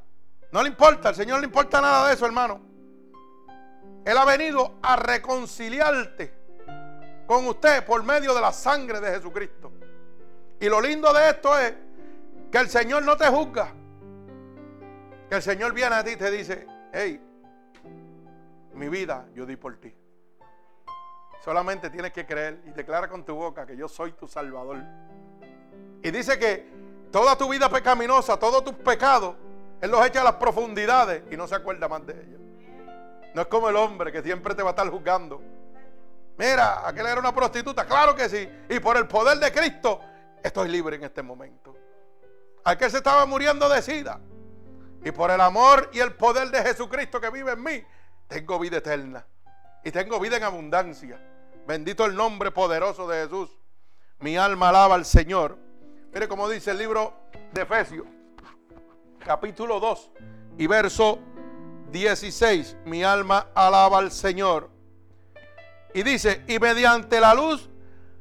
No 0.50 0.64
le 0.64 0.70
importa, 0.70 1.10
al 1.10 1.16
Señor 1.16 1.36
no 1.36 1.42
le 1.42 1.48
importa 1.48 1.82
nada 1.82 2.08
de 2.08 2.14
eso, 2.14 2.26
hermano. 2.26 2.62
Él 4.06 4.18
ha 4.18 4.24
venido 4.24 4.76
a 4.82 4.96
reconciliarte 4.96 6.34
con 7.28 7.46
usted 7.46 7.84
por 7.84 8.04
medio 8.04 8.34
de 8.34 8.40
la 8.40 8.54
sangre 8.54 9.02
de 9.02 9.16
Jesucristo. 9.16 9.70
Y 10.62 10.70
lo 10.70 10.80
lindo 10.80 11.12
de 11.12 11.30
esto 11.30 11.60
es 11.60 11.74
que 12.50 12.58
el 12.58 12.70
Señor 12.70 13.04
no 13.04 13.18
te 13.18 13.28
juzga. 13.28 13.74
Que 15.28 15.36
el 15.36 15.42
Señor 15.42 15.74
viene 15.74 15.96
a 15.96 16.06
ti 16.06 16.12
y 16.12 16.16
te 16.16 16.32
dice, 16.32 16.68
hey, 16.94 17.22
mi 18.76 18.88
vida 18.88 19.26
yo 19.34 19.46
di 19.46 19.58
por 19.58 19.76
ti. 19.76 19.94
Solamente 21.44 21.90
tienes 21.90 22.14
que 22.14 22.26
creer 22.26 22.62
y 22.66 22.70
declara 22.70 23.10
con 23.10 23.26
tu 23.26 23.36
boca 23.36 23.66
que 23.66 23.76
yo 23.76 23.90
soy 23.90 24.14
tu 24.14 24.26
Salvador. 24.26 25.11
Y 26.04 26.12
dice 26.12 26.38
que 26.40 26.70
toda 27.12 27.38
tu 27.38 27.50
vida 27.50 27.70
pecaminosa, 27.70 28.38
todos 28.38 28.64
tus 28.64 28.74
pecados, 28.76 29.36
Él 29.82 29.92
los 29.92 30.06
echa 30.06 30.22
a 30.22 30.24
las 30.24 30.36
profundidades 30.36 31.24
y 31.32 31.38
no 31.38 31.48
se 31.48 31.56
acuerda 31.56 31.88
más 31.88 32.06
de 32.06 32.14
ellos. 32.14 32.42
No 33.34 33.42
es 33.42 33.48
como 33.48 33.70
el 33.70 33.76
hombre 33.76 34.12
que 34.12 34.22
siempre 34.22 34.56
te 34.56 34.64
va 34.64 34.70
a 34.70 34.72
estar 34.72 34.90
juzgando. 34.90 35.42
Mira, 36.38 36.88
aquel 36.88 37.06
era 37.06 37.20
una 37.20 37.34
prostituta, 37.34 37.86
claro 37.86 38.16
que 38.16 38.28
sí. 38.28 38.50
Y 38.70 38.80
por 38.80 38.98
el 38.98 39.08
poder 39.08 39.38
de 39.38 39.52
Cristo 39.52 40.00
estoy 40.44 40.70
libre 40.70 40.96
en 40.96 41.04
este 41.04 41.22
momento. 41.22 41.76
Aquel 42.64 42.92
se 42.92 42.98
estaba 42.98 43.26
muriendo 43.26 43.70
de 43.70 43.82
sida. 43.82 44.20
Y 45.04 45.12
por 45.12 45.32
el 45.32 45.42
amor 45.42 45.90
y 45.94 46.00
el 46.00 46.14
poder 46.14 46.50
de 46.52 46.62
Jesucristo 46.62 47.20
que 47.20 47.30
vive 47.30 47.54
en 47.54 47.64
mí, 47.64 47.84
tengo 48.28 48.60
vida 48.60 48.78
eterna. 48.78 49.26
Y 49.84 49.92
tengo 49.92 50.20
vida 50.20 50.38
en 50.38 50.44
abundancia. 50.44 51.20
Bendito 51.66 52.06
el 52.06 52.16
nombre 52.16 52.52
poderoso 52.52 53.08
de 53.08 53.24
Jesús. 53.24 53.50
Mi 54.20 54.38
alma 54.38 54.70
alaba 54.70 54.96
al 54.96 55.06
Señor. 55.06 55.58
Mire 56.14 56.28
como 56.28 56.50
dice 56.50 56.72
el 56.72 56.78
libro 56.78 57.14
de 57.54 57.62
Efesios, 57.62 58.06
capítulo 59.26 59.80
2 59.80 60.12
y 60.58 60.68
verso 60.68 61.20
16. 61.90 62.76
Mi 62.84 63.02
alma 63.02 63.48
alaba 63.56 64.00
al 64.00 64.12
Señor. 64.12 64.70
Y 65.94 66.04
dice, 66.04 66.44
y 66.50 66.60
mediante 66.60 67.22
la 67.22 67.34
luz 67.34 67.70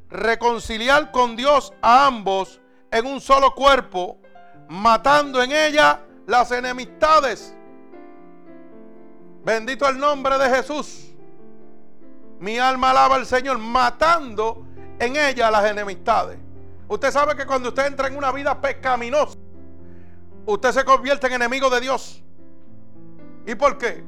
reconciliar 0.09 1.11
con 1.11 1.35
Dios 1.35 1.73
a 1.83 2.07
ambos 2.07 2.61
en 2.93 3.07
un 3.07 3.21
solo 3.21 3.57
cuerpo, 3.57 4.19
matando 4.69 5.43
en 5.43 5.51
ella 5.51 6.01
las 6.27 6.53
enemistades. 6.53 7.57
Bendito 9.43 9.89
el 9.89 9.99
nombre 9.99 10.39
de 10.39 10.49
Jesús. 10.49 11.13
Mi 12.39 12.57
alma 12.57 12.91
alaba 12.91 13.17
al 13.17 13.27
Señor, 13.27 13.59
matando 13.59 14.65
en 15.01 15.17
ella 15.17 15.51
las 15.51 15.65
enemistades. 15.65 16.39
Usted 16.91 17.13
sabe 17.13 17.37
que 17.37 17.47
cuando 17.47 17.69
usted 17.69 17.87
entra 17.87 18.09
en 18.09 18.17
una 18.17 18.33
vida 18.33 18.61
pecaminosa, 18.61 19.39
usted 20.45 20.73
se 20.73 20.85
convierte 20.85 21.29
en 21.29 21.35
enemigo 21.35 21.71
de 21.71 21.81
Dios. 21.81 22.21
¿Y 23.47 23.55
por 23.55 23.79
qué? 23.79 24.03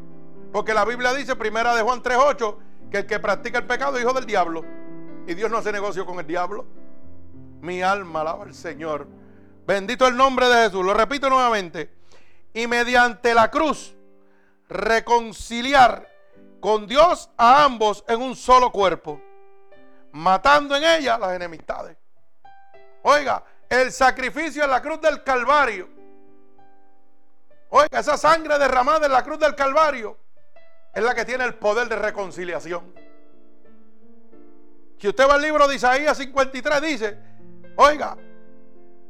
Porque 0.52 0.74
la 0.74 0.84
Biblia 0.84 1.14
dice, 1.14 1.36
primera 1.36 1.76
de 1.76 1.82
Juan 1.82 2.02
3.8, 2.02 2.56
que 2.90 2.98
el 2.98 3.06
que 3.06 3.20
practica 3.20 3.58
el 3.58 3.66
pecado 3.66 3.96
es 3.96 4.02
hijo 4.02 4.12
del 4.12 4.26
diablo. 4.26 4.64
Y 5.28 5.34
Dios 5.34 5.48
no 5.48 5.58
hace 5.58 5.70
negocio 5.70 6.04
con 6.04 6.18
el 6.18 6.26
diablo. 6.26 6.66
Mi 7.60 7.82
alma 7.82 8.22
alaba 8.22 8.42
al 8.42 8.52
Señor. 8.52 9.06
Bendito 9.64 10.08
el 10.08 10.16
nombre 10.16 10.48
de 10.48 10.64
Jesús. 10.64 10.84
Lo 10.84 10.92
repito 10.92 11.30
nuevamente. 11.30 11.88
Y 12.52 12.66
mediante 12.66 13.32
la 13.32 13.48
cruz 13.48 13.94
reconciliar 14.68 16.08
con 16.58 16.88
Dios 16.88 17.30
a 17.36 17.64
ambos 17.64 18.04
en 18.08 18.20
un 18.20 18.34
solo 18.34 18.72
cuerpo, 18.72 19.20
matando 20.10 20.74
en 20.74 20.82
ella 20.82 21.16
las 21.16 21.32
enemistades. 21.34 22.01
Oiga, 23.02 23.42
el 23.68 23.92
sacrificio 23.92 24.64
en 24.64 24.70
la 24.70 24.80
cruz 24.80 25.00
del 25.00 25.22
Calvario. 25.22 25.88
Oiga, 27.70 28.00
esa 28.00 28.16
sangre 28.16 28.58
derramada 28.58 29.06
en 29.06 29.12
la 29.12 29.24
cruz 29.24 29.38
del 29.38 29.54
Calvario 29.54 30.18
es 30.94 31.02
la 31.02 31.14
que 31.14 31.24
tiene 31.24 31.44
el 31.44 31.54
poder 31.54 31.88
de 31.88 31.96
reconciliación. 31.96 32.94
Si 34.98 35.08
usted 35.08 35.28
va 35.28 35.34
al 35.34 35.42
libro 35.42 35.66
de 35.66 35.74
Isaías 35.74 36.16
53, 36.16 36.80
dice, 36.80 37.18
oiga, 37.76 38.16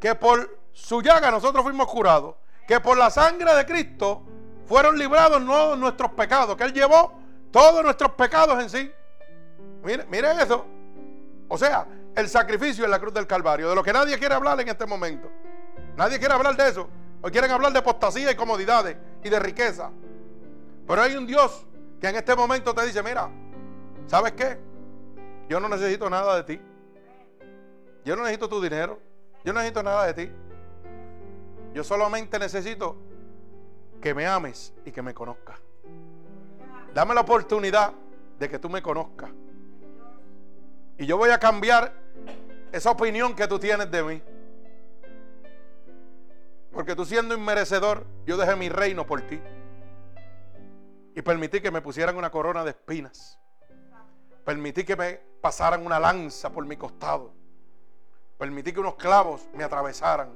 que 0.01 0.15
por 0.15 0.59
su 0.73 1.03
llaga 1.03 1.31
nosotros 1.31 1.63
fuimos 1.63 1.87
curados, 1.87 2.37
que 2.67 2.81
por 2.81 2.97
la 2.97 3.11
sangre 3.11 3.55
de 3.55 3.67
Cristo 3.67 4.23
fueron 4.65 4.97
librados 4.99 5.43
no 5.43 5.77
nuestros 5.77 6.13
pecados, 6.13 6.57
que 6.57 6.65
Él 6.65 6.73
llevó 6.73 7.13
todos 7.51 7.85
nuestros 7.85 8.13
pecados 8.13 8.63
en 8.63 8.71
sí. 8.71 8.93
Mire, 9.83 10.07
mire 10.07 10.33
eso. 10.41 10.65
O 11.49 11.59
sea, 11.59 11.87
el 12.15 12.29
sacrificio 12.29 12.85
en 12.85 12.91
la 12.91 12.99
cruz 12.99 13.15
del 13.15 13.27
Calvario, 13.27 13.69
de 13.69 13.75
lo 13.75 13.83
que 13.83 13.93
nadie 13.93 14.19
quiere 14.19 14.35
hablar 14.35 14.61
en 14.61 14.69
este 14.69 14.87
momento. 14.87 15.31
Nadie 15.97 16.19
quiere 16.19 16.35
hablar 16.35 16.57
de 16.57 16.69
eso. 16.69 16.89
Hoy 17.23 17.31
quieren 17.31 17.51
hablar 17.51 17.73
de 17.73 17.79
apostasía 17.79 18.31
y 18.31 18.35
comodidades 18.35 18.97
y 19.23 19.29
de 19.29 19.39
riqueza. 19.39 19.91
Pero 20.87 21.03
hay 21.03 21.17
un 21.17 21.27
Dios 21.27 21.65
que 22.01 22.09
en 22.09 22.17
este 22.17 22.35
momento 22.35 22.75
te 22.75 22.85
dice, 22.85 23.03
mira, 23.03 23.31
¿sabes 24.07 24.33
qué? 24.33 24.59
Yo 25.49 25.61
no 25.61 25.69
necesito 25.69 26.11
nada 26.11 26.37
de 26.37 26.43
ti. 26.43 26.63
Yo 28.05 28.17
no 28.17 28.23
necesito 28.23 28.49
tu 28.49 28.61
dinero. 28.61 28.99
Yo 29.45 29.53
no 29.53 29.61
necesito 29.61 29.83
nada 29.83 30.07
de 30.13 30.15
ti. 30.15 30.33
Yo 31.75 31.85
solamente 31.85 32.39
necesito 32.39 32.97
que 34.01 34.15
me 34.15 34.27
ames 34.27 34.75
y 34.85 34.91
que 34.91 35.01
me 35.01 35.15
conozcas. 35.15 35.59
Dame 36.93 37.15
la 37.15 37.21
oportunidad 37.23 37.93
de 38.39 38.49
que 38.49 38.59
tú 38.59 38.69
me 38.69 38.83
conozcas. 38.83 39.31
Y 40.99 41.07
yo 41.07 41.17
voy 41.17 41.31
a 41.31 41.39
cambiar 41.39 42.02
esa 42.73 42.91
opinión 42.91 43.37
que 43.37 43.47
tú 43.47 43.59
tienes 43.59 43.91
de 43.91 44.03
mí. 44.03 44.23
Porque 46.73 46.97
tú 46.97 47.05
siendo 47.05 47.35
inmerecedor, 47.35 48.07
yo 48.25 48.37
dejé 48.39 48.57
mi 48.57 48.71
reino 48.71 49.07
por 49.07 49.21
ti. 49.21 49.41
Y 51.15 51.21
permití 51.21 51.61
que 51.61 51.71
me 51.71 51.83
pusieran 51.83 52.17
una 52.17 52.31
corona 52.31 52.65
de 52.65 52.71
espinas. 52.71 53.39
Permití 54.45 54.85
que 54.85 54.97
me 54.97 55.21
pasaran 55.43 55.85
una 55.85 56.01
lanza 56.01 56.51
por 56.51 56.65
mi 56.65 56.77
costado. 56.77 57.35
Permití 58.39 58.73
que 58.73 58.81
unos 58.81 58.95
clavos 58.95 59.47
me 59.53 59.63
atravesaran. 59.63 60.31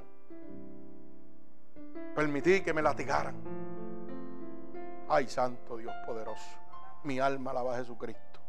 Permití 2.15 2.61
que 2.61 2.73
me 2.73 2.83
latigaran. 2.83 3.35
Ay, 5.09 5.27
Santo 5.27 5.77
Dios 5.77 5.93
poderoso. 6.05 6.45
Mi 7.03 7.19
alma 7.19 7.51
alaba 7.51 7.73
a 7.73 7.77
Jesucristo. 7.77 8.39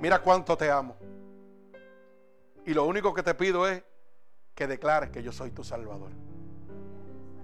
Mira 0.00 0.18
cuánto 0.18 0.56
te 0.56 0.70
amo. 0.70 0.96
Y 2.66 2.74
lo 2.74 2.84
único 2.84 3.14
que 3.14 3.22
te 3.22 3.34
pido 3.34 3.66
es 3.66 3.82
que 4.54 4.66
declares 4.66 5.10
que 5.10 5.22
yo 5.22 5.32
soy 5.32 5.50
tu 5.50 5.64
Salvador. 5.64 6.10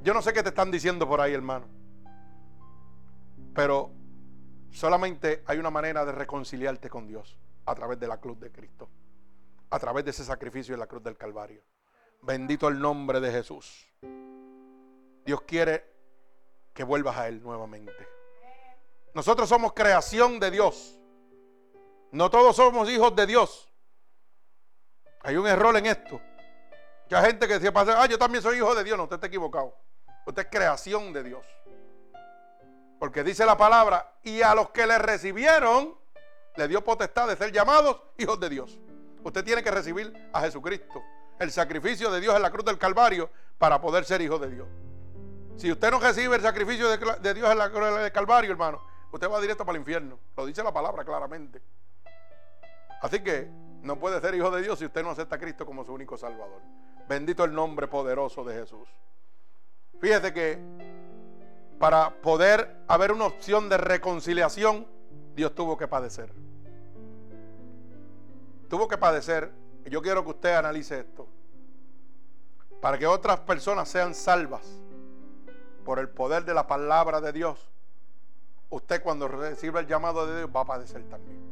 Yo 0.03 0.15
no 0.15 0.23
sé 0.23 0.33
qué 0.33 0.43
te 0.43 0.51
están 0.51 0.71
diciendo 0.71 1.09
por 1.09 1.21
ahí, 1.21 1.33
hermano. 1.33 1.67
Pero 3.55 3.91
Solamente 4.77 5.43
hay 5.47 5.57
una 5.57 5.71
manera 5.71 6.05
de 6.05 6.13
reconciliarte 6.13 6.91
con 6.91 7.07
Dios 7.07 7.39
a 7.65 7.75
través 7.75 7.99
de 7.99 8.07
la 8.07 8.19
cruz 8.19 8.39
de 8.39 8.53
Cristo, 8.53 8.91
a 9.71 9.79
través 9.79 10.05
de 10.05 10.11
ese 10.11 10.23
sacrificio 10.23 10.75
en 10.75 10.81
la 10.81 10.87
cruz 10.87 11.03
del 11.03 11.17
Calvario. 11.17 11.63
Bendito 12.21 12.69
el 12.69 12.79
nombre 12.79 13.19
de 13.21 13.33
Jesús. 13.33 13.87
Dios 15.25 15.41
quiere 15.47 15.83
que 16.75 16.85
vuelvas 16.85 17.17
a 17.17 17.27
Él 17.27 17.43
nuevamente. 17.43 18.07
Nosotros 19.15 19.49
somos 19.49 19.73
creación 19.73 20.39
de 20.39 20.51
Dios. 20.51 21.01
No 22.13 22.29
todos 22.29 22.57
somos 22.57 22.91
hijos 22.91 23.17
de 23.17 23.27
Dios. 23.27 23.73
Hay 25.27 25.37
un 25.37 25.47
error 25.49 25.77
en 25.77 25.87
esto. 25.87 26.21
Hay 27.11 27.27
gente 27.27 27.49
que 27.49 27.59
decía, 27.59 27.73
ah, 27.75 28.07
yo 28.07 28.17
también 28.17 28.43
soy 28.43 28.59
hijo 28.59 28.73
de 28.77 28.85
Dios. 28.85 28.97
No, 28.97 29.03
usted 29.03 29.17
está 29.17 29.27
equivocado. 29.27 29.75
Usted 30.25 30.43
es 30.43 30.49
creación 30.49 31.13
de 31.13 31.25
Dios. 31.25 31.45
Porque 33.01 33.25
dice 33.25 33.45
la 33.45 33.59
palabra, 33.59 34.15
y 34.23 34.41
a 34.43 34.55
los 34.55 34.71
que 34.71 34.87
le 34.87 34.97
recibieron, 34.99 35.99
le 36.55 36.69
dio 36.69 36.83
potestad 36.85 37.27
de 37.27 37.37
ser 37.37 37.51
llamados 37.51 38.01
hijos 38.19 38.39
de 38.39 38.49
Dios. 38.49 38.79
Usted 39.25 39.45
tiene 39.45 39.65
que 39.65 39.71
recibir 39.73 40.13
a 40.33 40.43
Jesucristo, 40.43 41.03
el 41.41 41.51
sacrificio 41.51 42.09
de 42.13 42.21
Dios 42.21 42.37
en 42.37 42.43
la 42.43 42.53
cruz 42.53 42.65
del 42.65 42.79
Calvario, 42.79 43.29
para 43.59 43.81
poder 43.81 44.05
ser 44.05 44.23
hijo 44.23 44.39
de 44.39 44.49
Dios. 44.49 44.69
Si 45.57 45.73
usted 45.73 45.91
no 45.91 45.99
recibe 45.99 46.37
el 46.37 46.43
sacrificio 46.43 46.89
de, 46.89 47.35
Dios 47.35 47.51
en 47.51 47.59
la 47.59 47.69
cruz 47.71 47.97
del 47.97 48.13
Calvario, 48.13 48.53
hermano, 48.53 48.81
usted 49.11 49.29
va 49.29 49.41
directo 49.41 49.67
para 49.67 49.77
el 49.77 49.81
infierno. 49.81 50.21
Lo 50.37 50.47
dice 50.47 50.63
la 50.63 50.73
palabra 50.73 51.05
claramente. 51.05 51.61
Así 53.03 53.19
que 53.21 53.66
no 53.83 53.99
puede 53.99 54.21
ser 54.21 54.35
hijo 54.35 54.51
de 54.51 54.63
Dios 54.63 54.79
si 54.79 54.87
usted 54.87 55.03
no 55.03 55.11
acepta 55.11 55.37
a 55.37 55.39
Cristo 55.39 55.65
como 55.65 55.85
su 55.85 55.93
único 55.93 56.17
Salvador. 56.17 56.61
Bendito 57.09 57.45
el 57.45 57.55
nombre 57.55 57.87
poderoso 57.87 58.45
de 58.45 58.55
Jesús. 58.55 58.89
Fíjese 60.01 60.33
que 60.33 60.59
para 61.79 62.21
poder 62.23 62.85
haber 62.89 63.13
una 63.13 63.27
opción 63.27 63.69
de 63.69 63.77
reconciliación, 63.77 64.87
Dios 65.35 65.55
tuvo 65.55 65.77
que 65.77 65.87
padecer. 65.87 66.33
Tuvo 68.69 68.89
que 68.89 68.99
padecer. 68.99 69.53
Yo 69.85 70.03
quiero 70.03 70.25
que 70.25 70.31
usted 70.31 70.55
analice 70.55 71.01
esto. 71.01 71.29
Para 72.81 72.99
que 72.99 73.07
otras 73.07 73.41
personas 73.41 73.89
sean 73.89 74.15
salvas 74.15 74.67
por 75.85 75.99
el 75.99 76.09
poder 76.09 76.45
de 76.45 76.55
la 76.55 76.67
palabra 76.67 77.21
de 77.21 77.33
Dios, 77.33 77.71
usted 78.71 79.03
cuando 79.03 79.29
reciba 79.29 79.81
el 79.81 79.87
llamado 79.87 80.27
de 80.27 80.39
Dios 80.39 80.51
va 80.55 80.63
a 80.63 80.65
padecer 80.65 81.05
también. 81.09 81.46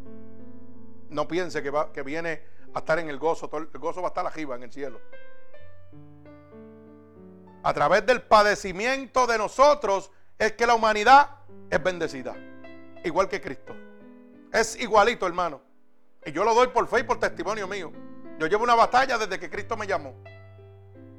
No 1.15 1.27
piense 1.27 1.63
que, 1.63 1.71
va, 1.71 1.93
que 1.93 2.03
viene 2.03 2.43
a 2.75 2.81
estar 2.81 2.99
en 2.99 3.09
el 3.09 3.19
gozo. 3.19 3.51
el 3.57 3.79
gozo 3.79 4.03
va 4.03 4.09
a 4.09 4.11
estar 4.11 4.27
arriba 4.27 4.57
en 4.57 4.65
el 4.65 4.73
cielo 4.73 5.01
a 7.65 7.73
través 7.73 8.05
del 8.05 8.21
padecimiento 8.21 9.27
de 9.27 9.39
nosotros 9.39 10.11
es 10.39 10.53
que 10.53 10.67
la 10.67 10.75
humanidad 10.75 11.31
es 11.71 11.83
bendecida. 11.83 12.37
igual 13.03 13.29
que 13.29 13.41
Cristo. 13.41 13.75
Es 14.53 14.79
igualito, 14.81 15.27
hermano. 15.27 15.63
Y 16.27 16.33
yo 16.33 16.45
lo 16.45 16.55
doy 16.55 16.69
por 16.69 16.87
fe 16.87 17.01
y 17.01 17.03
por 17.05 17.19
testimonio 17.19 17.67
mío. 17.67 17.91
Yo 18.39 18.47
llevo 18.47 18.65
una 18.65 18.75
batalla 18.75 19.17
desde 19.17 19.39
que 19.41 19.49
Cristo 19.49 19.77
me 19.79 19.87
llamó. 19.87 20.15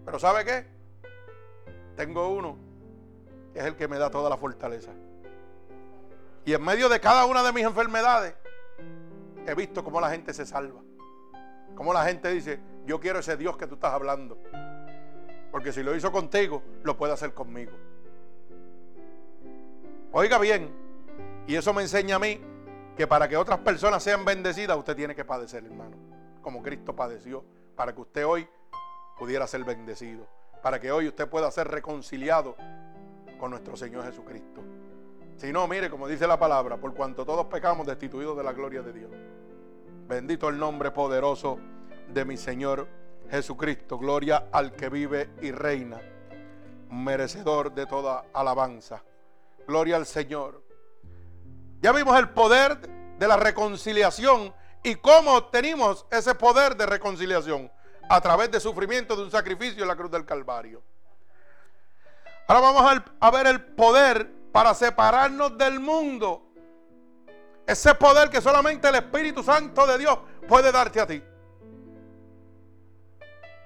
Pero 0.06 0.20
¿sabe 0.20 0.46
qué? 0.46 0.68
Tengo 1.96 2.30
uno 2.30 2.58
que 3.52 3.60
es 3.60 3.66
el 3.66 3.76
que 3.76 3.88
me 3.88 3.98
da 3.98 4.12
toda 4.12 4.30
la 4.30 4.38
fortaleza. 4.38 4.92
Y 6.46 6.54
en 6.54 6.64
medio 6.64 6.90
de 6.90 7.00
cada 7.00 7.26
una 7.26 7.42
de 7.42 7.54
mis 7.54 7.64
enfermedades, 7.64 8.36
he 9.46 9.56
visto 9.56 9.84
cómo 9.84 10.00
la 10.02 10.10
gente 10.10 10.34
se 10.34 10.46
salva. 10.46 10.82
Cómo 11.76 11.94
la 11.94 12.06
gente 12.06 12.30
dice, 12.32 12.60
yo 12.86 13.00
quiero 13.00 13.20
ese 13.20 13.38
Dios 13.38 13.58
que 13.58 13.68
tú 13.68 13.76
estás 13.76 13.94
hablando. 13.94 14.38
Porque 15.52 15.72
si 15.72 15.84
lo 15.84 15.96
hizo 15.96 16.12
contigo, 16.12 16.64
lo 16.84 16.98
puede 16.98 17.14
hacer 17.14 17.34
conmigo. 17.34 17.72
Oiga 20.12 20.38
bien, 20.38 20.70
y 21.48 21.56
eso 21.56 21.74
me 21.74 21.82
enseña 21.82 22.16
a 22.16 22.20
mí 22.20 22.40
que 22.96 23.08
para 23.08 23.28
que 23.28 23.36
otras 23.36 23.60
personas 23.60 24.02
sean 24.02 24.24
bendecidas, 24.24 24.78
usted 24.78 24.96
tiene 24.96 25.16
que 25.16 25.26
padecer, 25.26 25.66
hermano. 25.66 25.98
Como 26.42 26.62
Cristo 26.64 26.96
padeció, 26.96 27.44
para 27.76 27.94
que 27.94 28.02
usted 28.02 28.26
hoy 28.26 28.48
pudiera 29.18 29.46
ser 29.48 29.64
bendecido. 29.64 30.28
Para 30.64 30.80
que 30.80 30.92
hoy 30.92 31.08
usted 31.08 31.28
pueda 31.28 31.52
ser 31.52 31.68
reconciliado 31.68 32.56
con 33.40 33.52
nuestro 33.52 33.76
Señor 33.76 34.06
Jesucristo. 34.06 34.62
Si 35.38 35.52
no, 35.52 35.68
mire, 35.68 35.90
como 35.90 36.08
dice 36.08 36.28
la 36.28 36.40
palabra, 36.40 36.78
por 36.78 36.94
cuanto 36.94 37.26
todos 37.26 37.48
pecamos, 37.48 37.86
destituidos 37.86 38.38
de 38.38 38.44
la 38.44 38.54
gloria 38.54 38.82
de 38.82 38.94
Dios. 38.94 39.12
Bendito 40.08 40.48
el 40.48 40.58
nombre 40.58 40.92
poderoso 40.92 41.60
de 42.08 42.24
mi 42.24 42.38
Señor 42.38 42.88
Jesucristo. 43.30 43.98
Gloria 43.98 44.48
al 44.52 44.74
que 44.74 44.88
vive 44.88 45.32
y 45.42 45.52
reina, 45.52 46.00
merecedor 46.90 47.74
de 47.74 47.86
toda 47.86 48.26
alabanza. 48.34 49.04
Gloria 49.68 49.98
al 49.98 50.06
Señor. 50.06 50.64
Ya 51.82 51.92
vimos 51.92 52.18
el 52.18 52.30
poder 52.30 52.80
de 53.20 53.28
la 53.28 53.36
reconciliación 53.36 54.54
y 54.84 54.96
cómo 54.96 55.34
obtenimos 55.34 56.06
ese 56.12 56.34
poder 56.36 56.78
de 56.78 56.86
reconciliación 56.86 57.70
a 58.10 58.22
través 58.22 58.52
de 58.52 58.60
sufrimiento 58.62 59.18
de 59.18 59.24
un 59.24 59.32
sacrificio 59.32 59.82
en 59.82 59.90
la 59.90 59.96
cruz 59.98 60.12
del 60.12 60.26
Calvario. 60.26 60.82
Ahora 62.48 62.62
vamos 62.62 63.02
a 63.20 63.32
ver 63.32 63.48
el 63.48 63.66
poder 63.66 64.35
para 64.56 64.74
separarnos 64.74 65.58
del 65.58 65.82
mundo. 65.82 66.42
Ese 67.68 67.94
poder 67.94 68.30
que 68.30 68.40
solamente 68.40 68.88
el 68.88 68.96
Espíritu 68.96 69.44
Santo 69.44 69.86
de 69.86 69.98
Dios 69.98 70.18
puede 70.48 70.72
darte 70.72 71.02
a 71.02 71.06
ti. 71.06 71.22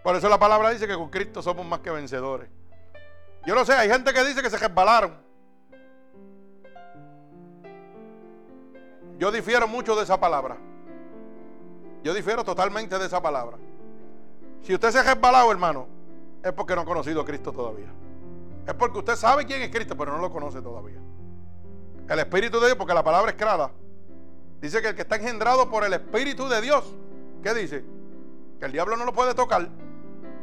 Por 0.04 0.16
eso 0.16 0.28
la 0.28 0.40
palabra 0.40 0.72
dice 0.72 0.88
que 0.88 0.96
con 0.96 1.12
Cristo 1.12 1.44
somos 1.44 1.64
más 1.64 1.82
que 1.82 1.92
vencedores. 1.92 2.50
Yo 3.46 3.54
no 3.54 3.66
sé, 3.66 3.74
hay 3.74 3.88
gente 3.88 4.12
que 4.12 4.24
dice 4.24 4.42
que 4.42 4.50
se 4.50 4.58
resbalaron. 4.58 5.16
Yo 9.20 9.32
difiero 9.32 9.68
mucho 9.68 9.96
de 9.96 10.02
esa 10.02 10.20
palabra. 10.20 10.58
Yo 12.02 12.16
difiero 12.16 12.44
totalmente 12.44 12.98
de 12.98 13.06
esa 13.06 13.22
palabra. 13.22 13.60
Si 14.64 14.74
usted 14.74 14.90
se 14.90 14.98
ha 14.98 15.04
resbalado, 15.04 15.52
hermano, 15.52 15.88
es 16.44 16.52
porque 16.52 16.74
no 16.74 16.82
ha 16.82 16.86
conocido 16.86 17.22
a 17.22 17.26
Cristo 17.26 17.52
todavía. 17.52 17.94
Es 18.70 18.76
porque 18.76 19.00
usted 19.00 19.16
sabe 19.16 19.48
quién 19.48 19.64
es 19.64 19.72
Cristo, 19.72 19.98
pero 19.98 20.12
no 20.12 20.20
lo 20.20 20.32
conoce 20.32 20.62
todavía. 20.62 21.02
El 22.08 22.20
Espíritu 22.20 22.60
de 22.60 22.68
Dios, 22.68 22.78
porque 22.78 22.94
la 22.94 23.04
palabra 23.04 23.32
es 23.32 23.36
clara. 23.36 23.72
Dice 24.62 24.80
que 24.80 24.90
el 24.90 24.96
que 24.96 25.02
está 25.02 25.16
engendrado 25.16 25.72
por 25.72 25.84
el 25.84 25.92
Espíritu 25.94 26.48
de 26.48 26.62
Dios, 26.62 26.96
¿qué 27.42 27.56
dice? 27.56 27.84
Que 28.60 28.68
el 28.68 28.72
diablo 28.72 28.96
no 28.96 29.06
lo 29.06 29.14
puede 29.14 29.34
tocar. 29.34 29.68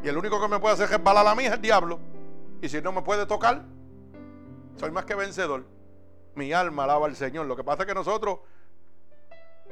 Y 0.02 0.08
el 0.08 0.18
único 0.18 0.40
que 0.40 0.48
me 0.48 0.58
puede 0.58 0.74
hacer 0.74 0.90
resbalar 0.90 1.24
a 1.24 1.36
mí 1.36 1.44
es 1.44 1.52
el 1.52 1.62
diablo. 1.62 2.00
Y 2.60 2.68
si 2.68 2.82
no 2.82 2.90
me 2.90 3.02
puede 3.02 3.26
tocar, 3.26 3.62
soy 4.74 4.90
más 4.90 5.04
que 5.04 5.14
vencedor. 5.14 5.64
Mi 6.34 6.52
alma 6.52 6.82
alaba 6.82 7.06
al 7.06 7.14
Señor. 7.14 7.46
Lo 7.46 7.54
que 7.54 7.62
pasa 7.62 7.84
es 7.84 7.86
que 7.86 7.94
nosotros 7.94 8.40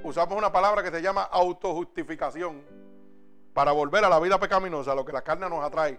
usamos 0.05 0.39
una 0.39 0.53
palabra 0.53 0.81
que 0.85 0.93
se 0.93 1.03
llama 1.03 1.23
autojustificación 1.23 2.63
para 3.53 3.73
volver 3.73 4.05
a 4.05 4.09
la 4.09 4.21
vida 4.21 4.39
pecaminosa, 4.39 4.95
lo 4.95 5.05
que 5.05 5.13
la 5.13 5.23
carne 5.23 5.51
nos 5.51 5.65
atrae. 5.65 5.99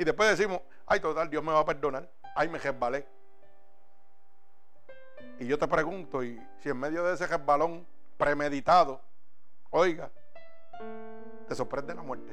Y 0.00 0.04
después 0.04 0.30
decimos, 0.30 0.62
ay, 0.86 0.98
total, 0.98 1.28
Dios 1.28 1.44
me 1.44 1.52
va 1.52 1.58
a 1.58 1.64
perdonar. 1.66 2.10
Ay, 2.34 2.48
me 2.48 2.58
resbalé. 2.58 3.06
Y 5.38 5.46
yo 5.46 5.58
te 5.58 5.68
pregunto, 5.68 6.24
y 6.24 6.40
si 6.62 6.70
en 6.70 6.78
medio 6.78 7.04
de 7.04 7.12
ese 7.12 7.26
resbalón 7.26 7.86
premeditado, 8.16 8.98
oiga, 9.68 10.10
te 11.46 11.54
sorprende 11.54 11.94
la 11.94 12.00
muerte. 12.00 12.32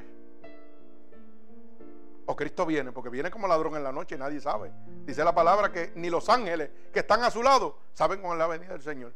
O 2.24 2.34
Cristo 2.34 2.64
viene, 2.64 2.90
porque 2.90 3.10
viene 3.10 3.30
como 3.30 3.46
ladrón 3.46 3.76
en 3.76 3.84
la 3.84 3.92
noche 3.92 4.14
y 4.14 4.18
nadie 4.18 4.40
sabe. 4.40 4.72
Dice 5.04 5.22
la 5.22 5.34
palabra 5.34 5.70
que 5.70 5.92
ni 5.94 6.08
los 6.08 6.26
ángeles 6.30 6.70
que 6.90 7.00
están 7.00 7.22
a 7.22 7.30
su 7.30 7.42
lado 7.42 7.80
saben 7.92 8.22
con 8.22 8.38
la 8.38 8.46
venida 8.46 8.72
del 8.72 8.82
Señor. 8.82 9.12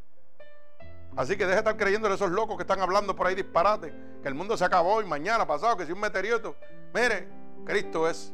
Así 1.17 1.39
que 1.39 1.45
deje 1.45 1.55
de 1.55 1.59
estar 1.61 1.79
creyendo 1.79 2.07
en 2.07 2.13
esos 2.13 2.31
locos 2.31 2.59
que 2.59 2.65
están 2.65 2.81
hablando 2.81 3.17
por 3.17 3.27
ahí 3.27 3.35
disparate, 3.35 3.95
que 4.21 4.29
el 4.29 4.35
mundo 4.35 4.59
se 4.59 4.65
acabó 4.67 5.01
y 5.01 5.07
mañana 5.07 5.47
pasado, 5.47 5.75
que 5.75 5.87
si 5.87 5.93
un 5.93 6.01
meteorito. 6.01 6.55
Mire, 6.93 7.41
Cristo 7.65 8.09
es, 8.09 8.33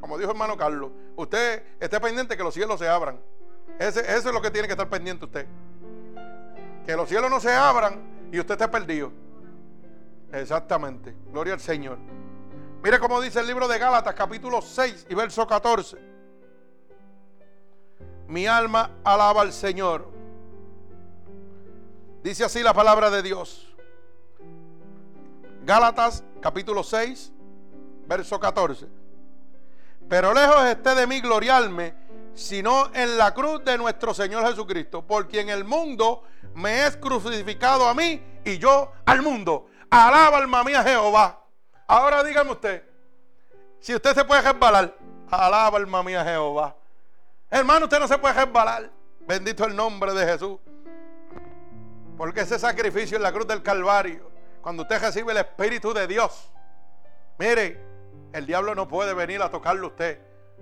como 0.00 0.18
dijo 0.18 0.30
hermano 0.30 0.56
Carlos, 0.56 0.90
usted 1.16 1.62
esté 1.80 2.00
pendiente 2.00 2.36
que 2.36 2.42
los 2.42 2.54
cielos 2.54 2.78
se 2.78 2.88
abran. 2.88 3.20
Eso 3.78 4.00
es 4.00 4.24
lo 4.24 4.40
que 4.40 4.50
tiene 4.50 4.68
que 4.68 4.72
estar 4.72 4.88
pendiente 4.88 5.24
usted. 5.24 5.46
Que 6.84 6.96
los 6.96 7.08
cielos 7.08 7.30
no 7.30 7.40
se 7.40 7.52
abran 7.52 8.28
y 8.32 8.38
usted 8.38 8.54
esté 8.54 8.68
perdido. 8.68 9.12
Exactamente. 10.32 11.14
Gloria 11.30 11.54
al 11.54 11.60
Señor. 11.60 11.98
Mire 12.82 12.98
cómo 12.98 13.20
dice 13.20 13.40
el 13.40 13.46
libro 13.46 13.66
de 13.68 13.78
Gálatas, 13.78 14.14
capítulo 14.14 14.62
6 14.62 15.06
y 15.08 15.14
verso 15.14 15.46
14. 15.46 15.98
Mi 18.28 18.46
alma 18.46 18.90
alaba 19.04 19.42
al 19.42 19.52
Señor 19.52 20.16
Dice 22.26 22.42
así 22.42 22.60
la 22.60 22.74
palabra 22.74 23.08
de 23.08 23.22
Dios. 23.22 23.72
Gálatas 25.64 26.24
capítulo 26.40 26.82
6, 26.82 27.32
verso 28.06 28.38
14. 28.38 28.86
Pero 30.08 30.32
lejos 30.32 30.64
esté 30.66 30.94
de 30.94 31.06
mí 31.06 31.20
gloriarme, 31.20 31.94
sino 32.34 32.90
en 32.94 33.18
la 33.18 33.34
cruz 33.34 33.64
de 33.64 33.76
nuestro 33.76 34.14
Señor 34.14 34.46
Jesucristo, 34.46 35.06
por 35.06 35.26
quien 35.26 35.48
el 35.48 35.64
mundo 35.64 36.22
me 36.54 36.86
es 36.86 36.96
crucificado 36.96 37.88
a 37.88 37.94
mí 37.94 38.22
y 38.44 38.58
yo 38.58 38.92
al 39.04 39.22
mundo. 39.22 39.68
Alaba 39.90 40.38
alma 40.38 40.62
mía 40.62 40.82
Jehová. 40.82 41.42
Ahora 41.88 42.22
dígame 42.22 42.50
usted, 42.52 42.82
si 43.80 43.94
usted 43.94 44.14
se 44.14 44.24
puede 44.24 44.42
resbalar, 44.42 44.96
alaba 45.30 45.78
alma 45.78 46.02
mía 46.02 46.24
Jehová. 46.24 46.76
Hermano, 47.50 47.86
usted 47.86 48.00
no 48.00 48.08
se 48.08 48.18
puede 48.18 48.34
resbalar. 48.34 48.90
Bendito 49.20 49.64
el 49.64 49.74
nombre 49.74 50.12
de 50.12 50.26
Jesús. 50.26 50.58
Porque 52.16 52.40
ese 52.40 52.58
sacrificio 52.58 53.16
en 53.16 53.22
la 53.22 53.32
cruz 53.32 53.46
del 53.46 53.62
Calvario, 53.62 54.30
cuando 54.62 54.82
usted 54.82 55.00
recibe 55.00 55.32
el 55.32 55.38
Espíritu 55.38 55.92
de 55.92 56.06
Dios, 56.06 56.50
mire, 57.38 57.85
el 58.36 58.44
diablo 58.44 58.74
no 58.74 58.86
puede 58.86 59.14
venir 59.14 59.40
a 59.40 59.50
tocarlo 59.50 59.86
a 59.86 59.90
usted. 59.90 60.20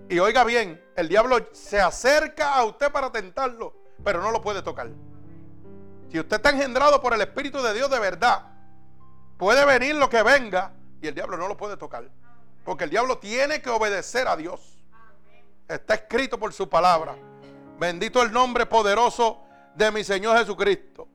Y 0.08 0.20
oiga 0.20 0.44
bien, 0.44 0.80
el 0.94 1.08
diablo 1.08 1.48
se 1.52 1.80
acerca 1.80 2.54
a 2.54 2.64
usted 2.64 2.92
para 2.92 3.10
tentarlo, 3.10 3.74
pero 4.04 4.22
no 4.22 4.30
lo 4.30 4.40
puede 4.40 4.62
tocar. 4.62 4.88
Si 6.08 6.20
usted 6.20 6.36
está 6.36 6.50
engendrado 6.50 7.00
por 7.00 7.14
el 7.14 7.20
Espíritu 7.20 7.60
de 7.60 7.74
Dios 7.74 7.90
de 7.90 7.98
verdad, 7.98 8.44
puede 9.36 9.64
venir 9.64 9.96
lo 9.96 10.08
que 10.08 10.22
venga 10.22 10.72
y 11.02 11.08
el 11.08 11.16
diablo 11.16 11.36
no 11.36 11.48
lo 11.48 11.56
puede 11.56 11.76
tocar. 11.76 12.08
Porque 12.64 12.84
el 12.84 12.90
diablo 12.90 13.18
tiene 13.18 13.60
que 13.60 13.70
obedecer 13.70 14.28
a 14.28 14.36
Dios. 14.36 14.78
Está 15.66 15.94
escrito 15.94 16.38
por 16.38 16.52
su 16.52 16.68
palabra. 16.68 17.16
Bendito 17.80 18.22
el 18.22 18.30
nombre 18.30 18.66
poderoso 18.66 19.42
de 19.74 19.90
mi 19.90 20.04
Señor 20.04 20.38
Jesucristo. 20.38 21.08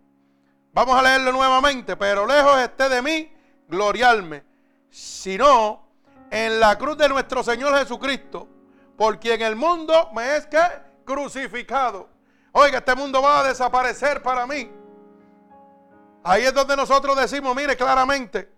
Vamos 0.73 0.99
a 0.99 1.01
leerlo 1.01 1.31
nuevamente. 1.31 1.95
Pero 1.95 2.27
lejos 2.27 2.59
esté 2.59 2.89
de 2.89 3.01
mí 3.01 3.33
gloriarme, 3.69 4.43
sino 4.89 5.88
en 6.31 6.59
la 6.59 6.77
cruz 6.77 6.97
de 6.97 7.09
nuestro 7.09 7.43
Señor 7.43 7.77
Jesucristo, 7.77 8.47
por 8.97 9.19
quien 9.19 9.41
el 9.41 9.55
mundo 9.55 10.09
me 10.13 10.35
es 10.37 10.45
que 10.45 10.59
crucificado. 11.05 12.09
Oiga, 12.51 12.79
este 12.79 12.95
mundo 12.95 13.21
va 13.21 13.39
a 13.39 13.47
desaparecer 13.47 14.21
para 14.21 14.45
mí. 14.45 14.71
Ahí 16.23 16.43
es 16.43 16.53
donde 16.53 16.75
nosotros 16.75 17.17
decimos, 17.17 17.55
mire 17.55 17.75
claramente, 17.75 18.51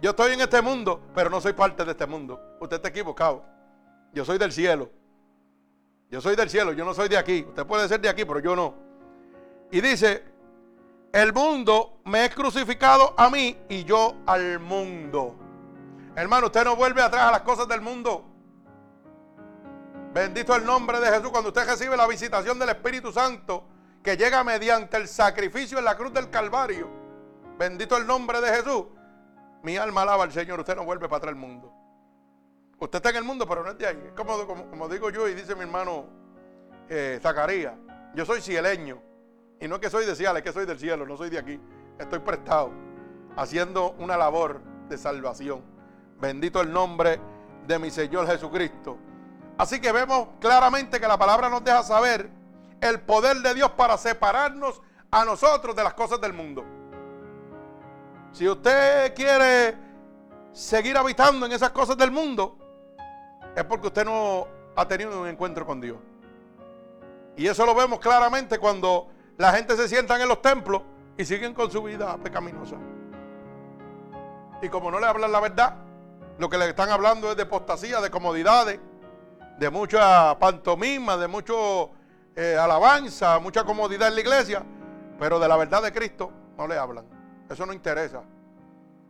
yo 0.00 0.10
estoy 0.10 0.32
en 0.32 0.40
este 0.40 0.62
mundo, 0.62 1.02
pero 1.14 1.28
no 1.28 1.40
soy 1.40 1.52
parte 1.52 1.84
de 1.84 1.90
este 1.90 2.06
mundo. 2.06 2.40
Usted 2.60 2.76
está 2.76 2.88
equivocado. 2.88 3.44
Yo 4.12 4.24
soy 4.24 4.38
del 4.38 4.52
cielo. 4.52 4.90
Yo 6.10 6.20
soy 6.20 6.36
del 6.36 6.48
cielo, 6.48 6.72
yo 6.72 6.84
no 6.84 6.94
soy 6.94 7.08
de 7.08 7.18
aquí. 7.18 7.44
Usted 7.46 7.66
puede 7.66 7.88
ser 7.88 8.00
de 8.00 8.08
aquí, 8.08 8.24
pero 8.24 8.40
yo 8.40 8.56
no. 8.56 8.74
Y 9.70 9.80
dice, 9.80 10.24
el 11.12 11.32
mundo 11.32 12.00
me 12.04 12.24
es 12.24 12.34
crucificado 12.34 13.14
a 13.16 13.28
mí 13.28 13.58
y 13.68 13.84
yo 13.84 14.14
al 14.26 14.58
mundo. 14.58 15.47
Hermano, 16.18 16.46
usted 16.46 16.64
no 16.64 16.74
vuelve 16.74 17.00
atrás 17.00 17.28
a 17.28 17.30
las 17.30 17.42
cosas 17.42 17.68
del 17.68 17.80
mundo. 17.80 18.24
Bendito 20.12 20.56
el 20.56 20.64
nombre 20.64 20.98
de 20.98 21.06
Jesús. 21.10 21.30
Cuando 21.30 21.50
usted 21.50 21.64
recibe 21.64 21.96
la 21.96 22.08
visitación 22.08 22.58
del 22.58 22.70
Espíritu 22.70 23.12
Santo, 23.12 23.64
que 24.02 24.16
llega 24.16 24.42
mediante 24.42 24.96
el 24.96 25.06
sacrificio 25.06 25.78
en 25.78 25.84
la 25.84 25.96
cruz 25.96 26.12
del 26.12 26.28
Calvario. 26.28 26.88
Bendito 27.56 27.96
el 27.96 28.04
nombre 28.04 28.40
de 28.40 28.48
Jesús. 28.48 28.86
Mi 29.62 29.76
alma 29.76 30.02
alaba 30.02 30.24
al 30.24 30.32
Señor. 30.32 30.58
Usted 30.58 30.74
no 30.74 30.84
vuelve 30.84 31.08
para 31.08 31.18
atrás 31.18 31.34
al 31.34 31.38
mundo. 31.38 31.72
Usted 32.80 32.96
está 32.96 33.10
en 33.10 33.16
el 33.16 33.24
mundo, 33.24 33.46
pero 33.46 33.62
no 33.62 33.70
es 33.70 33.78
de 33.78 33.86
ahí. 33.86 34.12
Como, 34.16 34.44
como, 34.44 34.88
digo 34.88 35.10
yo 35.10 35.28
y 35.28 35.34
dice 35.34 35.54
mi 35.54 35.62
hermano 35.62 36.06
eh, 36.88 37.20
Zacarías. 37.22 37.74
Yo 38.16 38.26
soy 38.26 38.40
cieleño. 38.40 39.00
Y 39.60 39.68
no 39.68 39.76
es 39.76 39.80
que 39.80 39.88
soy 39.88 40.04
de 40.04 40.16
cielo, 40.16 40.36
es 40.36 40.42
que 40.42 40.52
soy 40.52 40.66
del 40.66 40.80
cielo, 40.80 41.06
no 41.06 41.16
soy 41.16 41.30
de 41.30 41.38
aquí. 41.38 41.60
Estoy 41.96 42.18
prestado, 42.18 42.72
haciendo 43.36 43.92
una 44.00 44.16
labor 44.16 44.60
de 44.88 44.98
salvación. 44.98 45.77
Bendito 46.20 46.60
el 46.60 46.72
nombre 46.72 47.20
de 47.66 47.78
mi 47.78 47.90
Señor 47.90 48.26
Jesucristo. 48.26 48.98
Así 49.56 49.80
que 49.80 49.92
vemos 49.92 50.28
claramente 50.40 51.00
que 51.00 51.06
la 51.06 51.18
palabra 51.18 51.48
nos 51.48 51.62
deja 51.62 51.82
saber 51.82 52.30
el 52.80 53.00
poder 53.00 53.38
de 53.38 53.54
Dios 53.54 53.70
para 53.72 53.96
separarnos 53.96 54.80
a 55.10 55.24
nosotros 55.24 55.74
de 55.74 55.84
las 55.84 55.94
cosas 55.94 56.20
del 56.20 56.32
mundo. 56.32 56.64
Si 58.32 58.48
usted 58.48 59.14
quiere 59.14 59.76
seguir 60.52 60.96
habitando 60.96 61.46
en 61.46 61.52
esas 61.52 61.70
cosas 61.70 61.96
del 61.96 62.10
mundo, 62.10 62.56
es 63.54 63.64
porque 63.64 63.88
usted 63.88 64.04
no 64.04 64.46
ha 64.76 64.86
tenido 64.86 65.20
un 65.20 65.28
encuentro 65.28 65.66
con 65.66 65.80
Dios. 65.80 65.98
Y 67.36 67.46
eso 67.46 67.64
lo 67.64 67.74
vemos 67.74 68.00
claramente 68.00 68.58
cuando 68.58 69.08
la 69.36 69.52
gente 69.52 69.76
se 69.76 69.88
sienta 69.88 70.20
en 70.20 70.28
los 70.28 70.42
templos 70.42 70.82
y 71.16 71.24
siguen 71.24 71.54
con 71.54 71.70
su 71.70 71.82
vida 71.82 72.16
pecaminosa. 72.18 72.76
Y 74.60 74.68
como 74.68 74.90
no 74.90 74.98
le 74.98 75.06
hablan 75.06 75.30
la 75.30 75.40
verdad, 75.40 75.74
lo 76.38 76.48
que 76.48 76.56
le 76.56 76.68
están 76.68 76.90
hablando 76.90 77.30
es 77.30 77.36
de 77.36 77.42
apostasía, 77.42 78.00
de 78.00 78.10
comodidades, 78.10 78.78
de 79.58 79.70
mucha 79.70 80.38
pantomima, 80.38 81.16
de 81.16 81.26
mucho 81.26 81.90
eh, 82.36 82.56
alabanza, 82.56 83.40
mucha 83.40 83.64
comodidad 83.64 84.08
en 84.08 84.14
la 84.14 84.20
iglesia, 84.20 84.62
pero 85.18 85.40
de 85.40 85.48
la 85.48 85.56
verdad 85.56 85.82
de 85.82 85.92
Cristo 85.92 86.30
no 86.56 86.68
le 86.68 86.78
hablan. 86.78 87.04
Eso 87.50 87.66
no 87.66 87.72
interesa. 87.72 88.22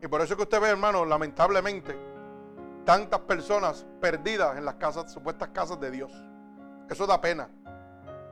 Y 0.00 0.06
por 0.06 0.22
eso 0.22 0.32
es 0.32 0.36
que 0.36 0.44
usted 0.44 0.60
ve, 0.60 0.70
hermano, 0.70 1.04
lamentablemente, 1.04 1.98
tantas 2.86 3.20
personas 3.20 3.84
perdidas 4.00 4.56
en 4.56 4.64
las 4.64 4.76
casas, 4.76 5.12
supuestas 5.12 5.48
casas 5.48 5.78
de 5.80 5.90
Dios. 5.90 6.10
Eso 6.88 7.06
da 7.06 7.20
pena, 7.20 7.50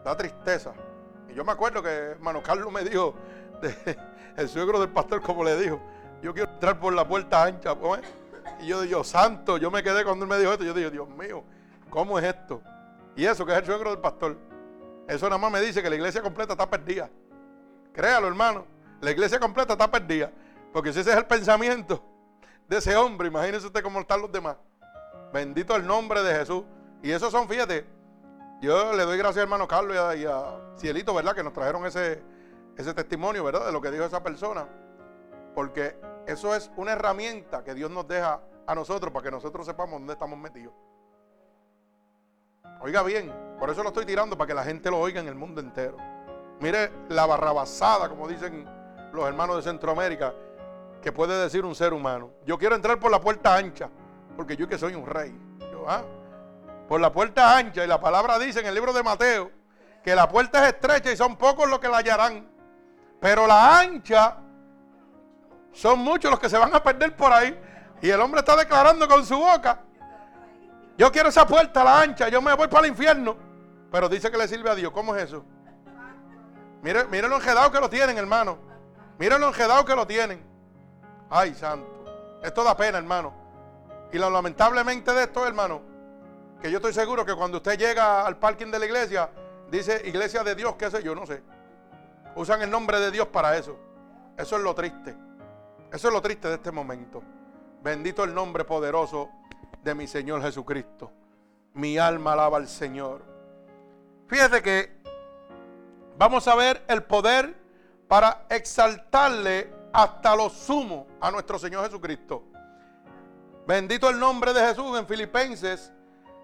da 0.05 0.17
tristeza. 0.17 0.73
Y 1.29 1.35
yo 1.35 1.45
me 1.45 1.53
acuerdo 1.53 1.83
que 1.83 1.91
hermano 1.91 2.43
Carlos 2.43 2.73
me 2.73 2.83
dijo, 2.83 3.15
el 4.37 4.49
suegro 4.49 4.81
del 4.81 4.89
pastor, 4.89 5.21
como 5.21 5.45
le 5.45 5.57
dijo, 5.57 5.83
yo 6.23 6.33
quiero 6.33 6.51
entrar 6.51 6.81
por 6.81 6.95
la 6.95 7.07
puerta 7.07 7.45
ancha. 7.45 7.75
Pues". 7.75 8.01
Y 8.61 8.67
yo 8.67 8.83
digo, 8.83 9.05
santo, 9.05 9.59
yo 9.59 9.71
me 9.71 9.83
quedé 9.83 10.05
cuando 10.05 10.25
él 10.25 10.31
me 10.31 10.39
dijo 10.39 10.53
esto. 10.53 10.65
Yo 10.65 10.75
digo, 10.75 10.91
Dios 10.91 11.09
mío, 11.09 11.45
¿cómo 11.91 12.19
es 12.19 12.25
esto? 12.25 12.63
Y 13.17 13.25
eso 13.25 13.45
que 13.47 13.53
es 13.53 13.59
el 13.59 13.65
suegro 13.65 13.91
del 13.91 13.99
pastor. 13.99 14.37
Eso 15.09 15.27
nada 15.27 15.39
más 15.39 15.53
me 15.53 15.61
dice 15.61 15.83
que 15.83 15.91
la 15.91 15.97
iglesia 15.97 16.23
completa 16.23 16.53
está 16.53 16.69
perdida. 16.69 17.09
Créalo, 17.93 18.27
hermano. 18.27 18.67
La 19.01 19.11
iglesia 19.11 19.39
completa 19.39 19.75
está 19.75 19.91
perdida. 19.91 20.31
Porque 20.73 20.93
si 20.93 21.01
ese 21.01 21.11
es 21.11 21.17
el 21.17 21.27
pensamiento 21.27 22.03
de 22.69 22.79
ese 22.79 22.97
hombre, 22.97 23.29
imagínese 23.29 23.67
usted 23.67 23.83
cómo 23.83 24.01
están 24.01 24.21
los 24.21 24.31
demás. 24.31 24.57
Bendito 25.33 25.75
el 25.77 25.87
nombre 25.87 26.23
de 26.23 26.35
Jesús. 26.35 26.65
Y 27.03 27.11
esos 27.11 27.31
son, 27.31 27.49
fíjate, 27.49 27.87
yo 28.61 28.93
le 28.95 29.05
doy 29.05 29.17
gracias 29.19 29.43
hermano 29.43 29.69
Carlos 29.69 29.97
y 30.17 30.25
a, 30.25 30.61
Cielito, 30.79 31.15
¿verdad? 31.15 31.35
Que 31.35 31.43
nos 31.43 31.53
trajeron 31.53 31.87
ese, 31.87 32.23
ese 32.77 32.93
testimonio, 32.95 33.45
¿verdad? 33.45 33.67
De 33.67 33.73
lo 33.73 33.81
que 33.81 33.91
dijo 33.91 34.05
esa 34.05 34.23
persona. 34.23 34.67
Porque 35.55 35.97
eso 36.27 36.55
es 36.55 36.71
una 36.77 36.93
herramienta 36.93 37.63
que 37.65 37.75
Dios 37.75 37.91
nos 37.91 38.07
deja 38.07 38.41
a 38.67 38.75
nosotros 38.75 39.13
para 39.13 39.25
que 39.25 39.31
nosotros 39.31 39.67
sepamos 39.67 39.99
dónde 39.99 40.13
estamos 40.13 40.39
metidos. 40.39 40.75
Oiga 42.81 43.03
bien, 43.03 43.33
por 43.59 43.71
eso 43.71 43.83
lo 43.83 43.89
estoy 43.89 44.05
tirando 44.05 44.37
para 44.37 44.49
que 44.49 44.55
la 44.55 44.65
gente 44.65 44.91
lo 44.91 44.99
oiga 44.99 45.21
en 45.21 45.29
el 45.29 45.35
mundo 45.35 45.61
entero. 45.61 45.97
Mire 46.61 46.91
la 47.09 47.27
barrabasada, 47.27 48.09
como 48.09 48.29
dicen 48.29 48.69
los 49.13 49.27
hermanos 49.27 49.57
de 49.57 49.63
Centroamérica, 49.63 50.35
que 51.01 51.13
puede 51.13 51.41
decir 51.41 51.65
un 51.65 51.75
ser 51.75 51.93
humano. 51.93 52.31
Yo 52.45 52.59
quiero 52.59 52.75
entrar 52.75 52.99
por 52.99 53.11
la 53.11 53.21
puerta 53.21 53.57
ancha, 53.57 53.89
porque 54.37 54.57
yo 54.57 54.69
que 54.69 54.79
soy 54.79 54.95
un 54.95 55.07
rey. 55.07 55.47
¿ah? 55.87 56.03
por 56.89 57.01
la 57.01 57.13
puerta 57.13 57.57
ancha. 57.57 57.85
Y 57.85 57.89
la 57.89 58.01
palabra 58.01 58.39
dice 58.39 58.61
en 58.61 58.67
el 58.67 58.75
libro 58.75 58.93
de 58.93 59.03
Mateo 59.03 59.51
que 60.03 60.15
la 60.15 60.29
puerta 60.29 60.63
es 60.63 60.75
estrecha 60.75 61.13
y 61.13 61.17
son 61.17 61.37
pocos 61.37 61.69
los 61.69 61.79
que 61.79 61.89
la 61.89 61.99
hallarán. 61.99 62.49
Pero 63.21 63.47
la 63.47 63.81
ancha 63.81 64.37
son 65.77 65.99
muchos 65.99 66.31
los 66.31 66.41
que 66.41 66.49
se 66.49 66.57
van 66.57 66.75
a 66.75 66.83
perder 66.83 67.15
por 67.15 67.33
ahí. 67.33 67.59
Y 68.01 68.09
el 68.09 68.21
hombre 68.21 68.41
está 68.41 68.57
declarando 68.57 69.07
con 69.07 69.25
su 69.25 69.37
boca, 69.39 69.81
yo 70.97 71.13
quiero 71.13 71.29
esa 71.29 71.47
puerta, 71.47 71.85
la 71.85 72.01
ancha, 72.01 72.29
yo 72.29 72.41
me 72.41 72.55
voy 72.55 72.69
para 72.69 72.87
el 72.87 72.93
infierno. 72.93 73.37
Pero 73.93 74.09
dice 74.09 74.31
que 74.31 74.39
le 74.39 74.49
sirve 74.49 74.71
a 74.71 74.75
Dios. 74.75 74.91
¿Cómo 74.93 75.15
es 75.15 75.25
eso? 75.25 75.45
Mire, 76.83 77.05
mire 77.07 77.29
lo 77.29 77.37
enjedado 77.37 77.71
que 77.71 77.79
lo 77.79 77.91
tienen, 77.91 78.17
hermano. 78.17 78.59
Mire 79.19 79.39
lo 79.39 79.49
enjedado 79.49 79.85
que 79.85 79.95
lo 79.95 80.07
tienen. 80.07 80.43
Ay, 81.29 81.55
santo. 81.55 81.87
Esto 82.43 82.65
da 82.65 82.77
pena, 82.77 82.99
hermano. 82.99 83.35
Y 84.13 84.19
lo 84.19 84.31
lamentablemente 84.31 85.13
de 85.13 85.25
esto, 85.25 85.47
hermano, 85.47 85.83
que 86.63 86.71
yo 86.71 86.79
estoy 86.79 86.95
seguro 86.95 87.25
que 87.25 87.35
cuando 87.35 87.59
usted 87.59 87.79
llega 87.79 88.27
al 88.27 88.39
parking 88.39 88.71
de 88.71 88.79
la 88.79 88.87
iglesia, 88.87 89.29
dice 89.71 90.03
iglesia 90.07 90.43
de 90.43 90.55
Dios, 90.55 90.77
qué 90.77 90.91
sé 90.91 91.03
yo, 91.03 91.15
no 91.15 91.27
sé. 91.27 91.43
Usan 92.35 92.63
el 92.63 92.71
nombre 92.71 92.99
de 92.99 93.11
Dios 93.11 93.29
para 93.29 93.57
eso. 93.57 93.79
Eso 94.37 94.57
es 94.57 94.63
lo 94.63 94.75
triste. 94.75 95.26
Eso 95.93 96.09
es 96.09 96.15
lo 96.15 96.21
triste 96.21 96.49
de 96.49 96.55
este 96.55 96.73
momento. 96.73 97.23
Bendito 97.83 98.25
el 98.25 98.35
nombre 98.35 98.65
poderoso 98.65 99.31
de 99.83 99.95
mi 99.95 100.07
Señor 100.07 100.43
Jesucristo. 100.43 101.13
Mi 101.75 101.97
alma 101.97 102.33
alaba 102.33 102.57
al 102.57 102.69
Señor. 102.69 103.23
Fíjese 104.27 104.63
que 104.63 104.97
vamos 106.19 106.49
a 106.49 106.57
ver 106.57 106.85
el 106.89 107.05
poder 107.05 107.57
para 108.09 108.47
exaltarle 108.51 109.73
hasta 109.93 110.35
lo 110.35 110.51
sumo 110.51 111.07
a 111.21 111.31
nuestro 111.31 111.59
Señor 111.59 111.85
Jesucristo. 111.85 112.43
Bendito 113.67 114.11
el 114.11 114.19
nombre 114.19 114.53
de 114.53 114.61
Jesús 114.61 114.99
en 114.99 115.07
Filipenses 115.07 115.93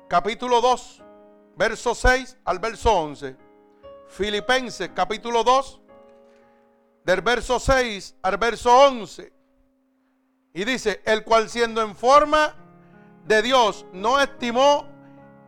capítulo 0.08 0.60
2, 0.60 1.02
verso 1.56 1.94
6 1.94 2.38
al 2.44 2.58
verso 2.58 2.92
11. 2.92 3.36
Filipenses 4.08 4.90
capítulo 4.94 5.44
2, 5.44 5.81
del 7.04 7.20
verso 7.20 7.58
6 7.58 8.16
al 8.22 8.36
verso 8.36 8.76
11. 8.76 9.32
Y 10.54 10.64
dice, 10.64 11.00
el 11.04 11.24
cual 11.24 11.48
siendo 11.48 11.82
en 11.82 11.96
forma 11.96 12.54
de 13.24 13.42
Dios 13.42 13.86
no 13.92 14.20
estimó 14.20 14.86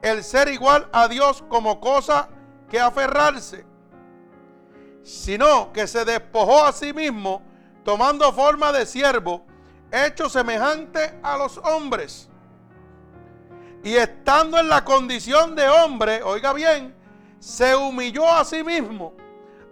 el 0.02 0.24
ser 0.24 0.48
igual 0.48 0.88
a 0.92 1.08
Dios 1.08 1.44
como 1.48 1.80
cosa 1.80 2.28
que 2.70 2.80
aferrarse, 2.80 3.66
sino 5.02 5.72
que 5.72 5.86
se 5.86 6.04
despojó 6.04 6.64
a 6.64 6.72
sí 6.72 6.92
mismo, 6.92 7.42
tomando 7.84 8.32
forma 8.32 8.72
de 8.72 8.86
siervo, 8.86 9.44
hecho 9.90 10.28
semejante 10.28 11.18
a 11.22 11.36
los 11.36 11.58
hombres 11.58 12.30
y 13.84 13.96
estando 13.96 14.58
en 14.58 14.68
la 14.68 14.82
condición 14.82 15.54
de 15.54 15.68
hombre, 15.68 16.22
oiga 16.22 16.54
bien, 16.54 16.96
se 17.38 17.76
humilló 17.76 18.26
a 18.26 18.42
sí 18.44 18.64
mismo, 18.64 19.14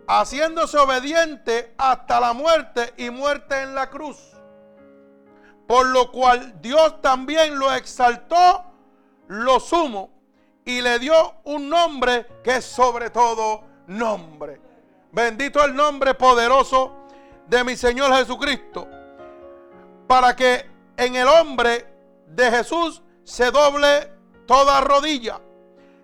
haciéndose 0.06 0.78
obediente 0.78 1.74
hasta 1.78 2.20
la 2.20 2.32
muerte 2.32 2.92
y 2.96 3.10
muerte 3.10 3.62
en 3.62 3.74
la 3.74 3.90
cruz. 3.90 4.18
Por 5.66 5.86
lo 5.86 6.10
cual 6.10 6.60
Dios 6.60 7.00
también 7.00 7.58
lo 7.58 7.72
exaltó, 7.72 8.64
lo 9.28 9.60
sumo, 9.60 10.10
y 10.64 10.80
le 10.80 10.98
dio 10.98 11.34
un 11.44 11.68
nombre 11.68 12.26
que 12.42 12.56
es 12.56 12.64
sobre 12.64 13.10
todo 13.10 13.64
nombre. 13.86 14.60
Bendito 15.10 15.62
el 15.64 15.74
nombre 15.74 16.14
poderoso 16.14 17.06
de 17.46 17.64
mi 17.64 17.76
Señor 17.76 18.14
Jesucristo. 18.14 18.88
Para 20.06 20.36
que 20.36 20.70
en 20.96 21.16
el 21.16 21.26
hombre 21.26 21.86
de 22.26 22.50
Jesús 22.50 23.02
se 23.24 23.50
doble 23.50 24.12
toda 24.46 24.80
rodilla 24.80 25.40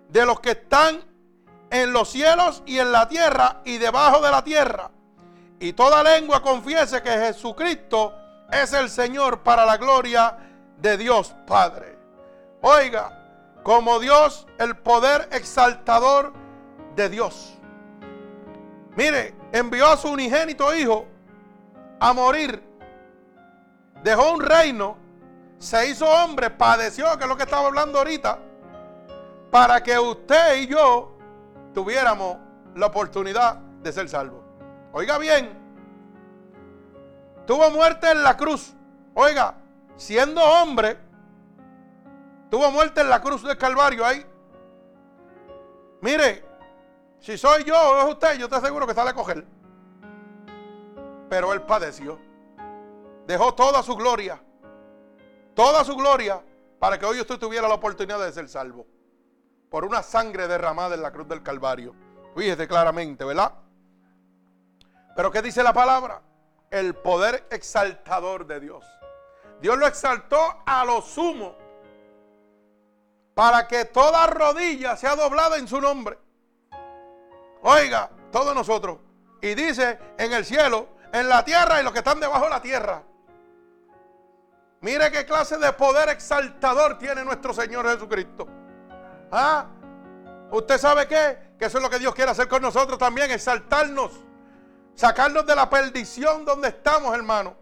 de 0.09 0.25
los 0.25 0.39
que 0.39 0.51
están 0.51 1.03
en 1.69 1.93
los 1.93 2.09
cielos 2.09 2.63
y 2.65 2.79
en 2.79 2.91
la 2.91 3.07
tierra 3.07 3.61
y 3.65 3.77
debajo 3.77 4.21
de 4.21 4.31
la 4.31 4.43
tierra. 4.43 4.91
Y 5.59 5.73
toda 5.73 6.03
lengua 6.03 6.41
confiese 6.41 7.01
que 7.01 7.11
Jesucristo 7.11 8.13
es 8.51 8.73
el 8.73 8.89
Señor 8.89 9.41
para 9.41 9.65
la 9.65 9.77
gloria 9.77 10.37
de 10.77 10.97
Dios 10.97 11.35
Padre. 11.45 11.97
Oiga, 12.61 13.59
como 13.63 13.99
Dios, 13.99 14.47
el 14.57 14.77
poder 14.77 15.29
exaltador 15.31 16.33
de 16.95 17.09
Dios. 17.09 17.57
Mire, 18.95 19.35
envió 19.51 19.87
a 19.87 19.97
su 19.97 20.09
unigénito 20.09 20.73
Hijo 20.75 21.05
a 21.99 22.13
morir. 22.13 22.63
Dejó 24.03 24.31
un 24.31 24.41
reino 24.41 24.97
se 25.59 25.89
hizo 25.89 26.09
hombre, 26.09 26.49
padeció, 26.49 27.17
que 27.17 27.25
es 27.25 27.29
lo 27.29 27.35
que 27.35 27.43
estaba 27.43 27.67
hablando 27.67 27.99
ahorita, 27.99 28.39
para 29.51 29.83
que 29.83 29.99
usted 29.99 30.55
y 30.61 30.67
yo 30.67 31.17
tuviéramos 31.73 32.37
la 32.75 32.87
oportunidad 32.87 33.55
de 33.55 33.91
ser 33.91 34.09
salvos. 34.09 34.43
Oiga 34.91 35.17
bien, 35.17 35.57
tuvo 37.45 37.69
muerte 37.71 38.11
en 38.11 38.23
la 38.23 38.35
cruz. 38.37 38.75
Oiga, 39.13 39.55
siendo 39.95 40.43
hombre, 40.43 40.97
tuvo 42.49 42.71
muerte 42.71 43.01
en 43.01 43.09
la 43.09 43.21
cruz 43.21 43.43
del 43.43 43.57
Calvario 43.57 44.05
ahí. 44.05 44.25
Mire, 46.01 46.45
si 47.19 47.37
soy 47.37 47.63
yo 47.63 47.75
o 47.75 47.99
es 47.99 48.13
usted, 48.13 48.37
yo 48.37 48.47
te 48.47 48.55
aseguro 48.55 48.87
que 48.87 48.93
sale 48.93 49.09
a 49.09 49.13
coger. 49.13 49.45
Pero 51.29 51.53
él 51.53 51.61
padeció. 51.63 52.19
Dejó 53.27 53.53
toda 53.53 53.83
su 53.83 53.95
gloria 53.95 54.41
toda 55.59 55.83
su 55.83 55.93
gloria 55.93 56.41
para 56.79 56.97
que 56.97 57.05
hoy 57.05 57.19
usted 57.19 57.37
tuviera 57.37 57.67
la 57.67 57.73
oportunidad 57.73 58.17
de 58.21 58.31
ser 58.31 58.47
salvo. 58.47 58.87
Por 59.69 59.85
una 59.85 60.01
sangre 60.03 60.47
derramada 60.47 60.95
en 60.95 61.01
la 61.01 61.11
cruz 61.11 61.27
del 61.27 61.43
Calvario. 61.43 61.93
Fíjese 62.35 62.67
claramente, 62.67 63.23
¿verdad? 63.23 63.53
Pero 65.15 65.31
¿qué 65.31 65.41
dice 65.41 65.61
la 65.63 65.73
palabra? 65.73 66.21
El 66.71 66.95
poder 66.95 67.47
exaltador 67.51 68.47
de 68.47 68.59
Dios. 68.59 68.85
Dios 69.61 69.77
lo 69.77 69.85
exaltó 69.85 70.63
a 70.65 70.85
lo 70.85 71.01
sumo 71.01 71.55
para 73.33 73.67
que 73.67 73.85
toda 73.85 74.27
rodilla 74.27 74.95
sea 74.97 75.15
doblada 75.15 75.57
en 75.57 75.67
su 75.67 75.79
nombre. 75.79 76.17
Oiga, 77.61 78.09
todos 78.31 78.53
nosotros. 78.55 78.99
Y 79.41 79.55
dice 79.55 79.97
en 80.17 80.33
el 80.33 80.45
cielo, 80.45 80.87
en 81.13 81.29
la 81.29 81.43
tierra 81.43 81.79
y 81.79 81.83
los 81.83 81.93
que 81.93 81.99
están 81.99 82.19
debajo 82.19 82.45
de 82.45 82.49
la 82.49 82.61
tierra. 82.61 83.03
Mire 84.81 85.11
qué 85.11 85.25
clase 85.25 85.57
de 85.57 85.73
poder 85.73 86.09
exaltador 86.09 86.97
tiene 86.97 87.23
nuestro 87.23 87.53
Señor 87.53 87.87
Jesucristo. 87.89 88.47
¿Ah? 89.31 89.67
¿Usted 90.51 90.77
sabe 90.77 91.07
qué? 91.07 91.37
Que 91.57 91.65
eso 91.65 91.77
es 91.77 91.83
lo 91.83 91.89
que 91.89 91.99
Dios 91.99 92.15
quiere 92.15 92.31
hacer 92.31 92.47
con 92.47 92.61
nosotros 92.61 92.97
también, 92.97 93.29
exaltarnos. 93.31 94.11
Sacarnos 94.95 95.45
de 95.45 95.55
la 95.55 95.69
perdición 95.69 96.45
donde 96.45 96.69
estamos, 96.69 97.13
hermano. 97.13 97.55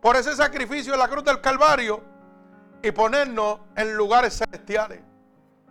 Por 0.00 0.16
ese 0.16 0.34
sacrificio 0.36 0.92
en 0.92 1.00
la 1.00 1.08
cruz 1.08 1.24
del 1.24 1.40
Calvario. 1.40 2.02
Y 2.82 2.92
ponernos 2.92 3.60
en 3.76 3.96
lugares 3.96 4.38
celestiales. 4.38 5.00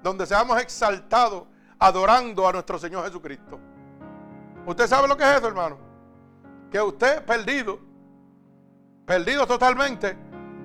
Donde 0.03 0.25
seamos 0.25 0.61
exaltados, 0.61 1.43
adorando 1.79 2.47
a 2.47 2.51
nuestro 2.51 2.77
Señor 2.77 3.05
Jesucristo. 3.05 3.59
¿Usted 4.65 4.87
sabe 4.87 5.07
lo 5.07 5.15
que 5.15 5.23
es 5.23 5.37
eso, 5.37 5.47
hermano? 5.47 5.77
Que 6.69 6.81
usted 6.81 7.23
perdido, 7.23 7.79
perdido 9.05 9.47
totalmente, 9.47 10.17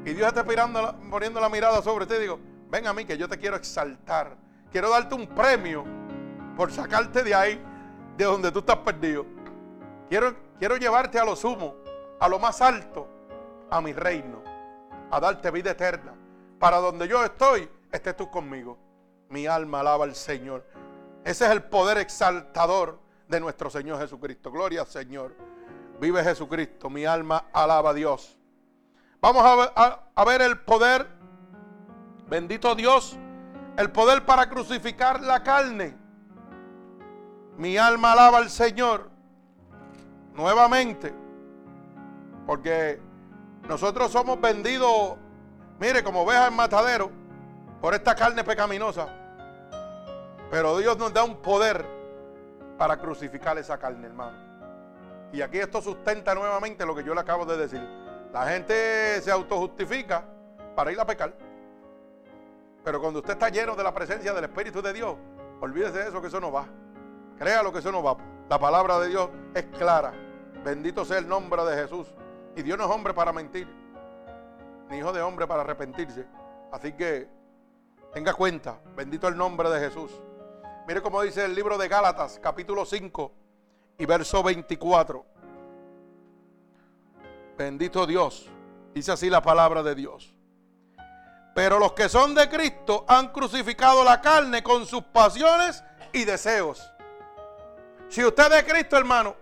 y 0.05 0.13
Dios 0.13 0.27
está 0.27 0.45
poniendo 0.45 1.41
la 1.41 1.49
mirada 1.49 1.81
sobre 1.81 2.07
ti. 2.07 2.15
Digo, 2.15 2.41
ven 2.69 2.89
a 2.89 2.93
mí 2.93 3.05
que 3.05 3.17
yo 3.17 3.29
te 3.29 3.39
quiero 3.39 3.55
exaltar. 3.55 4.37
Quiero 4.73 4.91
darte 4.91 5.15
un 5.15 5.27
premio 5.27 5.85
por 6.57 6.73
sacarte 6.73 7.23
de 7.23 7.35
ahí, 7.35 7.63
de 8.17 8.25
donde 8.25 8.51
tú 8.51 8.61
estás 8.61 8.79
perdido. 8.79 9.27
Quiero, 10.09 10.35
quiero 10.59 10.77
llevarte 10.77 11.19
a 11.19 11.25
lo 11.25 11.37
sumo, 11.37 11.77
a 12.19 12.29
lo 12.29 12.39
más 12.39 12.61
alto, 12.61 13.07
a 13.71 13.81
mi 13.81 13.93
reino, 13.93 14.43
a 15.11 15.21
darte 15.21 15.51
vida 15.51 15.73
eterna. 15.73 16.15
Para 16.59 16.79
donde 16.79 17.07
yo 17.07 17.23
estoy, 17.25 17.69
estés 17.91 18.17
tú 18.17 18.31
conmigo. 18.31 18.79
Mi 19.29 19.47
alma 19.47 19.81
alaba 19.81 20.05
al 20.05 20.15
Señor. 20.15 20.65
Ese 21.25 21.45
es 21.45 21.51
el 21.51 21.63
poder 21.63 21.99
exaltador 21.99 22.99
de 23.29 23.41
nuestro 23.41 23.71
Señor 23.71 24.01
Jesucristo. 24.01 24.51
Gloria 24.51 24.81
al 24.83 24.87
Señor. 24.87 25.35
Vive 26.01 26.23
Jesucristo. 26.23 26.91
Mi 26.91 27.05
alma 27.05 27.47
alaba 27.53 27.91
a 27.91 27.95
Dios. 27.95 28.39
Vamos 29.21 29.43
a 29.45 30.25
ver, 30.25 30.43
el 30.43 30.59
poder, 30.59 31.07
bendito 32.27 32.75
Dios, 32.75 33.17
el 33.77 33.91
poder 33.91 34.25
para 34.25 34.49
crucificar 34.49 35.21
la 35.23 35.43
carne. 35.43 35.97
Mi 37.57 37.77
alma 37.77 38.13
alaba 38.13 38.39
al 38.39 38.51
Señor 38.51 39.11
nuevamente, 40.35 41.15
porque 42.47 43.01
nosotros 43.69 44.11
somos 44.11 44.41
vendidos, 44.41 45.17
mire, 45.79 46.03
como 46.03 46.23
ovejas 46.23 46.49
en 46.49 46.57
matadero, 46.57 47.11
por 47.81 47.95
esta 47.95 48.15
carne 48.15 48.43
pecaminosa. 48.45 49.09
Pero 50.51 50.77
Dios 50.79 50.99
nos 50.99 51.13
da 51.13 51.25
un 51.25 51.37
poder 51.37 51.85
para 52.79 52.99
crucificar 52.99 53.57
esa 53.59 53.79
carne, 53.79 54.07
hermano. 54.07 54.37
Y 55.33 55.41
aquí 55.41 55.59
esto 55.59 55.81
sustenta 55.81 56.35
nuevamente 56.35 56.85
lo 56.85 56.95
que 56.95 57.05
yo 57.05 57.15
le 57.15 57.21
acabo 57.21 57.47
de 57.47 57.57
decir. 57.57 57.81
La 58.33 58.47
gente 58.47 59.21
se 59.23 59.31
autojustifica 59.31 60.25
para 60.75 60.93
ir 60.93 61.01
a 61.01 61.07
pecar. 61.07 61.33
Pero 62.85 63.01
cuando 63.01 63.21
usted 63.21 63.35
está 63.35 63.49
lleno 63.49 63.77
de 63.77 63.85
la 63.85 63.95
presencia 63.95 64.33
del 64.33 64.45
Espíritu 64.45 64.83
de 64.83 64.93
Dios, 64.93 65.17
olvídese 65.61 65.99
de 65.99 66.09
eso 66.09 66.21
que 66.21 66.29
eso 66.29 66.41
no 66.41 66.51
va. 66.51 66.67
Créalo 67.39 67.73
que 67.73 67.79
eso 67.79 67.93
no 67.93 68.03
va. 68.03 68.17
La 68.49 68.59
palabra 68.59 68.99
de 68.99 69.09
Dios 69.09 69.31
es 69.55 69.65
clara. 69.67 70.13
Bendito 70.65 71.05
sea 71.05 71.19
el 71.19 71.29
nombre 71.29 71.65
de 71.65 71.77
Jesús. 71.77 72.09
Y 72.57 72.63
Dios 72.63 72.77
no 72.77 72.85
es 72.85 72.91
hombre 72.91 73.15
para 73.15 73.33
mentir, 73.33 73.67
ni 74.91 74.99
hijo 74.99 75.13
de 75.13 75.23
hombre 75.23 75.47
para 75.47 75.63
arrepentirse. 75.63 76.27
Así 76.71 76.93
que 76.93 77.29
tenga 78.13 78.35
cuenta, 78.35 78.79
bendito 78.95 79.27
el 79.29 79.37
nombre 79.37 79.71
de 79.71 79.81
Jesús. 79.81 80.11
Mire 80.87 81.01
cómo 81.01 81.23
dice 81.23 81.45
el 81.45 81.55
libro 81.55 81.79
de 81.79 81.89
Gálatas, 81.89 82.39
capítulo 82.43 82.85
5 82.85 83.33
y 83.99 84.05
verso 84.05 84.43
24. 84.43 85.25
Bendito 87.57 88.07
Dios. 88.07 88.51
Dice 88.93 89.13
así 89.13 89.31
la 89.31 89.41
palabra 89.41 89.83
de 89.83 89.95
Dios. 89.95 90.35
Pero 91.55 91.79
los 91.79 91.93
que 91.93 92.09
son 92.09 92.35
de 92.35 92.49
Cristo 92.49 93.05
han 93.07 93.29
crucificado 93.29 94.05
la 94.05 94.21
carne 94.21 94.63
con 94.63 94.87
sus 94.87 95.03
pasiones 95.03 95.85
y 96.13 96.25
deseos. 96.25 96.91
Si 98.09 98.25
usted 98.25 98.45
es 98.45 98.51
de 98.51 98.73
Cristo, 98.73 98.97
hermano, 98.97 99.37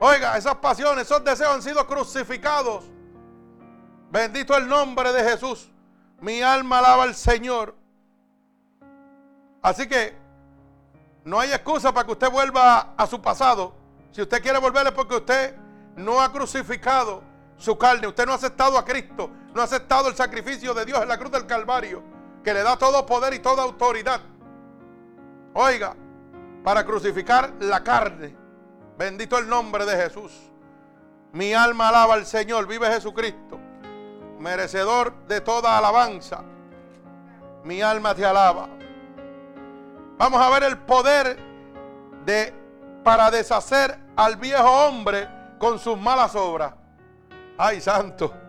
oiga, 0.00 0.36
esas 0.36 0.56
pasiones, 0.56 1.04
esos 1.04 1.24
deseos 1.24 1.54
han 1.54 1.62
sido 1.62 1.86
crucificados. 1.86 2.84
Bendito 4.10 4.56
el 4.56 4.68
nombre 4.68 5.12
de 5.12 5.24
Jesús. 5.24 5.70
Mi 6.20 6.42
alma 6.42 6.78
alaba 6.78 7.04
al 7.04 7.14
Señor. 7.14 7.74
Así 9.62 9.88
que 9.88 10.16
no 11.24 11.40
hay 11.40 11.52
excusa 11.52 11.92
para 11.92 12.06
que 12.06 12.12
usted 12.12 12.30
vuelva 12.30 12.94
a 12.96 13.06
su 13.06 13.20
pasado. 13.20 13.74
Si 14.12 14.22
usted 14.22 14.42
quiere 14.42 14.58
volver 14.58 14.86
es 14.86 14.92
porque 14.92 15.16
usted 15.16 15.56
no 15.96 16.20
ha 16.20 16.30
crucificado 16.30 17.22
su 17.56 17.76
carne, 17.78 18.06
usted 18.06 18.26
no 18.26 18.32
ha 18.32 18.36
aceptado 18.36 18.78
a 18.78 18.84
Cristo, 18.84 19.30
no 19.54 19.60
ha 19.60 19.64
aceptado 19.64 20.08
el 20.08 20.16
sacrificio 20.16 20.74
de 20.74 20.84
Dios 20.84 21.00
en 21.00 21.08
la 21.08 21.16
cruz 21.16 21.30
del 21.30 21.46
Calvario, 21.46 22.02
que 22.42 22.52
le 22.52 22.62
da 22.62 22.76
todo 22.76 23.06
poder 23.06 23.32
y 23.34 23.38
toda 23.38 23.62
autoridad. 23.62 24.20
Oiga, 25.54 25.94
para 26.64 26.84
crucificar 26.84 27.52
la 27.60 27.84
carne. 27.84 28.36
Bendito 28.98 29.38
el 29.38 29.48
nombre 29.48 29.86
de 29.86 29.96
Jesús. 29.96 30.32
Mi 31.32 31.54
alma 31.54 31.88
alaba 31.88 32.14
al 32.14 32.26
Señor, 32.26 32.66
vive 32.66 32.88
Jesucristo, 32.88 33.58
merecedor 34.38 35.14
de 35.26 35.40
toda 35.40 35.78
alabanza. 35.78 36.42
Mi 37.64 37.80
alma 37.80 38.14
te 38.14 38.24
alaba. 38.24 38.68
Vamos 40.16 40.40
a 40.40 40.50
ver 40.50 40.64
el 40.64 40.78
poder 40.78 41.38
de 42.24 42.52
para 43.02 43.30
deshacer 43.30 43.98
al 44.16 44.36
viejo 44.36 44.86
hombre 44.86 45.28
con 45.58 45.78
sus 45.78 45.98
malas 45.98 46.34
obras. 46.34 46.74
Ay, 47.58 47.80
santo. 47.80 48.43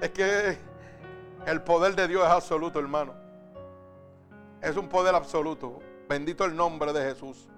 Es 0.00 0.10
que 0.10 0.58
el 1.46 1.62
poder 1.62 1.94
de 1.94 2.08
Dios 2.08 2.24
es 2.24 2.30
absoluto, 2.30 2.78
hermano. 2.78 3.14
Es 4.62 4.76
un 4.76 4.88
poder 4.88 5.14
absoluto. 5.14 5.78
Bendito 6.08 6.44
el 6.44 6.56
nombre 6.56 6.92
de 6.92 7.02
Jesús. 7.02 7.48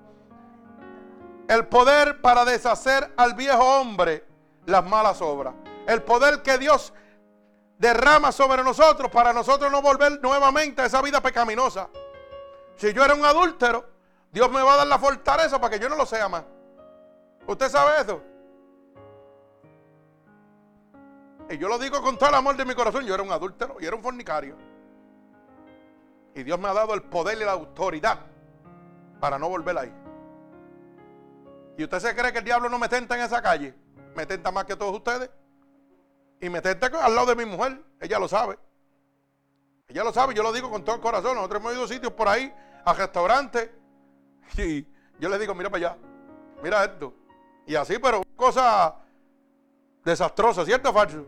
El 1.49 1.67
poder 1.67 2.21
para 2.21 2.45
deshacer 2.45 3.13
al 3.17 3.35
viejo 3.35 3.63
hombre 3.63 4.25
las 4.67 4.85
malas 4.85 5.21
obras. 5.21 5.55
El 5.87 6.03
poder 6.03 6.43
que 6.43 6.59
Dios 6.59 6.93
derrama 7.79 8.31
sobre 8.31 8.63
nosotros 8.63 9.11
para 9.11 9.33
nosotros 9.33 9.71
no 9.71 9.83
volver 9.83 10.21
nuevamente 10.23 10.83
a 10.83 10.87
esa 10.87 11.03
vida 11.03 11.21
pecaminosa. 11.21 11.89
Si 12.77 12.93
yo 12.93 13.05
era 13.05 13.15
un 13.15 13.25
adúltero, 13.25 13.85
Dios 14.31 14.51
me 14.51 14.63
va 14.63 14.75
a 14.75 14.77
dar 14.79 14.87
la 14.87 14.99
fortaleza 14.99 15.61
para 15.61 15.77
que 15.77 15.83
yo 15.83 15.89
no 15.89 15.97
lo 15.97 16.07
sea 16.07 16.29
más. 16.29 16.45
¿Usted 17.47 17.69
sabe 17.69 18.01
eso? 18.01 18.23
Y 21.53 21.59
yo 21.59 21.69
lo 21.69 21.79
digo 21.79 22.01
con 22.01 22.17
todo 22.17 22.31
el 22.31 22.35
amor 22.35 22.57
de 22.57 22.65
mi 22.65 22.75
corazón. 22.75 23.05
Yo 23.05 23.13
era 23.13 23.23
un 23.23 23.31
adúltero 23.31 23.77
y 23.79 23.85
era 23.85 23.95
un 23.95 24.03
fornicario. 24.03 24.57
Y 26.35 26.43
Dios 26.45 26.59
me 26.59 26.69
ha 26.69 26.73
dado 26.73 26.95
el 26.95 27.03
poder 27.03 27.37
y 27.37 27.45
la 27.45 27.53
autoridad 27.53 28.21
para 29.21 29.39
no 29.39 29.51
volver 29.51 29.77
ahí. 29.77 29.93
¿Y 31.77 31.85
usted 31.85 31.99
se 31.99 32.17
cree 32.17 32.33
que 32.33 32.39
el 32.39 32.45
diablo 32.45 32.71
no 32.71 32.79
me 32.79 32.89
tenta 32.89 33.17
en 33.17 33.21
esa 33.21 33.43
calle? 33.43 33.75
Me 34.17 34.25
tenta 34.25 34.51
más 34.51 34.65
que 34.65 34.77
todos 34.77 34.95
ustedes. 34.95 35.31
Y 36.41 36.49
me 36.49 36.63
tenta 36.63 36.87
al 36.87 37.15
lado 37.15 37.27
de 37.27 37.37
mi 37.37 37.45
mujer. 37.45 37.85
Ella 38.01 38.19
lo 38.19 38.29
sabe. 38.29 38.59
Ella 39.89 40.05
lo 40.05 40.13
sabe, 40.13 40.33
yo 40.33 40.43
lo 40.43 40.55
digo 40.55 40.71
con 40.71 40.83
todo 40.83 40.97
el 40.97 41.03
corazón. 41.03 41.35
Nosotros 41.35 41.61
hemos 41.61 41.75
ido 41.75 41.85
a 41.85 41.89
sitios 41.89 42.13
por 42.15 42.29
ahí, 42.29 42.51
a 42.83 42.95
restaurantes. 42.95 43.71
Y 44.57 44.87
yo 45.19 45.29
le 45.29 45.39
digo, 45.39 45.55
mira 45.55 45.69
para 45.69 45.91
allá. 45.91 45.99
Mira 46.63 46.83
esto. 46.83 47.13
Y 47.67 47.75
así, 47.75 47.99
pero 47.99 48.23
cosa 48.37 48.97
desastrosa, 50.03 50.65
¿cierto 50.65 50.91
falso? 50.95 51.27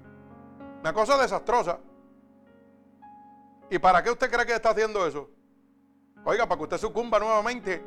Una 0.84 0.92
cosa 0.92 1.16
desastrosa. 1.16 1.78
¿Y 3.70 3.78
para 3.78 4.02
qué 4.02 4.10
usted 4.10 4.30
cree 4.30 4.44
que 4.44 4.52
está 4.52 4.68
haciendo 4.68 5.06
eso? 5.06 5.30
Oiga, 6.26 6.46
para 6.46 6.58
que 6.58 6.64
usted 6.64 6.76
sucumba 6.76 7.18
nuevamente 7.18 7.82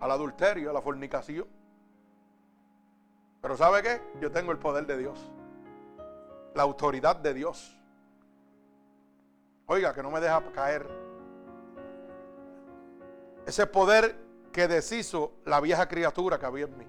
al 0.00 0.10
adulterio, 0.10 0.70
a 0.70 0.72
la 0.72 0.80
fornicación. 0.80 1.46
Pero 3.42 3.58
¿sabe 3.58 3.82
qué? 3.82 4.00
Yo 4.22 4.32
tengo 4.32 4.52
el 4.52 4.58
poder 4.58 4.86
de 4.86 4.96
Dios. 4.96 5.30
La 6.54 6.62
autoridad 6.62 7.16
de 7.16 7.34
Dios. 7.34 7.78
Oiga, 9.66 9.92
que 9.92 10.02
no 10.02 10.10
me 10.10 10.20
deja 10.20 10.42
caer. 10.54 10.88
Ese 13.44 13.66
poder 13.66 14.16
que 14.50 14.66
deshizo 14.66 15.34
la 15.44 15.60
vieja 15.60 15.86
criatura 15.86 16.38
que 16.38 16.46
había 16.46 16.64
en 16.64 16.78
mí. 16.78 16.86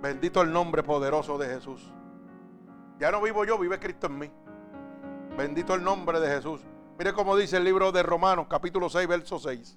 Bendito 0.00 0.40
el 0.40 0.52
nombre 0.52 0.84
poderoso 0.84 1.36
de 1.36 1.48
Jesús. 1.48 1.92
Ya 3.02 3.10
no 3.10 3.20
vivo 3.20 3.44
yo, 3.44 3.58
vive 3.58 3.80
Cristo 3.80 4.06
en 4.06 4.16
mí. 4.16 4.30
Bendito 5.36 5.74
el 5.74 5.82
nombre 5.82 6.20
de 6.20 6.28
Jesús. 6.28 6.60
Mire 6.96 7.12
cómo 7.12 7.36
dice 7.36 7.56
el 7.56 7.64
libro 7.64 7.90
de 7.90 8.00
Romanos, 8.00 8.46
capítulo 8.48 8.88
6, 8.88 9.08
verso 9.08 9.40
6. 9.40 9.76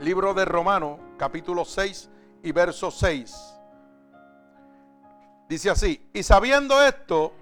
Libro 0.00 0.34
de 0.34 0.44
Romanos, 0.44 0.98
capítulo 1.16 1.64
6 1.64 2.10
y 2.42 2.52
verso 2.52 2.90
6. 2.90 3.34
Dice 5.48 5.70
así, 5.70 6.10
y 6.12 6.22
sabiendo 6.22 6.82
esto, 6.82 7.32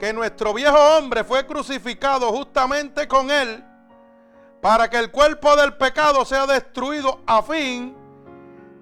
que 0.00 0.12
nuestro 0.12 0.52
viejo 0.52 0.98
hombre 0.98 1.22
fue 1.22 1.46
crucificado 1.46 2.32
justamente 2.32 3.06
con 3.06 3.30
él, 3.30 3.64
para 4.60 4.90
que 4.90 4.98
el 4.98 5.12
cuerpo 5.12 5.54
del 5.54 5.76
pecado 5.76 6.24
sea 6.24 6.48
destruido 6.48 7.20
a 7.24 7.40
fin 7.40 7.94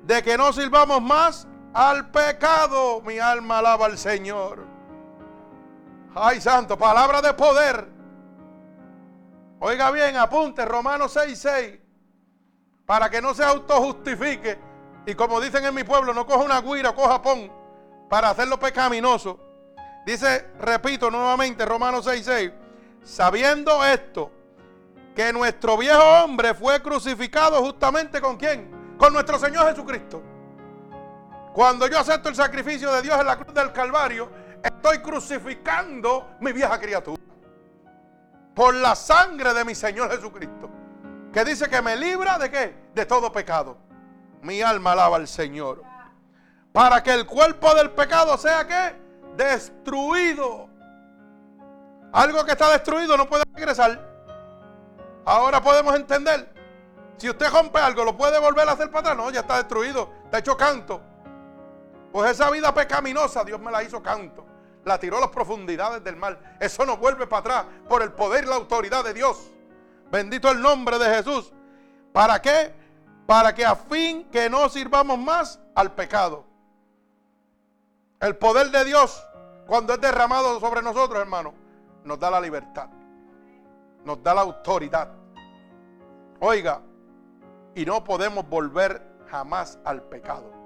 de 0.04 0.22
que 0.22 0.38
no 0.38 0.50
sirvamos 0.50 1.02
más 1.02 1.46
al 1.74 2.10
pecado. 2.10 3.00
Mi 3.02 3.18
alma 3.18 3.58
alaba 3.58 3.86
al 3.86 3.98
Señor. 3.98 4.66
Ay, 6.14 6.40
santo, 6.40 6.76
palabra 6.76 7.22
de 7.22 7.32
poder. 7.34 7.88
Oiga 9.60 9.90
bien, 9.90 10.16
apunte 10.16 10.64
Romanos 10.64 11.16
6:6 11.16 11.80
para 12.84 13.08
que 13.08 13.22
no 13.22 13.32
se 13.32 13.44
autojustifique 13.44 14.58
y 15.06 15.14
como 15.14 15.40
dicen 15.40 15.64
en 15.64 15.74
mi 15.74 15.84
pueblo, 15.84 16.12
no 16.12 16.26
coja 16.26 16.44
una 16.44 16.60
guira, 16.60 16.94
coja 16.94 17.22
pon 17.22 17.50
para 18.08 18.30
hacerlo 18.30 18.58
pecaminoso. 18.58 19.38
Dice, 20.04 20.50
repito 20.58 21.10
nuevamente, 21.10 21.64
Romanos 21.64 22.06
6:6, 22.06 22.52
sabiendo 23.02 23.84
esto, 23.84 24.30
que 25.14 25.32
nuestro 25.32 25.76
viejo 25.76 26.02
hombre 26.02 26.54
fue 26.54 26.80
crucificado 26.82 27.62
justamente 27.62 28.20
con 28.20 28.36
quién? 28.36 28.96
Con 28.98 29.12
nuestro 29.12 29.38
Señor 29.38 29.68
Jesucristo. 29.68 30.22
Cuando 31.52 31.86
yo 31.86 31.98
acepto 31.98 32.28
el 32.30 32.34
sacrificio 32.34 32.90
de 32.92 33.02
Dios 33.02 33.20
en 33.20 33.26
la 33.26 33.36
cruz 33.36 33.54
del 33.54 33.72
Calvario, 33.72 34.30
estoy 34.62 34.98
crucificando 34.98 36.30
mi 36.40 36.52
vieja 36.52 36.78
criatura. 36.78 37.22
Por 38.54 38.74
la 38.74 38.94
sangre 38.94 39.52
de 39.52 39.64
mi 39.64 39.74
Señor 39.74 40.10
Jesucristo. 40.10 40.70
Que 41.32 41.44
dice 41.44 41.68
que 41.68 41.80
me 41.82 41.96
libra 41.96 42.38
de 42.38 42.50
qué? 42.50 42.76
De 42.94 43.06
todo 43.06 43.32
pecado. 43.32 43.76
Mi 44.42 44.60
alma 44.62 44.92
alaba 44.92 45.16
al 45.16 45.28
Señor. 45.28 45.82
Para 46.72 47.02
que 47.02 47.12
el 47.12 47.26
cuerpo 47.26 47.74
del 47.74 47.90
pecado 47.90 48.36
sea 48.38 48.66
qué? 48.66 48.96
Destruido. 49.36 50.68
Algo 52.12 52.44
que 52.44 52.52
está 52.52 52.70
destruido 52.70 53.16
no 53.16 53.28
puede 53.28 53.44
regresar. 53.54 54.00
Ahora 55.24 55.62
podemos 55.62 55.94
entender. 55.94 56.52
Si 57.18 57.28
usted 57.28 57.50
rompe 57.50 57.78
algo, 57.78 58.04
¿lo 58.04 58.16
puede 58.16 58.38
volver 58.40 58.68
a 58.68 58.72
hacer 58.72 58.90
para 58.90 59.12
atrás? 59.12 59.16
No, 59.16 59.30
ya 59.30 59.40
está 59.40 59.56
destruido, 59.58 60.10
está 60.24 60.38
hecho 60.38 60.56
canto. 60.56 61.00
Pues 62.12 62.30
esa 62.30 62.50
vida 62.50 62.72
pecaminosa, 62.74 63.42
Dios 63.44 63.60
me 63.60 63.70
la 63.70 63.82
hizo 63.82 64.02
canto. 64.02 64.44
La 64.84 64.98
tiró 64.98 65.18
a 65.18 65.20
las 65.20 65.30
profundidades 65.30 66.04
del 66.04 66.16
mal. 66.16 66.38
Eso 66.60 66.84
no 66.84 66.96
vuelve 66.96 67.26
para 67.26 67.40
atrás 67.40 67.64
por 67.88 68.02
el 68.02 68.12
poder 68.12 68.44
y 68.44 68.48
la 68.48 68.56
autoridad 68.56 69.02
de 69.02 69.14
Dios. 69.14 69.50
Bendito 70.10 70.50
el 70.50 70.60
nombre 70.60 70.98
de 70.98 71.14
Jesús. 71.16 71.52
¿Para 72.12 72.42
qué? 72.42 72.74
Para 73.26 73.54
que 73.54 73.64
a 73.64 73.74
fin 73.74 74.28
que 74.30 74.50
no 74.50 74.68
sirvamos 74.68 75.18
más 75.18 75.58
al 75.74 75.92
pecado. 75.92 76.44
El 78.20 78.36
poder 78.36 78.70
de 78.70 78.84
Dios, 78.84 79.24
cuando 79.66 79.94
es 79.94 80.00
derramado 80.00 80.60
sobre 80.60 80.82
nosotros, 80.82 81.20
hermano, 81.20 81.54
nos 82.04 82.18
da 82.18 82.30
la 82.30 82.40
libertad 82.40 82.88
nos 84.04 84.22
da 84.22 84.34
la 84.34 84.40
autoridad. 84.42 85.08
Oiga, 86.40 86.80
y 87.74 87.84
no 87.84 88.02
podemos 88.02 88.48
volver 88.48 89.02
jamás 89.28 89.78
al 89.84 90.02
pecado. 90.02 90.61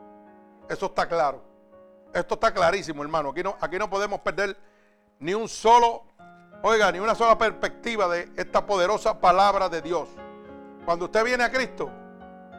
Eso 0.69 0.87
está 0.87 1.09
claro. 1.09 1.43
Esto 2.13 2.35
está 2.35 2.53
clarísimo, 2.53 3.03
hermano. 3.03 3.31
Aquí 3.31 3.43
no, 3.43 3.57
aquí 3.61 3.79
no 3.79 3.89
podemos 3.91 4.21
perder 4.21 4.57
ni 5.19 5.35
un 5.35 5.49
solo, 5.49 6.05
oiga, 6.63 6.91
ni 6.93 6.99
una 6.99 7.15
sola 7.15 7.37
perspectiva 7.39 8.09
de 8.09 8.31
esta 8.37 8.65
poderosa 8.65 9.21
palabra 9.21 9.69
de 9.69 9.83
Dios. 9.83 10.09
Cuando 10.85 11.07
usted 11.07 11.25
viene 11.25 11.45
a 11.45 11.51
Cristo, 11.51 11.91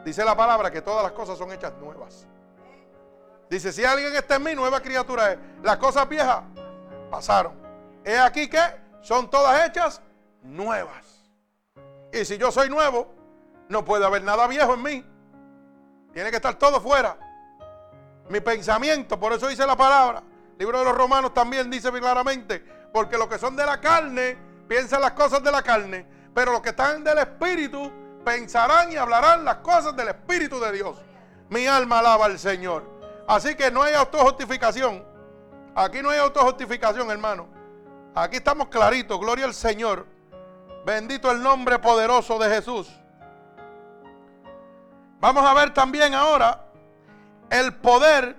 dice 0.06 0.24
la 0.24 0.36
palabra 0.36 0.72
que 0.72 0.82
todas 0.82 1.04
las 1.04 1.12
cosas 1.14 1.38
son 1.38 1.52
hechas 1.52 1.74
nuevas. 1.80 2.28
Dice, 3.50 3.72
si 3.72 3.86
alguien 3.86 4.14
está 4.16 4.36
en 4.36 4.44
mí, 4.44 4.56
nueva 4.56 4.82
criatura 4.82 5.32
es. 5.32 5.40
Las 5.64 5.78
cosas 5.78 6.08
viejas 6.10 6.44
pasaron. 7.10 7.54
He 8.04 8.18
aquí 8.18 8.50
que 8.50 8.60
son 9.02 9.30
todas 9.30 9.68
hechas 9.68 10.02
nuevas. 10.44 11.24
Y 12.12 12.26
si 12.26 12.38
yo 12.38 12.52
soy 12.52 12.70
nuevo, 12.70 13.08
no 13.70 13.86
puede 13.86 14.06
haber 14.06 14.24
nada 14.24 14.48
viejo 14.48 14.74
en 14.74 14.82
mí. 14.82 15.06
Tiene 16.14 16.30
que 16.30 16.38
estar 16.38 16.56
todo 16.56 16.82
fuera. 16.82 17.18
Mi 18.30 18.42
pensamiento, 18.42 19.20
por 19.20 19.34
eso 19.34 19.48
dice 19.48 19.66
la 19.66 19.76
palabra. 19.76 20.24
Libro 20.58 20.80
de 20.80 20.86
los 20.86 20.96
Romanos 20.96 21.34
también 21.34 21.70
dice 21.70 21.92
claramente, 21.92 22.64
porque 22.92 23.18
los 23.18 23.28
que 23.28 23.38
son 23.38 23.56
de 23.56 23.66
la 23.66 23.80
carne 23.80 24.38
piensan 24.68 25.02
las 25.02 25.12
cosas 25.12 25.42
de 25.44 25.52
la 25.52 25.62
carne, 25.62 26.06
pero 26.34 26.52
los 26.52 26.62
que 26.62 26.70
están 26.70 27.04
del 27.04 27.20
Espíritu 27.20 27.92
pensarán 28.26 28.92
y 28.92 28.98
hablarán 28.98 29.46
las 29.46 29.58
cosas 29.58 29.96
del 29.96 30.10
Espíritu 30.10 30.60
de 30.60 30.72
Dios. 30.72 30.98
Mi 31.50 31.68
alma 31.68 32.00
alaba 32.00 32.26
al 32.26 32.38
Señor. 32.38 32.84
Así 33.28 33.56
que 33.56 33.72
no 33.72 33.84
hay 33.84 33.94
autojustificación. 33.94 35.06
Aquí 35.76 36.02
no 36.02 36.10
hay 36.10 36.20
autojustificación, 36.20 37.10
hermano. 37.12 37.48
Aquí 38.16 38.38
estamos 38.38 38.68
claritos, 38.70 39.20
gloria 39.20 39.46
al 39.46 39.54
Señor. 39.54 40.06
Bendito 40.86 41.32
el 41.32 41.42
nombre 41.42 41.80
poderoso 41.80 42.40
de 42.40 42.50
Jesús. 42.50 42.90
Vamos 45.20 45.46
a 45.46 45.54
ver 45.54 45.74
también 45.74 46.14
ahora 46.14 46.67
el 47.50 47.76
poder 47.76 48.36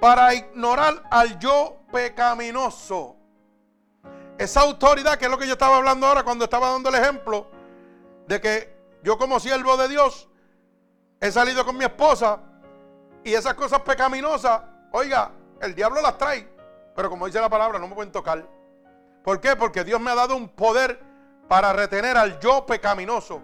para 0.00 0.34
ignorar 0.34 1.02
al 1.10 1.38
yo 1.38 1.78
pecaminoso. 1.92 3.16
Esa 4.38 4.62
autoridad, 4.62 5.16
que 5.16 5.26
es 5.26 5.30
lo 5.30 5.38
que 5.38 5.46
yo 5.46 5.52
estaba 5.52 5.76
hablando 5.76 6.06
ahora 6.06 6.24
cuando 6.24 6.44
estaba 6.44 6.70
dando 6.70 6.88
el 6.88 6.96
ejemplo, 6.96 7.46
de 8.26 8.40
que 8.40 8.76
yo 9.02 9.16
como 9.18 9.38
siervo 9.38 9.76
de 9.76 9.88
Dios 9.88 10.28
he 11.20 11.30
salido 11.30 11.64
con 11.64 11.76
mi 11.76 11.84
esposa 11.84 12.40
y 13.22 13.32
esas 13.32 13.54
cosas 13.54 13.80
pecaminosas, 13.80 14.62
oiga, 14.92 15.30
el 15.60 15.74
diablo 15.74 16.02
las 16.02 16.18
trae, 16.18 16.48
pero 16.94 17.08
como 17.08 17.26
dice 17.26 17.40
la 17.40 17.48
palabra, 17.48 17.78
no 17.78 17.88
me 17.88 17.94
pueden 17.94 18.12
tocar. 18.12 18.46
¿Por 19.22 19.40
qué? 19.40 19.56
Porque 19.56 19.84
Dios 19.84 20.00
me 20.00 20.10
ha 20.10 20.14
dado 20.14 20.36
un 20.36 20.48
poder 20.48 21.00
para 21.48 21.72
retener 21.72 22.16
al 22.16 22.38
yo 22.40 22.66
pecaminoso, 22.66 23.40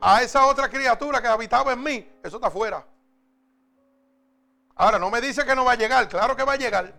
a 0.00 0.22
esa 0.22 0.46
otra 0.46 0.68
criatura 0.68 1.22
que 1.22 1.28
habitaba 1.28 1.72
en 1.72 1.82
mí, 1.82 2.12
eso 2.22 2.36
está 2.36 2.48
afuera. 2.48 2.84
Ahora, 4.76 4.98
no 4.98 5.10
me 5.10 5.20
dice 5.20 5.44
que 5.44 5.54
no 5.54 5.64
va 5.64 5.72
a 5.72 5.76
llegar, 5.76 6.08
claro 6.08 6.34
que 6.34 6.44
va 6.44 6.54
a 6.54 6.56
llegar. 6.56 6.92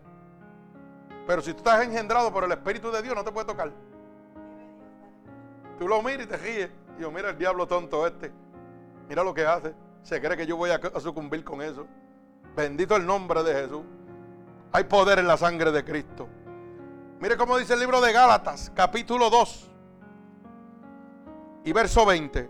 Pero 1.28 1.42
si 1.42 1.52
tú 1.52 1.58
estás 1.58 1.84
engendrado 1.84 2.32
por 2.32 2.44
el 2.44 2.52
Espíritu 2.52 2.92
de 2.92 3.02
Dios, 3.02 3.16
no 3.16 3.24
te 3.24 3.32
puede 3.32 3.48
tocar. 3.48 3.72
Tú 5.80 5.88
lo 5.88 6.02
miras 6.02 6.26
y 6.26 6.30
te 6.30 6.38
ríes. 6.38 6.70
Y 6.98 7.02
yo, 7.02 7.12
mira 7.12 7.32
el 7.32 7.38
diablo 7.38 7.68
tonto 7.68 8.06
este. 8.08 8.32
Mira 9.10 9.24
lo 9.24 9.34
que 9.34 9.46
hace. 9.46 9.74
Se 10.04 10.22
cree 10.22 10.38
que 10.38 10.46
yo 10.46 10.56
voy 10.56 10.70
a 10.70 10.80
sucumbir 11.00 11.44
con 11.44 11.62
eso. 11.62 11.88
Bendito 12.56 12.96
el 12.96 13.06
nombre 13.06 13.44
de 13.44 13.54
Jesús. 13.54 13.84
Hay 14.72 14.86
poder 14.86 15.20
en 15.20 15.28
la 15.28 15.36
sangre 15.36 15.72
de 15.72 15.84
Cristo. 15.84 16.30
Mire 17.20 17.38
cómo 17.38 17.58
dice 17.58 17.74
el 17.74 17.80
libro 17.80 18.02
de 18.02 18.12
Gálatas, 18.12 18.72
capítulo 18.76 19.30
2 19.30 19.72
y 21.64 21.74
verso 21.74 22.06
20. 22.06 22.50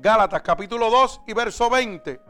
Gálatas 0.00 0.42
capítulo 0.42 0.90
2 0.90 1.22
y 1.26 1.32
verso 1.34 1.68
20. 1.68 2.20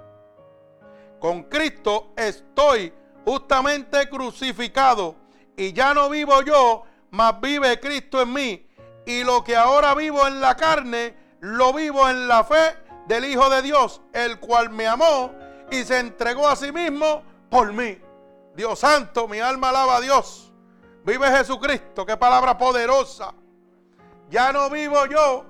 Con 1.21 1.45
Cristo 1.45 2.13
estoy 2.17 2.93
justamente 3.25 4.09
crucificado 4.09 5.17
y 5.57 5.73
ya 5.73 5.95
no 5.95 6.09
vivo 6.09 6.43
yo, 6.43 6.85
mas 7.11 7.41
vive 7.41 7.81
Cristo 7.81 8.21
en 8.21 8.33
mí. 8.33 8.67
Y 9.07 9.25
lo 9.25 9.43
que 9.43 9.57
ahora 9.57 9.95
vivo 9.95 10.27
en 10.27 10.41
la 10.41 10.57
carne, 10.57 11.17
lo 11.41 11.73
vivo 11.73 12.09
en 12.09 12.29
la 12.29 12.45
fe 12.45 12.77
del 13.07 13.25
Hijo 13.25 13.49
de 13.49 13.63
Dios, 13.63 14.01
el 14.13 14.39
cual 14.39 14.71
me 14.71 14.87
amó 14.87 15.33
y 15.71 15.85
se 15.85 15.99
entregó 15.99 16.49
a 16.49 16.57
sí 16.57 16.73
mismo 16.73 17.23
por 17.49 17.73
mí. 17.73 17.99
Dios 18.55 18.79
santo, 18.81 19.29
mi 19.29 19.39
alma 19.39 19.69
alaba 19.69 19.97
a 19.97 20.01
Dios. 20.01 20.53
Vive 21.05 21.29
Jesucristo, 21.31 22.05
qué 22.05 22.17
palabra 22.17 22.59
poderosa. 22.59 23.33
Ya 24.29 24.53
no 24.53 24.69
vivo 24.69 25.07
yo, 25.07 25.45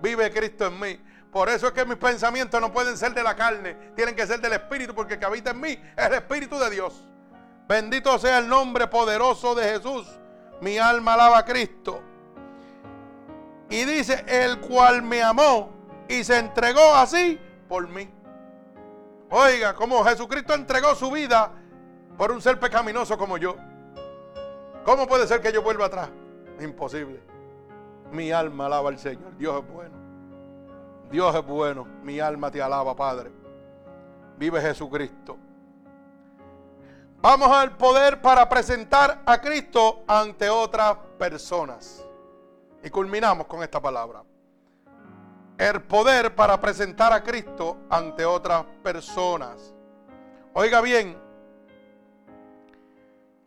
vive 0.00 0.32
Cristo 0.32 0.66
en 0.66 0.80
mí. 0.80 1.00
Por 1.34 1.48
eso 1.48 1.66
es 1.66 1.72
que 1.72 1.84
mis 1.84 1.96
pensamientos 1.96 2.60
no 2.60 2.72
pueden 2.72 2.96
ser 2.96 3.12
de 3.12 3.20
la 3.20 3.34
carne, 3.34 3.74
tienen 3.96 4.14
que 4.14 4.24
ser 4.24 4.40
del 4.40 4.52
Espíritu, 4.52 4.94
porque 4.94 5.14
el 5.14 5.18
que 5.18 5.26
habita 5.26 5.50
en 5.50 5.60
mí 5.60 5.70
es 5.96 6.06
el 6.06 6.14
Espíritu 6.14 6.56
de 6.60 6.70
Dios. 6.70 7.04
Bendito 7.66 8.16
sea 8.20 8.38
el 8.38 8.46
nombre 8.46 8.86
poderoso 8.86 9.52
de 9.56 9.64
Jesús. 9.64 10.06
Mi 10.60 10.78
alma 10.78 11.14
alaba 11.14 11.38
a 11.38 11.44
Cristo. 11.44 12.00
Y 13.68 13.84
dice, 13.84 14.24
el 14.28 14.60
cual 14.60 15.02
me 15.02 15.24
amó 15.24 15.72
y 16.08 16.22
se 16.22 16.38
entregó 16.38 16.94
así 16.94 17.40
por 17.68 17.88
mí. 17.88 18.08
Oiga, 19.28 19.74
como 19.74 20.04
Jesucristo 20.04 20.54
entregó 20.54 20.94
su 20.94 21.10
vida 21.10 21.50
por 22.16 22.30
un 22.30 22.40
ser 22.40 22.60
pecaminoso 22.60 23.18
como 23.18 23.38
yo. 23.38 23.56
¿Cómo 24.84 25.08
puede 25.08 25.26
ser 25.26 25.40
que 25.40 25.52
yo 25.52 25.62
vuelva 25.62 25.86
atrás? 25.86 26.10
Imposible. 26.60 27.20
Mi 28.12 28.30
alma 28.30 28.66
alaba 28.66 28.90
al 28.90 29.00
Señor. 29.00 29.36
Dios 29.36 29.64
es 29.64 29.72
bueno. 29.72 30.03
Dios 31.14 31.32
es 31.32 31.46
bueno. 31.46 31.84
Mi 32.02 32.18
alma 32.18 32.50
te 32.50 32.60
alaba, 32.60 32.96
Padre. 32.96 33.30
Vive 34.36 34.60
Jesucristo. 34.60 35.38
Vamos 37.20 37.50
al 37.50 37.76
poder 37.76 38.20
para 38.20 38.48
presentar 38.48 39.22
a 39.24 39.40
Cristo 39.40 40.02
ante 40.08 40.50
otras 40.50 40.96
personas. 41.16 42.04
Y 42.82 42.90
culminamos 42.90 43.46
con 43.46 43.62
esta 43.62 43.80
palabra. 43.80 44.24
El 45.56 45.82
poder 45.84 46.34
para 46.34 46.60
presentar 46.60 47.12
a 47.12 47.22
Cristo 47.22 47.76
ante 47.88 48.24
otras 48.24 48.64
personas. 48.82 49.72
Oiga 50.52 50.80
bien, 50.80 51.16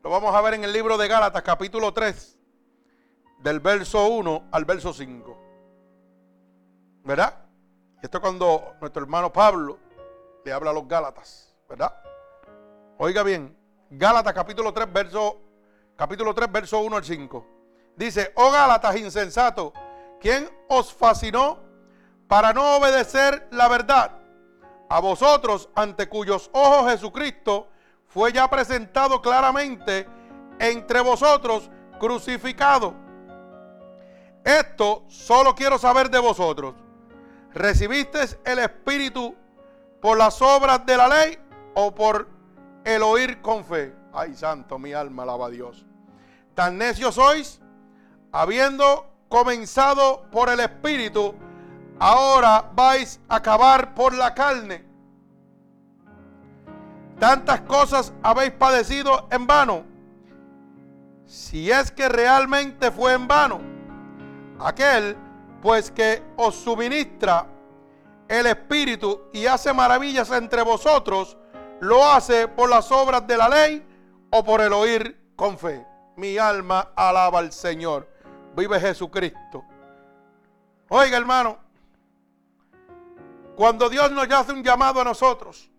Lo 0.05 0.09
vamos 0.09 0.33
a 0.33 0.39
ver 0.39 0.53
en 0.53 0.63
el 0.63 0.71
libro 0.71 0.97
de 0.97 1.09
Gálatas, 1.09 1.43
capítulo 1.43 1.93
3, 1.93 2.39
del 3.39 3.59
verso 3.59 4.07
1 4.07 4.47
al 4.51 4.63
verso 4.63 4.93
5. 4.93 5.37
¿Verdad? 7.03 7.46
Esto 8.01 8.17
es 8.17 8.21
cuando 8.21 8.75
nuestro 8.79 9.01
hermano 9.01 9.33
Pablo 9.33 9.79
le 10.45 10.53
habla 10.53 10.69
a 10.69 10.73
los 10.73 10.87
Gálatas, 10.87 11.51
¿verdad? 11.67 11.93
Oiga 12.99 13.23
bien, 13.23 13.57
Gálatas 13.89 14.33
capítulo 14.33 14.71
3, 14.71 14.93
verso, 14.93 15.37
capítulo 15.95 16.33
3, 16.33 16.51
verso 16.51 16.79
1 16.79 16.95
al 16.95 17.03
5. 17.03 17.47
Dice, 17.95 18.31
oh 18.35 18.51
Gálatas 18.51 18.95
insensato, 18.97 19.73
¿quién 20.19 20.47
os 20.67 20.93
fascinó 20.93 21.59
para 22.27 22.53
no 22.53 22.77
obedecer 22.77 23.47
la 23.49 23.67
verdad? 23.67 24.11
A 24.89 24.99
vosotros, 24.99 25.67
ante 25.73 26.07
cuyos 26.07 26.51
ojos 26.53 26.91
Jesucristo 26.91 27.67
fue 28.07 28.31
ya 28.31 28.47
presentado 28.47 29.21
claramente 29.23 30.07
entre 30.59 31.01
vosotros 31.01 31.71
crucificado. 31.99 32.93
Esto 34.43 35.03
solo 35.07 35.55
quiero 35.55 35.79
saber 35.79 36.11
de 36.11 36.19
vosotros. 36.19 36.86
¿Recibisteis 37.57 38.37
el 38.45 38.59
Espíritu 38.59 39.35
por 39.99 40.15
las 40.15 40.43
obras 40.43 40.85
de 40.85 40.95
la 40.95 41.07
ley 41.07 41.39
o 41.73 41.93
por 41.93 42.27
el 42.85 43.01
oír 43.01 43.41
con 43.41 43.65
fe? 43.65 43.95
Ay, 44.13 44.35
santo, 44.35 44.77
mi 44.77 44.93
alma 44.93 45.23
alaba 45.23 45.47
a 45.47 45.49
Dios. 45.49 45.83
Tan 46.53 46.77
necios 46.77 47.15
sois, 47.15 47.59
habiendo 48.31 49.09
comenzado 49.27 50.29
por 50.29 50.49
el 50.49 50.59
Espíritu, 50.59 51.33
ahora 51.97 52.69
vais 52.75 53.19
a 53.27 53.37
acabar 53.37 53.95
por 53.95 54.13
la 54.13 54.35
carne. 54.35 54.85
Tantas 57.17 57.61
cosas 57.61 58.13
habéis 58.21 58.51
padecido 58.51 59.27
en 59.31 59.47
vano. 59.47 59.83
Si 61.25 61.71
es 61.71 61.89
que 61.89 62.07
realmente 62.07 62.91
fue 62.91 63.13
en 63.13 63.27
vano, 63.27 63.59
aquel 64.59 65.17
pues 65.61 65.91
que 65.91 66.23
os 66.35 66.55
suministra 66.55 67.47
el 68.27 68.45
Espíritu 68.45 69.29
y 69.33 69.45
hace 69.45 69.73
maravillas 69.73 70.29
entre 70.31 70.61
vosotros, 70.61 71.37
lo 71.79 72.05
hace 72.05 72.47
por 72.47 72.69
las 72.69 72.91
obras 72.91 73.25
de 73.25 73.37
la 73.37 73.49
ley 73.49 73.85
o 74.29 74.43
por 74.43 74.61
el 74.61 74.73
oír 74.73 75.31
con 75.35 75.57
fe. 75.57 75.85
Mi 76.15 76.37
alma 76.37 76.91
alaba 76.95 77.39
al 77.39 77.51
Señor. 77.51 78.07
Vive 78.55 78.79
Jesucristo. 78.79 79.63
Oiga 80.89 81.17
hermano, 81.17 81.57
cuando 83.55 83.89
Dios 83.89 84.11
nos 84.11 84.29
hace 84.31 84.51
un 84.51 84.63
llamado 84.63 85.01
a 85.01 85.03
nosotros, 85.03 85.69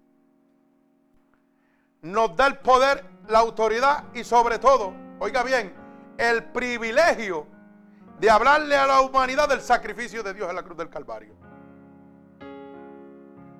nos 2.03 2.37
da 2.37 2.47
el 2.47 2.59
poder, 2.59 3.05
la 3.29 3.41
autoridad 3.41 4.05
y 4.15 4.23
sobre 4.25 4.59
todo, 4.59 4.93
oiga 5.19 5.43
bien, 5.43 5.75
el 6.17 6.45
privilegio 6.45 7.47
de 8.21 8.31
hablarle 8.31 8.77
a 8.77 8.87
la 8.87 9.01
humanidad 9.01 9.49
del 9.49 9.61
sacrificio 9.61 10.23
de 10.23 10.35
Dios 10.35 10.49
en 10.51 10.57
la 10.57 10.63
cruz 10.63 10.77
del 10.77 10.91
Calvario. 10.91 11.35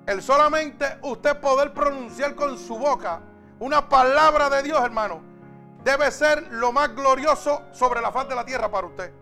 El 0.05 0.21
solamente 0.21 0.97
usted 1.03 1.39
poder 1.39 1.73
pronunciar 1.73 2.35
con 2.35 2.57
su 2.57 2.77
boca 2.77 3.21
una 3.59 3.87
palabra 3.87 4.49
de 4.49 4.63
Dios, 4.63 4.83
hermano, 4.83 5.21
debe 5.83 6.11
ser 6.11 6.51
lo 6.51 6.71
más 6.71 6.93
glorioso 6.95 7.63
sobre 7.71 8.01
la 8.01 8.11
faz 8.11 8.27
de 8.27 8.35
la 8.35 8.45
tierra 8.45 8.69
para 8.69 8.87
usted. 8.87 9.13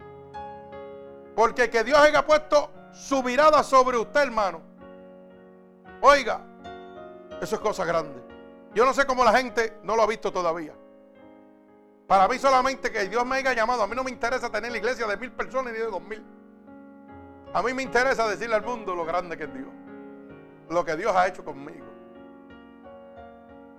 Porque 1.36 1.70
que 1.70 1.84
Dios 1.84 2.00
haya 2.00 2.26
puesto 2.26 2.72
su 2.92 3.22
mirada 3.22 3.64
sobre 3.64 3.98
usted, 3.98 4.22
hermano. 4.22 4.62
Oiga, 6.02 6.42
eso 7.42 7.56
es 7.56 7.62
cosa 7.62 7.86
grande. 7.86 8.24
Yo 8.74 8.86
no 8.86 8.94
sé 8.94 9.06
cómo 9.06 9.24
la 9.24 9.34
gente 9.34 9.78
no 9.84 9.96
lo 9.96 10.04
ha 10.04 10.08
visto 10.08 10.32
todavía. 10.32 10.74
Para 12.08 12.28
mí 12.30 12.40
solamente 12.40 12.90
que 12.92 13.10
Dios 13.10 13.26
me 13.26 13.38
haya 13.38 13.54
llamado. 13.54 13.84
A 13.84 13.88
mí 13.88 13.96
no 13.96 14.04
me 14.04 14.12
interesa 14.12 14.50
tener 14.50 14.72
la 14.72 14.78
iglesia 14.78 15.06
de 15.06 15.18
mil 15.18 15.32
personas 15.32 15.74
ni 15.74 15.80
de 15.80 15.86
dos 15.86 16.02
mil. 16.02 16.26
A 17.54 17.62
mí 17.62 17.74
me 17.74 17.84
interesa 17.84 18.28
decirle 18.28 18.56
al 18.56 18.64
mundo 18.64 18.96
lo 18.96 19.06
grande 19.06 19.38
que 19.38 19.44
es 19.44 19.54
Dios. 19.54 19.70
Lo 20.70 20.86
que 20.86 20.96
Dios 20.96 21.14
ha 21.16 21.28
hecho 21.28 21.44
conmigo. 21.44 21.86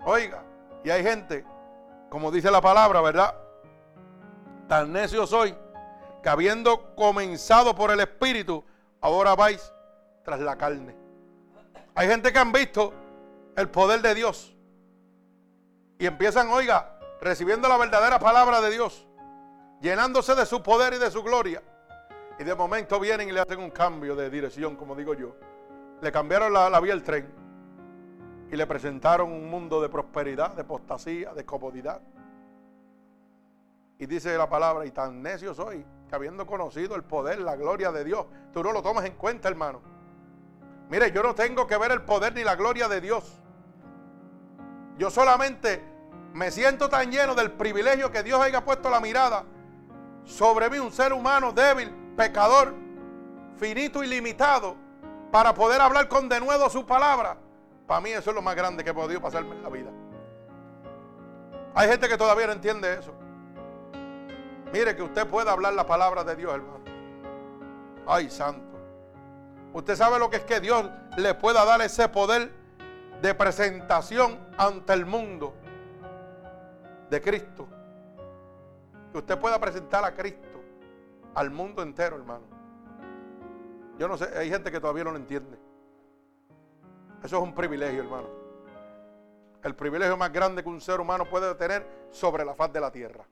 Oiga, 0.05 0.43
y 0.85 0.91
hay 0.91 1.03
gente, 1.03 1.45
como 2.11 2.31
dice 2.31 2.51
la 2.51 2.61
palabra, 2.61 3.01
¿verdad? 3.01 3.35
Tan 4.69 4.93
necio 4.93 5.27
soy 5.27 5.55
que 6.23 6.29
habiendo 6.29 6.95
comenzado 6.95 7.75
por 7.75 7.91
el 7.91 8.01
Espíritu, 8.01 8.65
ahora 9.01 9.35
vais 9.35 9.73
tras 10.23 10.41
la 10.41 10.57
carne. 10.57 10.95
Hay 11.95 12.09
gente 12.09 12.33
que 12.33 12.39
han 12.39 12.53
visto 12.53 12.93
el 13.57 13.69
poder 13.71 14.03
de 14.03 14.15
Dios 14.15 14.55
y 15.99 16.07
empiezan, 16.07 16.49
oiga, 16.49 16.98
recibiendo 17.21 17.69
la 17.69 17.77
verdadera 17.77 18.19
palabra 18.19 18.61
de 18.61 18.71
Dios, 18.71 19.07
llenándose 19.81 20.35
de 20.35 20.47
su 20.47 20.63
poder 20.63 20.95
y 20.95 20.99
de 20.99 21.11
su 21.11 21.23
gloria. 21.23 21.63
Y 22.39 22.45
de 22.45 22.55
momento 22.55 23.01
vienen 23.01 23.29
y 23.29 23.33
le 23.33 23.41
hacen 23.41 23.59
un 23.59 23.71
cambio 23.71 24.15
de 24.15 24.31
dirección, 24.31 24.77
como 24.77 24.95
digo 24.95 25.15
yo. 25.15 25.35
Le 26.01 26.13
cambiaron 26.13 26.53
la, 26.53 26.81
vía 26.81 26.93
del 26.93 27.03
tren 27.03 27.29
y 28.51 28.57
le 28.57 28.67
presentaron 28.67 29.33
un 29.33 29.51
mundo 29.51 29.81
de 29.81 29.89
prosperidad, 29.89 30.53
de 30.53 30.63
apostasía, 30.63 31.35
de 31.35 31.45
comodidad. 31.45 32.01
Y 33.99 34.07
dice 34.07 34.39
la 34.39 34.49
palabra, 34.49 34.87
y 34.87 34.93
tan 34.93 35.21
necio 35.21 35.53
soy, 35.53 35.85
que 36.09 36.15
habiendo 36.15 36.47
conocido 36.47 36.95
el 36.95 37.03
poder, 37.03 37.41
la 37.41 37.57
gloria 37.57 37.91
de 37.91 38.05
Dios, 38.05 38.27
tú 38.53 38.63
no 38.63 38.73
lo 38.73 38.81
tomas 38.81 39.05
en 39.05 39.15
cuenta, 39.15 39.49
hermano. 39.49 39.83
Mire, 40.89 41.11
yo 41.11 41.25
no 41.25 41.35
tengo 41.35 41.67
que 41.67 41.77
ver 41.77 41.91
el 41.91 42.03
poder 42.03 42.33
ni 42.35 42.45
la 42.45 42.55
gloria 42.55 42.87
de 42.87 43.01
Dios. 43.01 43.43
Yo 44.97 45.11
solamente 45.11 45.83
me 46.39 46.53
siento 46.53 46.89
tan 46.89 47.11
lleno 47.11 47.35
del 47.35 47.51
privilegio 47.51 48.13
que 48.13 48.23
Dios 48.23 48.41
haya 48.41 48.65
puesto 48.65 48.89
la 48.89 49.01
mirada 49.01 49.45
sobre 50.25 50.71
mí, 50.71 50.79
un 50.79 50.93
ser 50.93 51.13
humano 51.13 51.53
débil, 51.53 51.93
pecador, 52.17 52.75
finito 53.57 54.05
y 54.05 54.07
limitado, 54.07 54.77
para 55.33 55.53
poder 55.53 55.81
hablar 55.81 56.07
con 56.07 56.29
denuedo 56.29 56.71
su 56.71 56.87
palabra. 56.87 57.37
Para 57.89 58.01
mí 58.01 58.11
eso 58.11 58.31
es 58.31 58.37
lo 58.37 58.43
más 58.43 58.55
grande 58.55 58.85
que 58.85 58.91
he 58.91 58.95
podido 58.95 59.21
pasarme 59.21 59.57
en 59.57 59.63
la 59.65 59.69
vida. 59.69 59.91
Hay 61.75 61.89
gente 61.89 62.09
que 62.09 62.17
todavía 62.17 62.47
no 62.47 62.53
entiende 62.53 62.95
eso. 62.95 63.13
Mire 64.73 64.95
que 64.95 65.03
usted 65.03 65.27
pueda 65.27 65.51
hablar 65.51 65.73
la 65.73 65.87
palabra 65.87 66.23
de 66.23 66.37
Dios, 66.37 66.55
hermano. 66.55 66.85
Ay, 68.07 68.31
santo. 68.31 68.79
Usted 69.73 69.97
sabe 69.97 70.21
lo 70.21 70.31
que 70.31 70.37
es 70.37 70.45
que 70.45 70.61
Dios 70.61 70.89
le 71.17 71.35
pueda 71.35 71.65
dar 71.65 71.81
ese 71.83 72.09
poder 72.09 72.53
de 73.21 73.35
presentación 73.35 74.39
ante 74.57 74.93
el 74.93 75.05
mundo 75.05 75.55
de 77.11 77.21
Cristo. 77.21 77.67
Que 79.13 79.19
usted 79.19 79.39
pueda 79.39 79.59
presentar 79.61 80.05
a 80.05 80.15
Cristo 80.15 80.61
al 81.35 81.51
mundo 81.51 81.83
entero, 81.83 82.17
hermano. 82.17 82.45
Yo 83.99 84.09
no 84.09 84.17
sé, 84.17 84.29
hay 84.37 84.49
gente 84.49 84.71
que 84.71 84.81
todavía 84.81 85.05
no 85.05 85.13
lo 85.13 85.17
entiende. 85.17 85.59
Eso 87.23 87.37
es 87.37 87.43
un 87.43 87.55
privilegio, 87.55 88.03
hermano. 88.03 88.29
El 89.63 89.75
privilegio 89.75 90.17
más 90.17 90.33
grande 90.33 90.63
que 90.63 90.69
un 90.69 90.81
ser 90.81 91.01
humano 91.01 91.25
puede 91.29 91.55
tener 91.57 91.87
sobre 92.11 92.45
la 92.45 92.55
faz 92.55 92.73
de 92.73 92.81
la 92.81 92.93
tierra. 92.93 93.25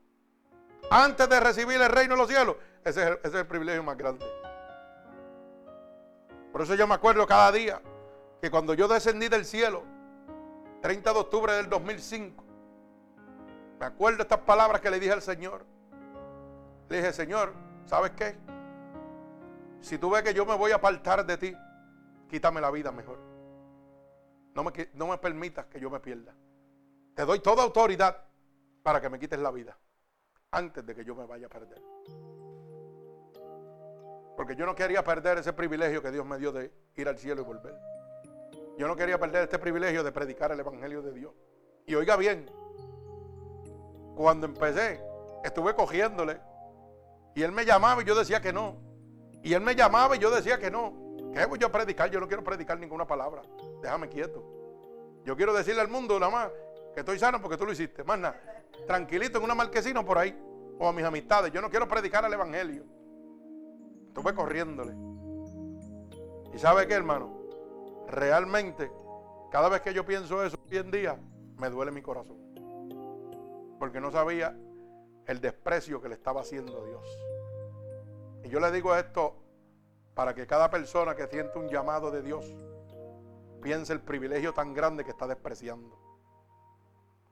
Antes 0.91 1.29
de 1.29 1.41
recibir 1.41 1.81
el 1.81 1.89
reino 1.89 2.15
de 2.15 2.21
los 2.21 2.29
cielos, 2.29 2.57
ese 2.85 3.19
es 3.23 3.35
el, 3.35 3.47
privilegio 3.47 3.83
más 3.83 3.97
grande. 3.97 4.25
Por 6.53 6.63
eso 6.63 6.75
yo 6.75 6.87
me 6.87 6.95
acuerdo 6.95 7.27
cada 7.27 7.53
día 7.53 7.81
que 8.41 8.51
cuando 8.51 8.75
yo 8.75 8.89
descendí 8.89 9.29
del 9.29 9.45
cielo, 9.45 9.83
30 10.83 11.13
de 11.13 11.19
octubre 11.19 11.53
del 11.55 11.69
2005, 11.69 12.45
me 13.79 13.87
acuerdo 13.87 14.23
estas 14.23 14.41
palabras 14.41 14.81
que 14.81 14.91
le 14.91 14.99
dije 14.99 15.13
al 15.13 15.23
Señor. 15.23 15.65
Le 16.89 16.99
dije, 16.99 17.13
Señor, 17.13 17.53
¿sabes 17.85 18.13
qué? 18.13 18.37
Si 19.81 19.99
tú 19.99 20.11
ves 20.11 20.23
que 20.23 20.35
yo 20.35 20.47
me 20.47 20.57
voy 20.57 20.73
a 20.73 20.77
apartar 20.77 21.27
de 21.27 21.37
ti, 21.37 21.57
quítame 22.29 22.61
la 22.61 22.71
vida 22.71 22.91
mejor. 22.91 23.19
No 24.55 24.65
me, 24.65 24.73
no 24.95 25.09
me 25.09 25.19
permitas 25.19 25.67
que 25.67 25.79
yo 25.79 25.91
me 25.91 26.01
pierda. 26.01 26.35
Te 27.15 27.25
doy 27.25 27.41
toda 27.41 27.63
autoridad 27.63 28.25
para 28.83 29.01
que 29.01 29.11
me 29.11 29.19
quites 29.19 29.39
la 29.39 29.51
vida 29.51 29.77
antes 30.51 30.85
de 30.87 30.95
que 30.95 31.05
yo 31.05 31.15
me 31.15 31.27
vaya 31.27 31.47
a 31.47 31.51
perder. 31.51 31.83
Porque 34.37 34.55
yo 34.55 34.67
no 34.67 34.75
quería 34.75 35.03
perder 35.03 35.39
ese 35.39 35.53
privilegio 35.53 36.03
que 36.03 36.11
Dios 36.11 36.25
me 36.25 36.39
dio 36.39 36.53
de 36.53 36.73
ir 36.95 37.09
al 37.09 37.19
cielo 37.19 37.43
y 37.43 37.45
volver. 37.45 37.75
Yo 38.79 38.87
no 38.87 38.95
quería 38.95 39.19
perder 39.19 39.45
este 39.45 39.59
privilegio 39.59 40.05
de 40.05 40.13
predicar 40.13 40.53
el 40.53 40.61
Evangelio 40.61 41.03
de 41.03 41.13
Dios. 41.13 41.33
Y 41.87 41.95
oiga 41.95 42.17
bien, 42.17 42.51
cuando 44.17 44.47
empecé, 44.47 45.01
estuve 45.45 45.75
cogiéndole. 45.75 46.41
Y 47.35 47.43
él 47.43 47.53
me 47.53 47.65
llamaba 47.65 48.03
y 48.03 48.05
yo 48.07 48.15
decía 48.15 48.41
que 48.41 48.53
no. 48.53 48.77
Y 49.43 49.53
él 49.53 49.61
me 49.61 49.77
llamaba 49.77 50.17
y 50.17 50.19
yo 50.19 50.31
decía 50.31 50.59
que 50.59 50.71
no. 50.71 50.95
¿Qué 51.35 51.45
voy 51.45 51.59
yo 51.59 51.67
a 51.67 51.73
predicar? 51.73 52.11
Yo 52.11 52.19
no 52.19 52.27
quiero 52.27 52.43
predicar 52.43 52.81
ninguna 52.81 53.07
palabra. 53.07 53.43
Déjame 53.83 54.09
quieto. 54.09 54.43
Yo 55.25 55.37
quiero 55.37 55.53
decirle 55.53 55.83
al 55.83 55.89
mundo 55.89 56.19
nada 56.19 56.33
más 56.33 56.51
que 56.95 57.01
estoy 57.01 57.19
sano 57.19 57.43
porque 57.43 57.59
tú 57.59 57.67
lo 57.67 57.73
hiciste. 57.73 58.03
Más 58.05 58.19
nada. 58.19 58.41
Tranquilito 58.87 59.39
en 59.39 59.45
una 59.45 59.55
marquesina 59.55 60.03
por 60.03 60.17
ahí. 60.17 60.35
O 60.79 60.89
a 60.89 60.93
mis 60.93 61.05
amistades. 61.05 61.53
Yo 61.53 61.61
no 61.61 61.69
quiero 61.69 61.87
predicar 61.87 62.25
el 62.25 62.33
evangelio. 62.33 62.85
Estuve 64.09 64.35
corriéndole. 64.35 64.95
¿Y 66.55 66.59
sabe 66.59 66.87
qué, 66.87 66.95
hermano? 66.95 67.39
Realmente, 68.09 68.91
cada 69.51 69.69
vez 69.69 69.83
que 69.83 69.93
yo 69.93 70.07
pienso 70.07 70.43
eso 70.43 70.57
hoy 70.71 70.79
en 70.79 70.91
día, 70.91 71.21
me 71.59 71.69
duele 71.69 71.93
mi 71.93 72.01
corazón. 72.01 72.46
Porque 73.79 74.01
no 74.01 74.11
sabía 74.11 74.57
el 75.27 75.41
desprecio 75.41 76.01
que 76.01 76.09
le 76.09 76.15
estaba 76.15 76.41
haciendo 76.41 76.85
Dios. 76.85 77.07
Y 78.45 78.49
yo 78.49 78.61
le 78.61 78.71
digo 78.71 78.95
esto 78.95 79.35
para 80.15 80.35
que 80.35 80.47
cada 80.47 80.71
persona 80.71 81.15
que 81.15 81.27
siente 81.27 81.59
un 81.59 81.69
llamado 81.69 82.11
de 82.11 82.23
Dios 82.23 82.47
piense 83.61 83.93
el 83.93 84.01
privilegio 84.01 84.55
tan 84.55 84.73
grande 84.73 85.05
que 85.05 85.11
está 85.11 85.27
despreciando. 85.27 85.99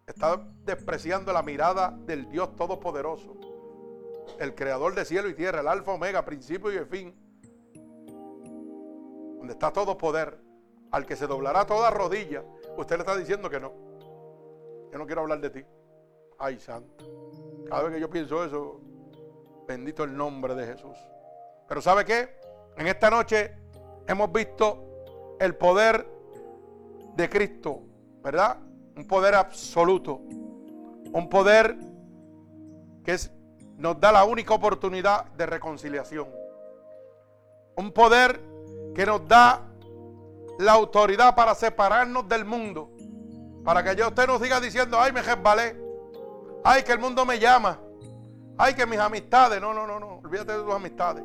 Está 0.07 0.37
despreciando 0.65 1.33
la 1.33 1.43
mirada 1.43 1.91
del 1.91 2.29
Dios 2.29 2.55
Todopoderoso, 2.57 3.37
el 4.39 4.55
creador 4.55 4.95
de 4.95 5.05
cielo 5.05 5.29
y 5.29 5.35
tierra, 5.35 5.61
el 5.61 5.69
alfa, 5.69 5.93
omega, 5.93 6.25
principio 6.25 6.73
y 6.73 6.77
el 6.77 6.87
fin, 6.87 7.15
donde 9.39 9.53
está 9.53 9.73
todo 9.73 9.97
poder, 9.97 10.39
al 10.91 11.07
que 11.07 11.17
se 11.17 11.27
doblará 11.27 11.65
toda 11.65 11.91
rodilla. 11.91 12.45
Usted 12.77 12.97
le 12.97 13.03
está 13.03 13.17
diciendo 13.17 13.49
que 13.49 13.61
no. 13.61 13.73
Yo 14.93 14.99
no 14.99 15.07
quiero 15.07 15.23
hablar 15.23 15.41
de 15.41 15.51
ti. 15.51 15.65
Ay, 16.39 16.59
santo. 16.59 17.05
Cada 17.69 17.83
vez 17.85 17.95
que 17.95 18.01
yo 18.01 18.11
pienso 18.11 18.45
eso, 18.45 18.81
bendito 19.67 20.05
el 20.05 20.17
nombre 20.17 20.55
de 20.55 20.67
Jesús. 20.67 20.97
Pero 21.69 21.81
¿sabe 21.81 22.05
qué? 22.05 22.37
En 22.77 22.87
esta 22.87 23.11
noche 23.11 23.57
hemos 24.07 24.31
visto 24.33 25.37
el 25.41 25.55
poder 25.55 26.07
de 27.15 27.29
Cristo, 27.29 27.83
¿verdad? 28.23 28.59
Un 28.97 29.07
poder 29.07 29.35
absoluto. 29.35 30.21
Un 31.13 31.29
poder 31.29 31.77
que 33.05 33.17
nos 33.77 34.01
da 34.01 34.13
la 34.13 34.25
única 34.25 34.55
oportunidad 34.55 35.27
de 35.33 35.47
reconciliación. 35.47 36.29
Un 37.77 37.93
poder 37.93 38.41
que 38.95 39.07
nos 39.07 39.27
da 39.27 39.63
la 40.59 40.73
autoridad 40.73 41.35
para 41.35 41.55
separarnos 41.55 42.29
del 42.29 42.45
mundo. 42.45 42.91
Para 43.65 43.83
que 43.83 43.97
yo 43.97 44.09
usted 44.09 44.27
nos 44.27 44.41
siga 44.41 44.61
diciendo, 44.61 44.99
ay, 45.01 45.13
me 45.13 45.23
resbalé. 45.23 45.84
Ay, 46.67 46.83
que 46.83 46.93
el 46.93 46.99
mundo 46.99 47.27
me 47.27 47.39
llama. 47.39 47.79
Ay, 48.57 48.75
que 48.75 48.87
mis 48.87 48.99
amistades. 48.99 49.61
No, 49.61 49.75
no, 49.75 49.87
no, 49.87 50.01
no. 50.01 50.21
Olvídate 50.25 50.53
de 50.53 50.65
tus 50.65 50.73
amistades. 50.73 51.23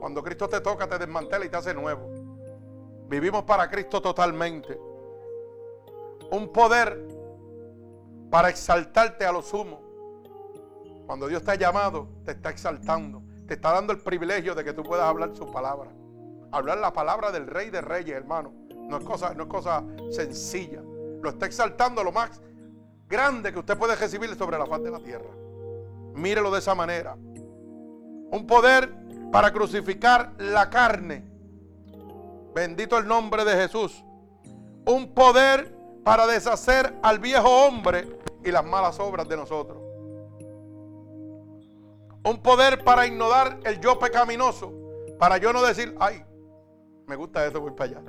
Cuando 0.00 0.22
Cristo 0.22 0.48
te 0.48 0.62
toca, 0.62 0.88
te 0.88 0.98
desmantela 0.98 1.44
y 1.44 1.50
te 1.50 1.58
hace 1.58 1.74
nuevo. 1.74 2.08
Vivimos 3.06 3.44
para 3.44 3.68
Cristo 3.68 4.00
totalmente. 4.00 4.80
Un 6.30 6.50
poder 6.50 7.06
para 8.30 8.48
exaltarte 8.48 9.26
a 9.26 9.32
lo 9.32 9.42
sumo. 9.42 9.82
Cuando 11.06 11.28
Dios 11.28 11.44
te 11.44 11.50
ha 11.50 11.56
llamado, 11.56 12.08
te 12.24 12.32
está 12.32 12.48
exaltando. 12.48 13.22
Te 13.46 13.54
está 13.54 13.72
dando 13.72 13.92
el 13.92 13.98
privilegio 13.98 14.54
de 14.54 14.64
que 14.64 14.72
tú 14.72 14.82
puedas 14.82 15.04
hablar 15.04 15.36
su 15.36 15.52
palabra. 15.52 15.90
Hablar 16.50 16.78
la 16.78 16.94
palabra 16.94 17.30
del 17.30 17.46
Rey 17.46 17.68
de 17.68 17.82
Reyes, 17.82 18.16
hermano. 18.16 18.54
No 18.74 18.96
es 18.96 19.04
cosa, 19.04 19.34
no 19.34 19.42
es 19.42 19.48
cosa 19.50 19.84
sencilla. 20.10 20.80
Lo 21.20 21.28
está 21.28 21.44
exaltando 21.44 22.02
lo 22.02 22.10
más 22.10 22.40
grande 23.12 23.52
que 23.52 23.58
usted 23.58 23.76
puede 23.76 23.94
recibir 23.94 24.34
sobre 24.36 24.58
la 24.58 24.66
faz 24.66 24.82
de 24.82 24.90
la 24.90 24.98
tierra. 24.98 25.28
Mírelo 26.14 26.50
de 26.50 26.58
esa 26.58 26.74
manera. 26.74 27.14
Un 27.14 28.46
poder 28.48 28.90
para 29.30 29.52
crucificar 29.52 30.32
la 30.38 30.70
carne. 30.70 31.22
Bendito 32.54 32.96
el 32.96 33.06
nombre 33.06 33.44
de 33.44 33.52
Jesús. 33.52 34.02
Un 34.86 35.12
poder 35.14 35.76
para 36.02 36.26
deshacer 36.26 36.98
al 37.02 37.18
viejo 37.18 37.66
hombre 37.66 38.18
y 38.42 38.50
las 38.50 38.64
malas 38.64 38.98
obras 38.98 39.28
de 39.28 39.36
nosotros. 39.36 39.78
Un 42.24 42.40
poder 42.42 42.82
para 42.82 43.06
ignorar 43.06 43.60
el 43.64 43.78
yo 43.78 43.98
pecaminoso. 43.98 44.72
Para 45.18 45.36
yo 45.36 45.52
no 45.52 45.62
decir, 45.62 45.94
ay, 46.00 46.24
me 47.06 47.16
gusta 47.16 47.44
eso, 47.44 47.60
voy 47.60 47.72
para 47.72 47.90
allá. 47.90 48.02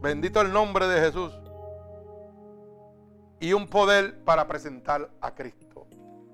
Bendito 0.00 0.40
el 0.40 0.52
nombre 0.52 0.86
de 0.86 1.00
Jesús 1.00 1.32
y 3.44 3.52
un 3.52 3.68
poder 3.68 4.24
para 4.24 4.46
presentar 4.46 5.10
a 5.20 5.34
Cristo 5.34 5.86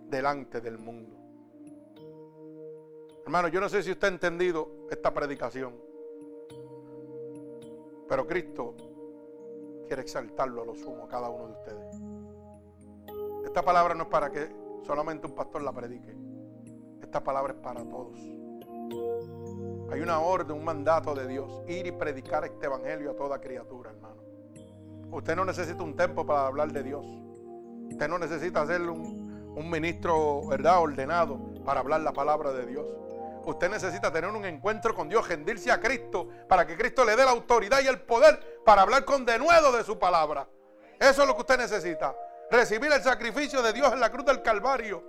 delante 0.08 0.60
del 0.60 0.78
mundo. 0.78 1.16
Hermano, 3.24 3.48
yo 3.48 3.60
no 3.60 3.68
sé 3.68 3.82
si 3.82 3.90
usted 3.90 4.06
ha 4.06 4.10
entendido 4.12 4.86
esta 4.92 5.12
predicación, 5.12 5.74
pero 8.08 8.28
Cristo 8.28 8.76
quiere 9.88 10.02
exaltarlo 10.02 10.62
a 10.62 10.66
lo 10.66 10.76
sumo 10.76 11.02
a 11.02 11.08
cada 11.08 11.30
uno 11.30 11.48
de 11.48 11.52
ustedes. 11.54 11.96
Esta 13.44 13.62
palabra 13.62 13.96
no 13.96 14.04
es 14.04 14.08
para 14.08 14.30
que 14.30 14.48
solamente 14.86 15.26
un 15.26 15.34
pastor 15.34 15.62
la 15.62 15.72
predique. 15.72 16.16
Esta 17.02 17.24
palabra 17.24 17.54
es 17.54 17.58
para 17.58 17.82
todos. 17.82 18.20
Hay 19.90 20.00
una 20.00 20.20
orden, 20.20 20.56
un 20.56 20.64
mandato 20.64 21.12
de 21.16 21.26
Dios, 21.26 21.64
ir 21.66 21.88
y 21.88 21.90
predicar 21.90 22.44
este 22.44 22.66
evangelio 22.66 23.10
a 23.10 23.16
toda 23.16 23.40
criatura, 23.40 23.90
hermano. 23.90 24.19
Usted 25.10 25.36
no 25.36 25.44
necesita 25.44 25.82
un 25.82 25.96
tiempo 25.96 26.24
para 26.24 26.46
hablar 26.46 26.72
de 26.72 26.82
Dios. 26.82 27.04
Usted 27.90 28.08
no 28.08 28.18
necesita 28.18 28.66
ser 28.66 28.82
un, 28.82 29.52
un 29.56 29.70
ministro, 29.70 30.46
¿verdad?, 30.46 30.80
ordenado 30.80 31.38
para 31.64 31.80
hablar 31.80 32.00
la 32.00 32.12
palabra 32.12 32.52
de 32.52 32.66
Dios. 32.66 32.86
Usted 33.44 33.70
necesita 33.70 34.12
tener 34.12 34.30
un 34.30 34.44
encuentro 34.44 34.94
con 34.94 35.08
Dios, 35.08 35.26
rendirse 35.26 35.72
a 35.72 35.80
Cristo, 35.80 36.28
para 36.48 36.66
que 36.66 36.76
Cristo 36.76 37.04
le 37.04 37.16
dé 37.16 37.24
la 37.24 37.30
autoridad 37.32 37.80
y 37.82 37.86
el 37.86 38.00
poder 38.00 38.60
para 38.64 38.82
hablar 38.82 39.04
con 39.04 39.24
denuedo 39.24 39.72
de 39.72 39.82
su 39.82 39.98
palabra. 39.98 40.46
Eso 40.98 41.22
es 41.22 41.28
lo 41.28 41.34
que 41.34 41.40
usted 41.40 41.58
necesita. 41.58 42.14
Recibir 42.50 42.92
el 42.92 43.02
sacrificio 43.02 43.62
de 43.62 43.72
Dios 43.72 43.92
en 43.92 44.00
la 44.00 44.10
cruz 44.10 44.24
del 44.26 44.42
Calvario. 44.42 45.02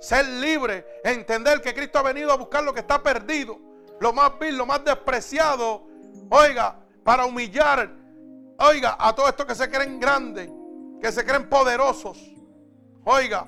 Ser 0.00 0.26
libre, 0.26 1.00
entender 1.02 1.60
que 1.60 1.74
Cristo 1.74 1.98
ha 1.98 2.02
venido 2.02 2.32
a 2.32 2.36
buscar 2.36 2.62
lo 2.62 2.72
que 2.72 2.80
está 2.80 3.02
perdido, 3.02 3.58
lo 4.00 4.12
más 4.12 4.38
vil, 4.38 4.56
lo 4.56 4.66
más 4.66 4.84
despreciado. 4.84 5.86
Oiga, 6.30 6.78
para 7.02 7.24
humillar 7.24 7.90
Oiga, 8.60 8.96
a 8.98 9.14
todos 9.14 9.28
estos 9.28 9.46
que 9.46 9.54
se 9.54 9.70
creen 9.70 10.00
grandes, 10.00 10.50
que 11.00 11.12
se 11.12 11.24
creen 11.24 11.48
poderosos. 11.48 12.18
Oiga, 13.04 13.46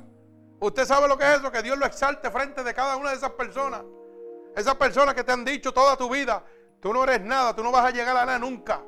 usted 0.60 0.84
sabe 0.86 1.08
lo 1.08 1.18
que 1.18 1.24
es 1.24 1.40
eso, 1.40 1.50
que 1.50 1.62
Dios 1.62 1.76
lo 1.76 1.84
exalte 1.84 2.30
frente 2.30 2.62
de 2.62 2.72
cada 2.72 2.96
una 2.96 3.10
de 3.10 3.16
esas 3.16 3.30
personas. 3.30 3.82
Esas 4.54 4.76
personas 4.76 5.14
que 5.14 5.24
te 5.24 5.32
han 5.32 5.44
dicho 5.44 5.72
toda 5.72 5.96
tu 5.96 6.08
vida, 6.08 6.44
tú 6.80 6.92
no 6.92 7.02
eres 7.02 7.22
nada, 7.22 7.54
tú 7.56 7.62
no 7.64 7.72
vas 7.72 7.86
a 7.86 7.90
llegar 7.90 8.16
a 8.16 8.24
nada 8.24 8.38
nunca. 8.38 8.82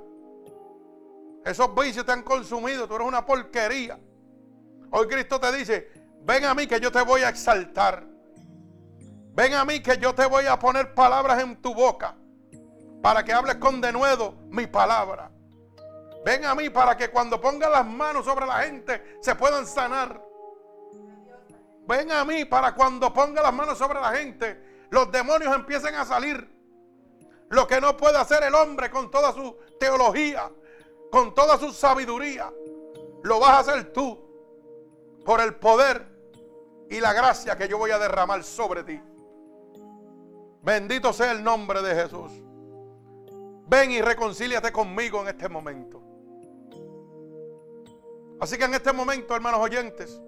Esos 1.45 1.75
vicios 1.75 2.07
te 2.07 2.13
han 2.13 2.23
consumido, 2.23 2.87
tú 2.87 2.95
eres 2.95 3.09
una 3.09 3.27
porquería. 3.27 3.99
Hoy 4.93 5.09
Cristo 5.09 5.41
te 5.41 5.51
dice, 5.51 5.91
ven 6.21 6.45
a 6.45 6.55
mí 6.55 6.69
que 6.69 6.79
yo 6.79 6.93
te 6.93 7.03
voy 7.03 7.23
a 7.23 7.31
exaltar. 7.31 8.07
Ven 9.35 9.55
a 9.55 9.65
mí 9.65 9.81
que 9.81 9.99
yo 9.99 10.15
te 10.15 10.27
voy 10.27 10.47
a 10.47 10.57
poner 10.57 10.95
palabras 10.95 11.43
en 11.43 11.61
tu 11.61 11.75
boca 11.75 12.15
para 13.03 13.25
que 13.25 13.33
hables 13.33 13.57
con 13.57 13.81
denuedo 13.81 14.37
mi 14.51 14.69
palabra. 14.69 15.32
Ven 16.25 16.45
a 16.45 16.55
mí 16.55 16.71
para 16.71 16.97
que 16.97 17.11
cuando 17.11 17.41
ponga 17.41 17.69
las 17.69 17.87
manos 17.87 18.25
sobre 18.25 18.47
la 18.47 18.63
gente 18.63 19.19
se 19.21 19.35
puedan 19.35 19.67
sanar. 19.67 20.23
Ven 21.87 22.13
a 22.13 22.25
mí 22.25 22.45
para 22.45 22.75
cuando 22.75 23.13
ponga 23.13 23.43
las 23.43 23.53
manos 23.53 23.77
sobre 23.79 24.01
la 24.01 24.13
gente 24.13 24.73
los 24.93 25.11
demonios 25.11 25.55
empiecen 25.55 25.95
a 25.95 26.05
salir. 26.05 26.47
Lo 27.49 27.67
que 27.67 27.81
no 27.81 27.97
puede 27.97 28.19
hacer 28.19 28.43
el 28.43 28.55
hombre 28.55 28.91
con 28.91 29.11
toda 29.11 29.33
su 29.33 29.57
teología, 29.81 30.51
con 31.11 31.35
toda 31.35 31.59
su 31.59 31.73
sabiduría, 31.73 32.53
lo 33.23 33.41
vas 33.41 33.53
a 33.53 33.59
hacer 33.61 33.93
tú 33.95 34.19
por 35.25 35.41
el 35.41 35.55
poder 35.55 36.07
y 36.91 37.01
la 37.01 37.15
gracia 37.15 37.57
que 37.57 37.69
yo 37.69 37.79
voy 37.79 37.91
a 37.91 37.99
derramar 37.99 38.45
sobre 38.45 38.85
ti. 38.85 39.01
Bendito 40.61 41.11
sea 41.15 41.33
el 41.33 41.43
nombre 41.43 41.81
de 41.81 41.95
Jesús. 41.95 42.31
Ven 43.67 43.93
y 43.93 44.03
reconcíliate 44.03 44.73
conmigo 44.73 45.23
en 45.23 45.29
este 45.29 45.49
momento. 45.49 46.02
Así 48.43 48.59
que 48.59 48.65
en 48.65 48.75
este 48.75 48.93
momento, 48.93 49.37
hermanos 49.37 49.61
oyentes, 49.61 50.21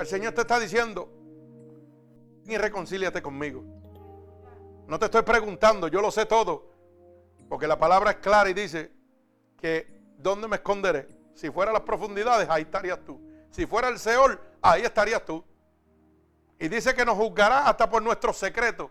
el 0.00 0.04
Señor 0.04 0.32
te 0.32 0.40
está 0.40 0.58
diciendo, 0.58 1.08
y 2.44 2.56
reconcíliate 2.56 3.22
conmigo. 3.22 3.62
No 4.88 4.98
te 4.98 5.04
estoy 5.04 5.22
preguntando, 5.22 5.86
yo 5.86 6.00
lo 6.00 6.10
sé 6.10 6.26
todo, 6.26 6.72
porque 7.48 7.68
la 7.68 7.78
palabra 7.78 8.10
es 8.10 8.16
clara 8.16 8.50
y 8.50 8.52
dice 8.52 8.90
que 9.56 9.86
¿dónde 10.18 10.48
me 10.48 10.56
esconderé? 10.56 11.06
Si 11.36 11.48
fuera 11.52 11.70
las 11.70 11.82
profundidades, 11.82 12.48
ahí 12.50 12.62
estarías 12.62 12.98
tú. 13.04 13.20
Si 13.52 13.64
fuera 13.64 13.86
el 13.86 14.00
Seol, 14.00 14.40
ahí 14.60 14.82
estarías 14.82 15.24
tú. 15.24 15.44
Y 16.58 16.66
dice 16.66 16.96
que 16.96 17.04
nos 17.04 17.16
juzgará 17.16 17.68
hasta 17.68 17.88
por 17.88 18.02
nuestros 18.02 18.36
secretos. 18.36 18.90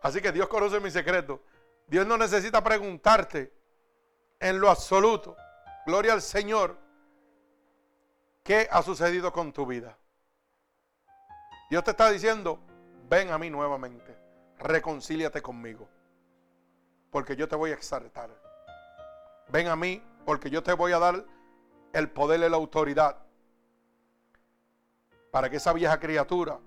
Así 0.00 0.22
que 0.22 0.32
Dios 0.32 0.48
conoce 0.48 0.80
mi 0.80 0.90
secreto. 0.90 1.42
Dios 1.86 2.06
no 2.06 2.16
necesita 2.16 2.64
preguntarte 2.64 3.52
en 4.40 4.58
lo 4.58 4.70
absoluto. 4.70 5.36
Gloria 5.86 6.14
al 6.14 6.20
Señor. 6.20 6.76
¿Qué 8.42 8.68
ha 8.72 8.82
sucedido 8.82 9.32
con 9.32 9.52
tu 9.52 9.64
vida? 9.64 9.96
Dios 11.70 11.84
te 11.84 11.92
está 11.92 12.10
diciendo, 12.10 12.58
ven 13.08 13.30
a 13.30 13.38
mí 13.38 13.50
nuevamente, 13.50 14.16
reconcíliate 14.58 15.40
conmigo, 15.40 15.88
porque 17.10 17.36
yo 17.36 17.46
te 17.48 17.54
voy 17.54 17.70
a 17.70 17.74
exaltar. 17.74 18.30
Ven 19.48 19.68
a 19.68 19.76
mí, 19.76 20.02
porque 20.24 20.50
yo 20.50 20.60
te 20.60 20.72
voy 20.72 20.90
a 20.90 20.98
dar 20.98 21.24
el 21.92 22.10
poder 22.10 22.40
y 22.40 22.48
la 22.48 22.56
autoridad 22.56 23.18
para 25.30 25.48
que 25.48 25.56
esa 25.56 25.72
vieja 25.72 26.00
criatura 26.00 26.58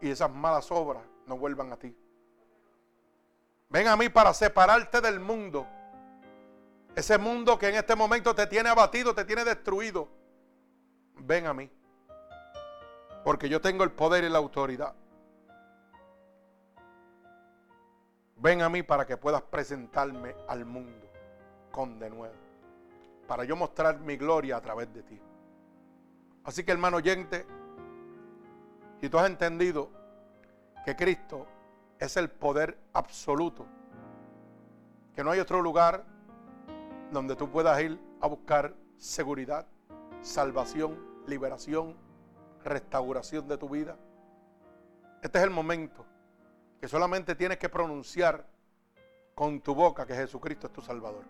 y 0.00 0.08
esas 0.08 0.30
malas 0.30 0.70
obras 0.70 1.02
no 1.26 1.36
vuelvan 1.36 1.72
a 1.72 1.76
ti. 1.76 1.96
Ven 3.68 3.88
a 3.88 3.96
mí 3.96 4.08
para 4.08 4.32
separarte 4.34 5.00
del 5.00 5.18
mundo 5.18 5.66
ese 6.94 7.18
mundo 7.18 7.58
que 7.58 7.68
en 7.68 7.76
este 7.76 7.94
momento 7.94 8.34
te 8.34 8.46
tiene 8.46 8.68
abatido, 8.68 9.14
te 9.14 9.24
tiene 9.24 9.44
destruido. 9.44 10.08
ven 11.16 11.46
a 11.46 11.54
mí. 11.54 11.70
Porque 13.24 13.48
yo 13.48 13.60
tengo 13.60 13.84
el 13.84 13.92
poder 13.92 14.24
y 14.24 14.28
la 14.28 14.38
autoridad. 14.38 14.94
Ven 18.36 18.62
a 18.62 18.68
mí 18.70 18.82
para 18.82 19.06
que 19.06 19.18
puedas 19.18 19.42
presentarme 19.42 20.34
al 20.48 20.64
mundo 20.64 21.06
con 21.70 21.98
de 21.98 22.08
nuevo. 22.08 22.34
Para 23.28 23.44
yo 23.44 23.54
mostrar 23.54 23.98
mi 24.00 24.16
gloria 24.16 24.56
a 24.56 24.60
través 24.60 24.92
de 24.94 25.02
ti. 25.02 25.20
Así 26.44 26.64
que 26.64 26.72
hermano 26.72 26.96
oyente, 26.96 27.46
si 29.00 29.08
tú 29.10 29.18
has 29.18 29.26
entendido 29.26 29.90
que 30.84 30.96
Cristo 30.96 31.46
es 31.98 32.16
el 32.16 32.30
poder 32.30 32.78
absoluto, 32.94 33.66
que 35.14 35.22
no 35.22 35.30
hay 35.30 35.40
otro 35.40 35.60
lugar 35.60 36.04
donde 37.10 37.36
tú 37.36 37.50
puedas 37.50 37.80
ir 37.80 37.98
a 38.20 38.26
buscar 38.26 38.74
seguridad, 38.98 39.66
salvación, 40.22 40.98
liberación, 41.26 41.96
restauración 42.64 43.48
de 43.48 43.58
tu 43.58 43.68
vida. 43.68 43.96
Este 45.22 45.38
es 45.38 45.44
el 45.44 45.50
momento 45.50 46.04
que 46.80 46.88
solamente 46.88 47.34
tienes 47.34 47.58
que 47.58 47.68
pronunciar 47.68 48.46
con 49.34 49.60
tu 49.60 49.74
boca 49.74 50.06
que 50.06 50.14
Jesucristo 50.14 50.66
es 50.66 50.72
tu 50.72 50.82
Salvador. 50.82 51.24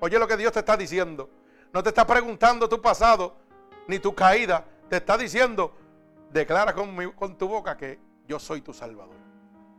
Oye 0.00 0.18
lo 0.18 0.26
que 0.26 0.36
Dios 0.36 0.52
te 0.52 0.60
está 0.60 0.76
diciendo. 0.76 1.30
No 1.72 1.82
te 1.82 1.88
está 1.88 2.06
preguntando 2.06 2.68
tu 2.68 2.80
pasado 2.80 3.34
ni 3.88 3.98
tu 3.98 4.14
caída. 4.14 4.64
Te 4.88 4.96
está 4.96 5.16
diciendo, 5.16 5.74
declara 6.30 6.74
con, 6.74 7.12
con 7.12 7.38
tu 7.38 7.48
boca 7.48 7.76
que 7.76 7.98
yo 8.26 8.38
soy 8.38 8.60
tu 8.60 8.72
Salvador. 8.72 9.16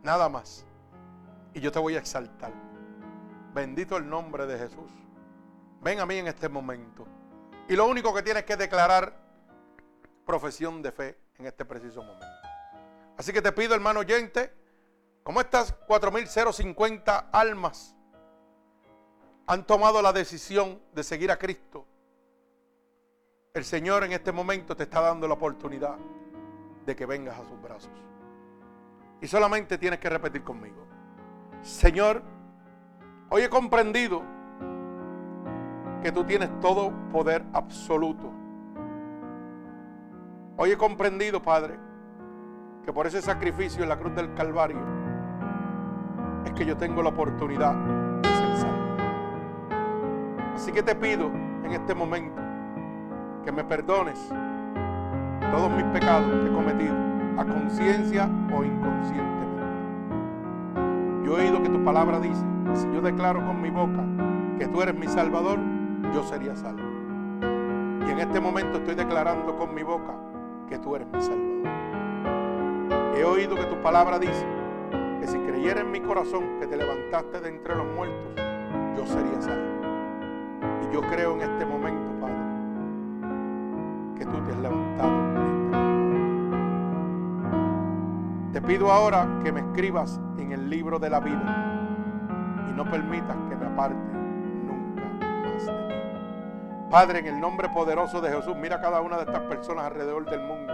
Nada 0.02 0.28
más. 0.30 0.66
Y 1.54 1.60
yo 1.60 1.72
te 1.72 1.80
voy 1.80 1.96
a 1.96 2.00
exaltar. 2.00 2.52
Bendito 3.54 3.98
el 3.98 4.10
nombre 4.10 4.48
de 4.48 4.58
Jesús. 4.58 5.03
Ven 5.84 6.00
a 6.00 6.06
mí 6.06 6.18
en 6.18 6.28
este 6.28 6.48
momento. 6.48 7.06
Y 7.68 7.76
lo 7.76 7.86
único 7.88 8.14
que 8.14 8.24
tienes 8.24 8.44
que 8.44 8.56
declarar, 8.56 9.14
profesión 10.26 10.82
de 10.82 10.92
fe 10.92 11.18
en 11.38 11.46
este 11.46 11.66
preciso 11.66 12.02
momento. 12.02 12.26
Así 13.18 13.34
que 13.34 13.42
te 13.42 13.52
pido, 13.52 13.76
hermano 13.76 14.00
oyente, 14.00 14.54
como 15.24 15.42
estas 15.42 15.78
4.050 15.88 17.30
almas 17.32 17.96
han 19.46 19.66
tomado 19.66 20.02
la 20.02 20.14
decisión 20.14 20.82
de 20.94 21.04
seguir 21.04 21.32
a 21.32 21.38
Cristo, 21.38 21.86
el 23.54 23.66
Señor 23.66 24.04
en 24.04 24.14
este 24.14 24.32
momento 24.32 24.76
te 24.76 24.84
está 24.84 25.02
dando 25.02 25.28
la 25.28 25.36
oportunidad 25.36 25.98
de 26.86 26.96
que 26.96 27.06
vengas 27.06 27.38
a 27.38 27.44
sus 27.48 27.62
brazos. 27.62 27.92
Y 29.22 29.28
solamente 29.28 29.78
tienes 29.78 30.00
que 30.00 30.10
repetir 30.10 30.44
conmigo. 30.44 30.86
Señor, 31.62 32.24
hoy 33.30 33.44
he 33.44 33.50
comprendido 33.50 34.24
que 36.04 36.12
tú 36.12 36.26
tienes 36.26 36.50
todo 36.60 36.92
poder 37.14 37.46
absoluto. 37.54 38.30
Hoy 40.58 40.72
he 40.72 40.78
comprendido, 40.78 41.42
Padre, 41.42 41.80
que 42.84 42.92
por 42.92 43.08
ese 43.08 43.22
sacrificio 43.22 43.84
en 43.84 43.90
la 43.90 43.98
cruz 43.98 44.14
del 44.14 44.34
Calvario 44.34 44.82
es 46.46 46.52
que 46.52 46.66
yo 46.66 46.76
tengo 46.76 47.02
la 47.02 47.10
oportunidad 47.10 47.74
de 48.22 48.28
ser 48.28 48.58
salvo. 48.58 48.98
Así 50.54 50.74
que 50.74 50.84
te 50.84 50.94
pido 50.94 51.28
en 51.64 51.72
este 51.72 51.96
momento 51.96 52.42
que 53.46 53.54
me 53.54 53.64
perdones 53.64 54.20
todos 55.52 55.72
mis 55.72 55.86
pecados 55.86 56.30
que 56.30 56.50
he 56.50 56.54
cometido, 56.54 56.96
a 57.38 57.46
conciencia 57.46 58.30
o 58.54 58.62
inconscientemente. 58.66 59.64
Yo 61.24 61.38
he 61.38 61.46
oído 61.46 61.64
que 61.64 61.70
tu 61.70 61.82
palabra 61.86 62.20
dice, 62.20 62.44
si 62.74 62.92
yo 62.94 63.00
declaro 63.00 63.46
con 63.46 63.62
mi 63.62 63.70
boca 63.70 64.04
que 64.60 64.68
tú 64.68 64.82
eres 64.82 64.96
mi 64.96 65.08
Salvador, 65.08 65.60
yo 66.14 66.24
sería 66.24 66.56
salvo. 66.56 66.84
Y 68.08 68.12
en 68.12 68.20
este 68.20 68.40
momento 68.40 68.78
estoy 68.78 68.96
declarando 68.96 69.58
con 69.58 69.74
mi 69.74 69.84
boca 69.84 70.14
que 70.68 70.78
tú 70.80 70.96
eres 70.96 71.08
mi 71.12 71.22
Salvador. 71.22 71.54
He 73.16 73.24
oído 73.24 73.56
que 73.56 73.66
tu 73.66 73.82
palabra 73.82 74.20
dice 74.20 74.46
que 75.20 75.28
si 75.28 75.38
creyera 75.40 75.82
en 75.82 75.92
mi 75.92 76.02
corazón 76.02 76.60
que 76.60 76.68
te 76.68 76.78
levantaste 76.78 77.40
de 77.40 77.50
entre 77.50 77.76
los 77.76 77.88
muertos, 77.96 78.36
yo 78.98 79.06
sería 79.06 79.42
salvo. 79.42 79.82
Y 80.84 80.94
yo 80.94 81.02
creo 81.02 81.36
en 81.36 81.42
este 81.42 81.66
momento, 81.66 82.12
Padre, 82.20 82.36
que 84.18 84.26
tú 84.26 84.44
te 84.44 84.52
has 84.52 84.60
levantado 84.60 85.34
Te 88.54 88.62
pido 88.62 88.92
ahora 88.92 89.28
que 89.44 89.52
me 89.52 89.62
escribas 89.62 90.22
en 90.38 90.52
el 90.52 90.70
libro 90.70 91.00
de 91.00 91.10
la 91.10 91.20
vida 91.20 92.62
y 92.70 92.74
no 92.74 92.86
permitas 92.86 93.36
que 93.50 93.56
me 93.56 93.66
aparte 93.66 93.96
nunca 94.68 95.02
más 95.20 95.66
de 95.66 95.88
ti. 95.88 96.03
Padre, 96.94 97.18
en 97.18 97.26
el 97.26 97.40
nombre 97.40 97.70
poderoso 97.70 98.22
de 98.22 98.30
Jesús, 98.30 98.56
mira 98.56 98.76
a 98.76 98.80
cada 98.80 99.02
una 99.02 99.18
de 99.18 99.24
estas 99.24 99.42
personas 99.46 99.86
alrededor 99.86 100.30
del 100.30 100.42
mundo 100.42 100.72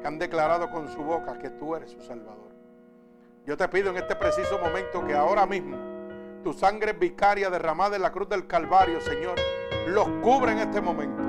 que 0.00 0.06
han 0.06 0.18
declarado 0.18 0.70
con 0.70 0.88
su 0.88 1.02
boca 1.02 1.38
que 1.38 1.50
tú 1.50 1.76
eres 1.76 1.90
su 1.90 2.00
Salvador. 2.00 2.50
Yo 3.44 3.58
te 3.58 3.68
pido 3.68 3.90
en 3.90 3.98
este 3.98 4.16
preciso 4.16 4.58
momento 4.58 5.04
que 5.04 5.14
ahora 5.14 5.44
mismo 5.44 5.76
tu 6.42 6.54
sangre 6.54 6.94
vicaria 6.94 7.50
derramada 7.50 7.96
en 7.96 8.00
la 8.00 8.10
cruz 8.10 8.30
del 8.30 8.46
Calvario, 8.46 9.02
Señor, 9.02 9.34
los 9.88 10.08
cubre 10.22 10.52
en 10.52 10.60
este 10.60 10.80
momento. 10.80 11.22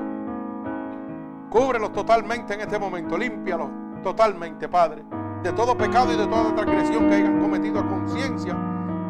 Cúbrelos 1.50 1.92
totalmente 1.92 2.54
en 2.54 2.62
este 2.62 2.78
momento, 2.78 3.18
límpialos 3.18 3.68
totalmente, 4.02 4.66
Padre 4.66 5.04
de 5.42 5.52
todo 5.52 5.76
pecado 5.76 6.10
y 6.10 6.16
de 6.16 6.26
toda 6.26 6.54
transgresión 6.54 7.10
que 7.10 7.16
hayan 7.16 7.38
cometido 7.38 7.80
a 7.80 7.86
conciencia 7.86 8.56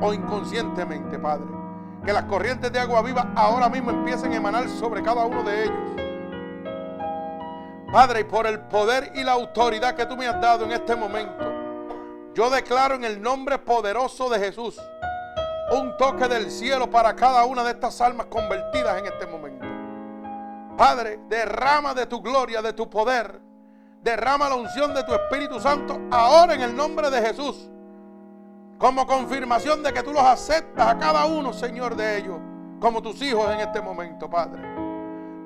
o 0.00 0.12
inconscientemente, 0.12 1.16
Padre. 1.16 1.61
Que 2.04 2.12
las 2.12 2.24
corrientes 2.24 2.72
de 2.72 2.80
agua 2.80 3.02
viva 3.02 3.32
ahora 3.36 3.68
mismo 3.68 3.90
empiecen 3.90 4.32
a 4.32 4.36
emanar 4.36 4.68
sobre 4.68 5.02
cada 5.02 5.24
uno 5.24 5.42
de 5.42 5.64
ellos. 5.64 5.76
Padre, 7.92 8.20
y 8.20 8.24
por 8.24 8.46
el 8.46 8.60
poder 8.60 9.12
y 9.14 9.22
la 9.22 9.32
autoridad 9.32 9.94
que 9.94 10.06
tú 10.06 10.16
me 10.16 10.26
has 10.26 10.40
dado 10.40 10.64
en 10.64 10.72
este 10.72 10.96
momento, 10.96 11.44
yo 12.34 12.48
declaro 12.48 12.94
en 12.94 13.04
el 13.04 13.20
nombre 13.20 13.58
poderoso 13.58 14.30
de 14.30 14.38
Jesús 14.38 14.80
un 15.70 15.96
toque 15.96 16.26
del 16.28 16.50
cielo 16.50 16.90
para 16.90 17.14
cada 17.14 17.44
una 17.44 17.62
de 17.62 17.70
estas 17.72 18.00
almas 18.00 18.26
convertidas 18.26 18.98
en 18.98 19.06
este 19.06 19.26
momento. 19.26 19.66
Padre, 20.76 21.20
derrama 21.28 21.94
de 21.94 22.06
tu 22.06 22.20
gloria, 22.20 22.62
de 22.62 22.72
tu 22.72 22.88
poder 22.88 23.40
derrama 24.02 24.48
la 24.48 24.56
unción 24.56 24.92
de 24.92 25.04
tu 25.04 25.14
Espíritu 25.14 25.60
Santo 25.60 26.00
ahora 26.10 26.54
en 26.54 26.62
el 26.62 26.74
nombre 26.74 27.10
de 27.10 27.22
Jesús. 27.22 27.68
Como 28.82 29.06
confirmación 29.06 29.80
de 29.84 29.92
que 29.92 30.02
tú 30.02 30.12
los 30.12 30.24
aceptas 30.24 30.88
a 30.88 30.98
cada 30.98 31.24
uno, 31.26 31.52
Señor, 31.52 31.94
de 31.94 32.18
ellos, 32.18 32.40
como 32.80 33.00
tus 33.00 33.22
hijos 33.22 33.48
en 33.52 33.60
este 33.60 33.80
momento, 33.80 34.28
Padre. 34.28 34.60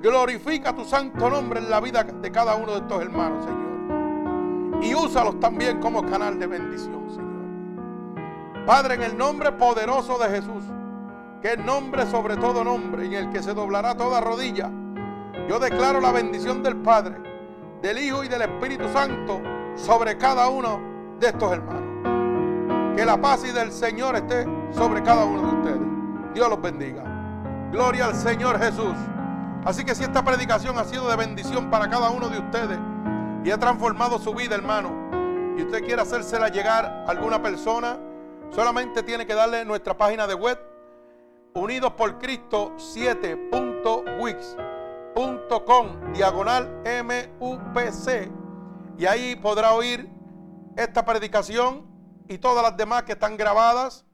Glorifica 0.01 0.73
tu 0.73 0.83
santo 0.83 1.29
nombre 1.29 1.59
en 1.59 1.69
la 1.69 1.79
vida 1.79 2.03
de 2.03 2.31
cada 2.31 2.55
uno 2.55 2.71
de 2.71 2.79
estos 2.79 2.99
hermanos, 2.99 3.45
Señor. 3.45 4.83
Y 4.83 4.95
úsalos 4.95 5.39
también 5.39 5.79
como 5.79 6.03
canal 6.03 6.39
de 6.39 6.47
bendición, 6.47 7.11
Señor. 7.11 8.65
Padre, 8.65 8.95
en 8.95 9.03
el 9.03 9.15
nombre 9.15 9.51
poderoso 9.51 10.17
de 10.17 10.29
Jesús, 10.29 10.63
que 11.39 11.53
es 11.53 11.59
nombre 11.59 12.07
sobre 12.07 12.37
todo 12.37 12.63
nombre, 12.63 13.05
en 13.05 13.13
el 13.13 13.29
que 13.29 13.43
se 13.43 13.53
doblará 13.53 13.93
toda 13.93 14.19
rodilla, 14.19 14.71
yo 15.47 15.59
declaro 15.59 16.01
la 16.01 16.11
bendición 16.11 16.63
del 16.63 16.77
Padre 16.77 17.17
del 17.83 17.99
Hijo 17.99 18.23
y 18.23 18.29
del 18.29 18.41
Espíritu 18.41 18.89
Santo 18.89 19.39
sobre 19.75 20.17
cada 20.17 20.49
uno 20.49 20.79
de 21.19 21.27
estos 21.27 21.51
hermanos. 21.51 21.86
Que 22.97 23.05
la 23.05 23.21
paz 23.21 23.45
y 23.47 23.51
del 23.51 23.71
Señor 23.71 24.15
esté 24.15 24.43
sobre 24.71 25.03
cada 25.03 25.23
uno 25.23 25.51
de 25.51 25.57
ustedes. 25.59 25.87
Dios 26.33 26.49
los 26.49 26.59
bendiga. 26.59 27.03
Gloria 27.71 28.07
al 28.07 28.15
Señor 28.15 28.57
Jesús. 28.57 28.95
Así 29.63 29.85
que 29.85 29.93
si 29.93 30.01
esta 30.03 30.25
predicación 30.25 30.79
ha 30.79 30.83
sido 30.83 31.07
de 31.07 31.15
bendición 31.15 31.69
para 31.69 31.91
cada 31.91 32.09
uno 32.09 32.27
de 32.27 32.39
ustedes 32.39 32.79
y 33.43 33.51
ha 33.51 33.59
transformado 33.59 34.17
su 34.17 34.33
vida, 34.33 34.55
hermano, 34.55 34.89
y 35.55 35.61
usted 35.61 35.85
quiere 35.85 36.01
hacérsela 36.01 36.49
llegar 36.49 36.85
a 36.85 37.11
alguna 37.11 37.39
persona, 37.39 37.99
solamente 38.49 39.03
tiene 39.03 39.27
que 39.27 39.35
darle 39.35 39.63
nuestra 39.63 39.95
página 39.95 40.25
de 40.25 40.33
web 40.33 40.57
unidos 41.53 41.93
por 41.93 42.17
Cristo 42.17 42.73
7.wix 42.77 44.57
com 45.67 46.13
diagonal 46.13 46.81
MUPC 47.03 48.31
y 48.97 49.05
ahí 49.05 49.35
podrá 49.35 49.73
oír 49.73 50.09
esta 50.75 51.05
predicación 51.05 51.86
y 52.29 52.37
todas 52.37 52.63
las 52.63 52.77
demás 52.77 53.03
que 53.03 53.13
están 53.13 53.37
grabadas. 53.37 54.05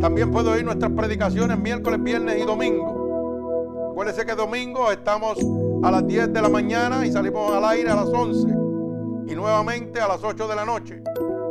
También 0.00 0.30
puede 0.30 0.50
oír 0.50 0.64
nuestras 0.64 0.92
predicaciones 0.92 1.58
miércoles, 1.58 2.02
viernes 2.02 2.40
y 2.40 2.44
domingo. 2.44 3.90
Acuérdense 3.90 4.24
que 4.24 4.34
domingo 4.34 4.90
estamos 4.90 5.38
a 5.82 5.90
las 5.90 6.06
10 6.06 6.32
de 6.32 6.42
la 6.42 6.48
mañana 6.48 7.06
y 7.06 7.12
salimos 7.12 7.52
al 7.52 7.64
aire 7.66 7.90
a 7.90 7.96
las 7.96 8.08
11 8.08 8.48
y 9.28 9.34
nuevamente 9.34 10.00
a 10.00 10.08
las 10.08 10.24
8 10.24 10.48
de 10.48 10.56
la 10.56 10.64
noche 10.64 11.02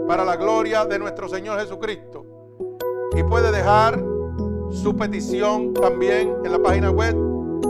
para 0.07 0.25
la 0.25 0.35
gloria 0.35 0.85
de 0.85 0.99
nuestro 0.99 1.29
Señor 1.29 1.59
Jesucristo. 1.59 2.25
Y 3.15 3.23
puede 3.23 3.51
dejar 3.51 4.03
su 4.71 4.95
petición 4.95 5.73
también 5.73 6.33
en 6.43 6.51
la 6.51 6.59
página 6.59 6.91
web 6.91 7.15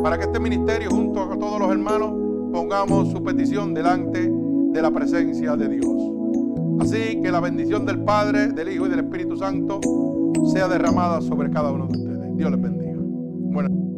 para 0.03 0.17
que 0.17 0.23
este 0.23 0.39
ministerio 0.39 0.89
junto 0.89 1.21
a 1.21 1.37
todos 1.37 1.59
los 1.59 1.71
hermanos 1.71 2.11
pongamos 2.51 3.09
su 3.11 3.23
petición 3.23 3.73
delante 3.73 4.29
de 4.31 4.81
la 4.81 4.91
presencia 4.91 5.55
de 5.55 5.67
Dios. 5.67 6.20
Así 6.81 7.21
que 7.21 7.31
la 7.31 7.39
bendición 7.39 7.85
del 7.85 7.99
Padre, 7.99 8.47
del 8.47 8.73
Hijo 8.73 8.87
y 8.87 8.89
del 8.89 9.01
Espíritu 9.01 9.37
Santo 9.37 9.79
sea 10.51 10.67
derramada 10.67 11.21
sobre 11.21 11.51
cada 11.51 11.71
uno 11.71 11.85
de 11.85 11.95
ustedes. 11.95 12.35
Dios 12.35 12.49
les 12.49 12.59
bendiga. 12.59 12.97
Bueno. 12.97 13.90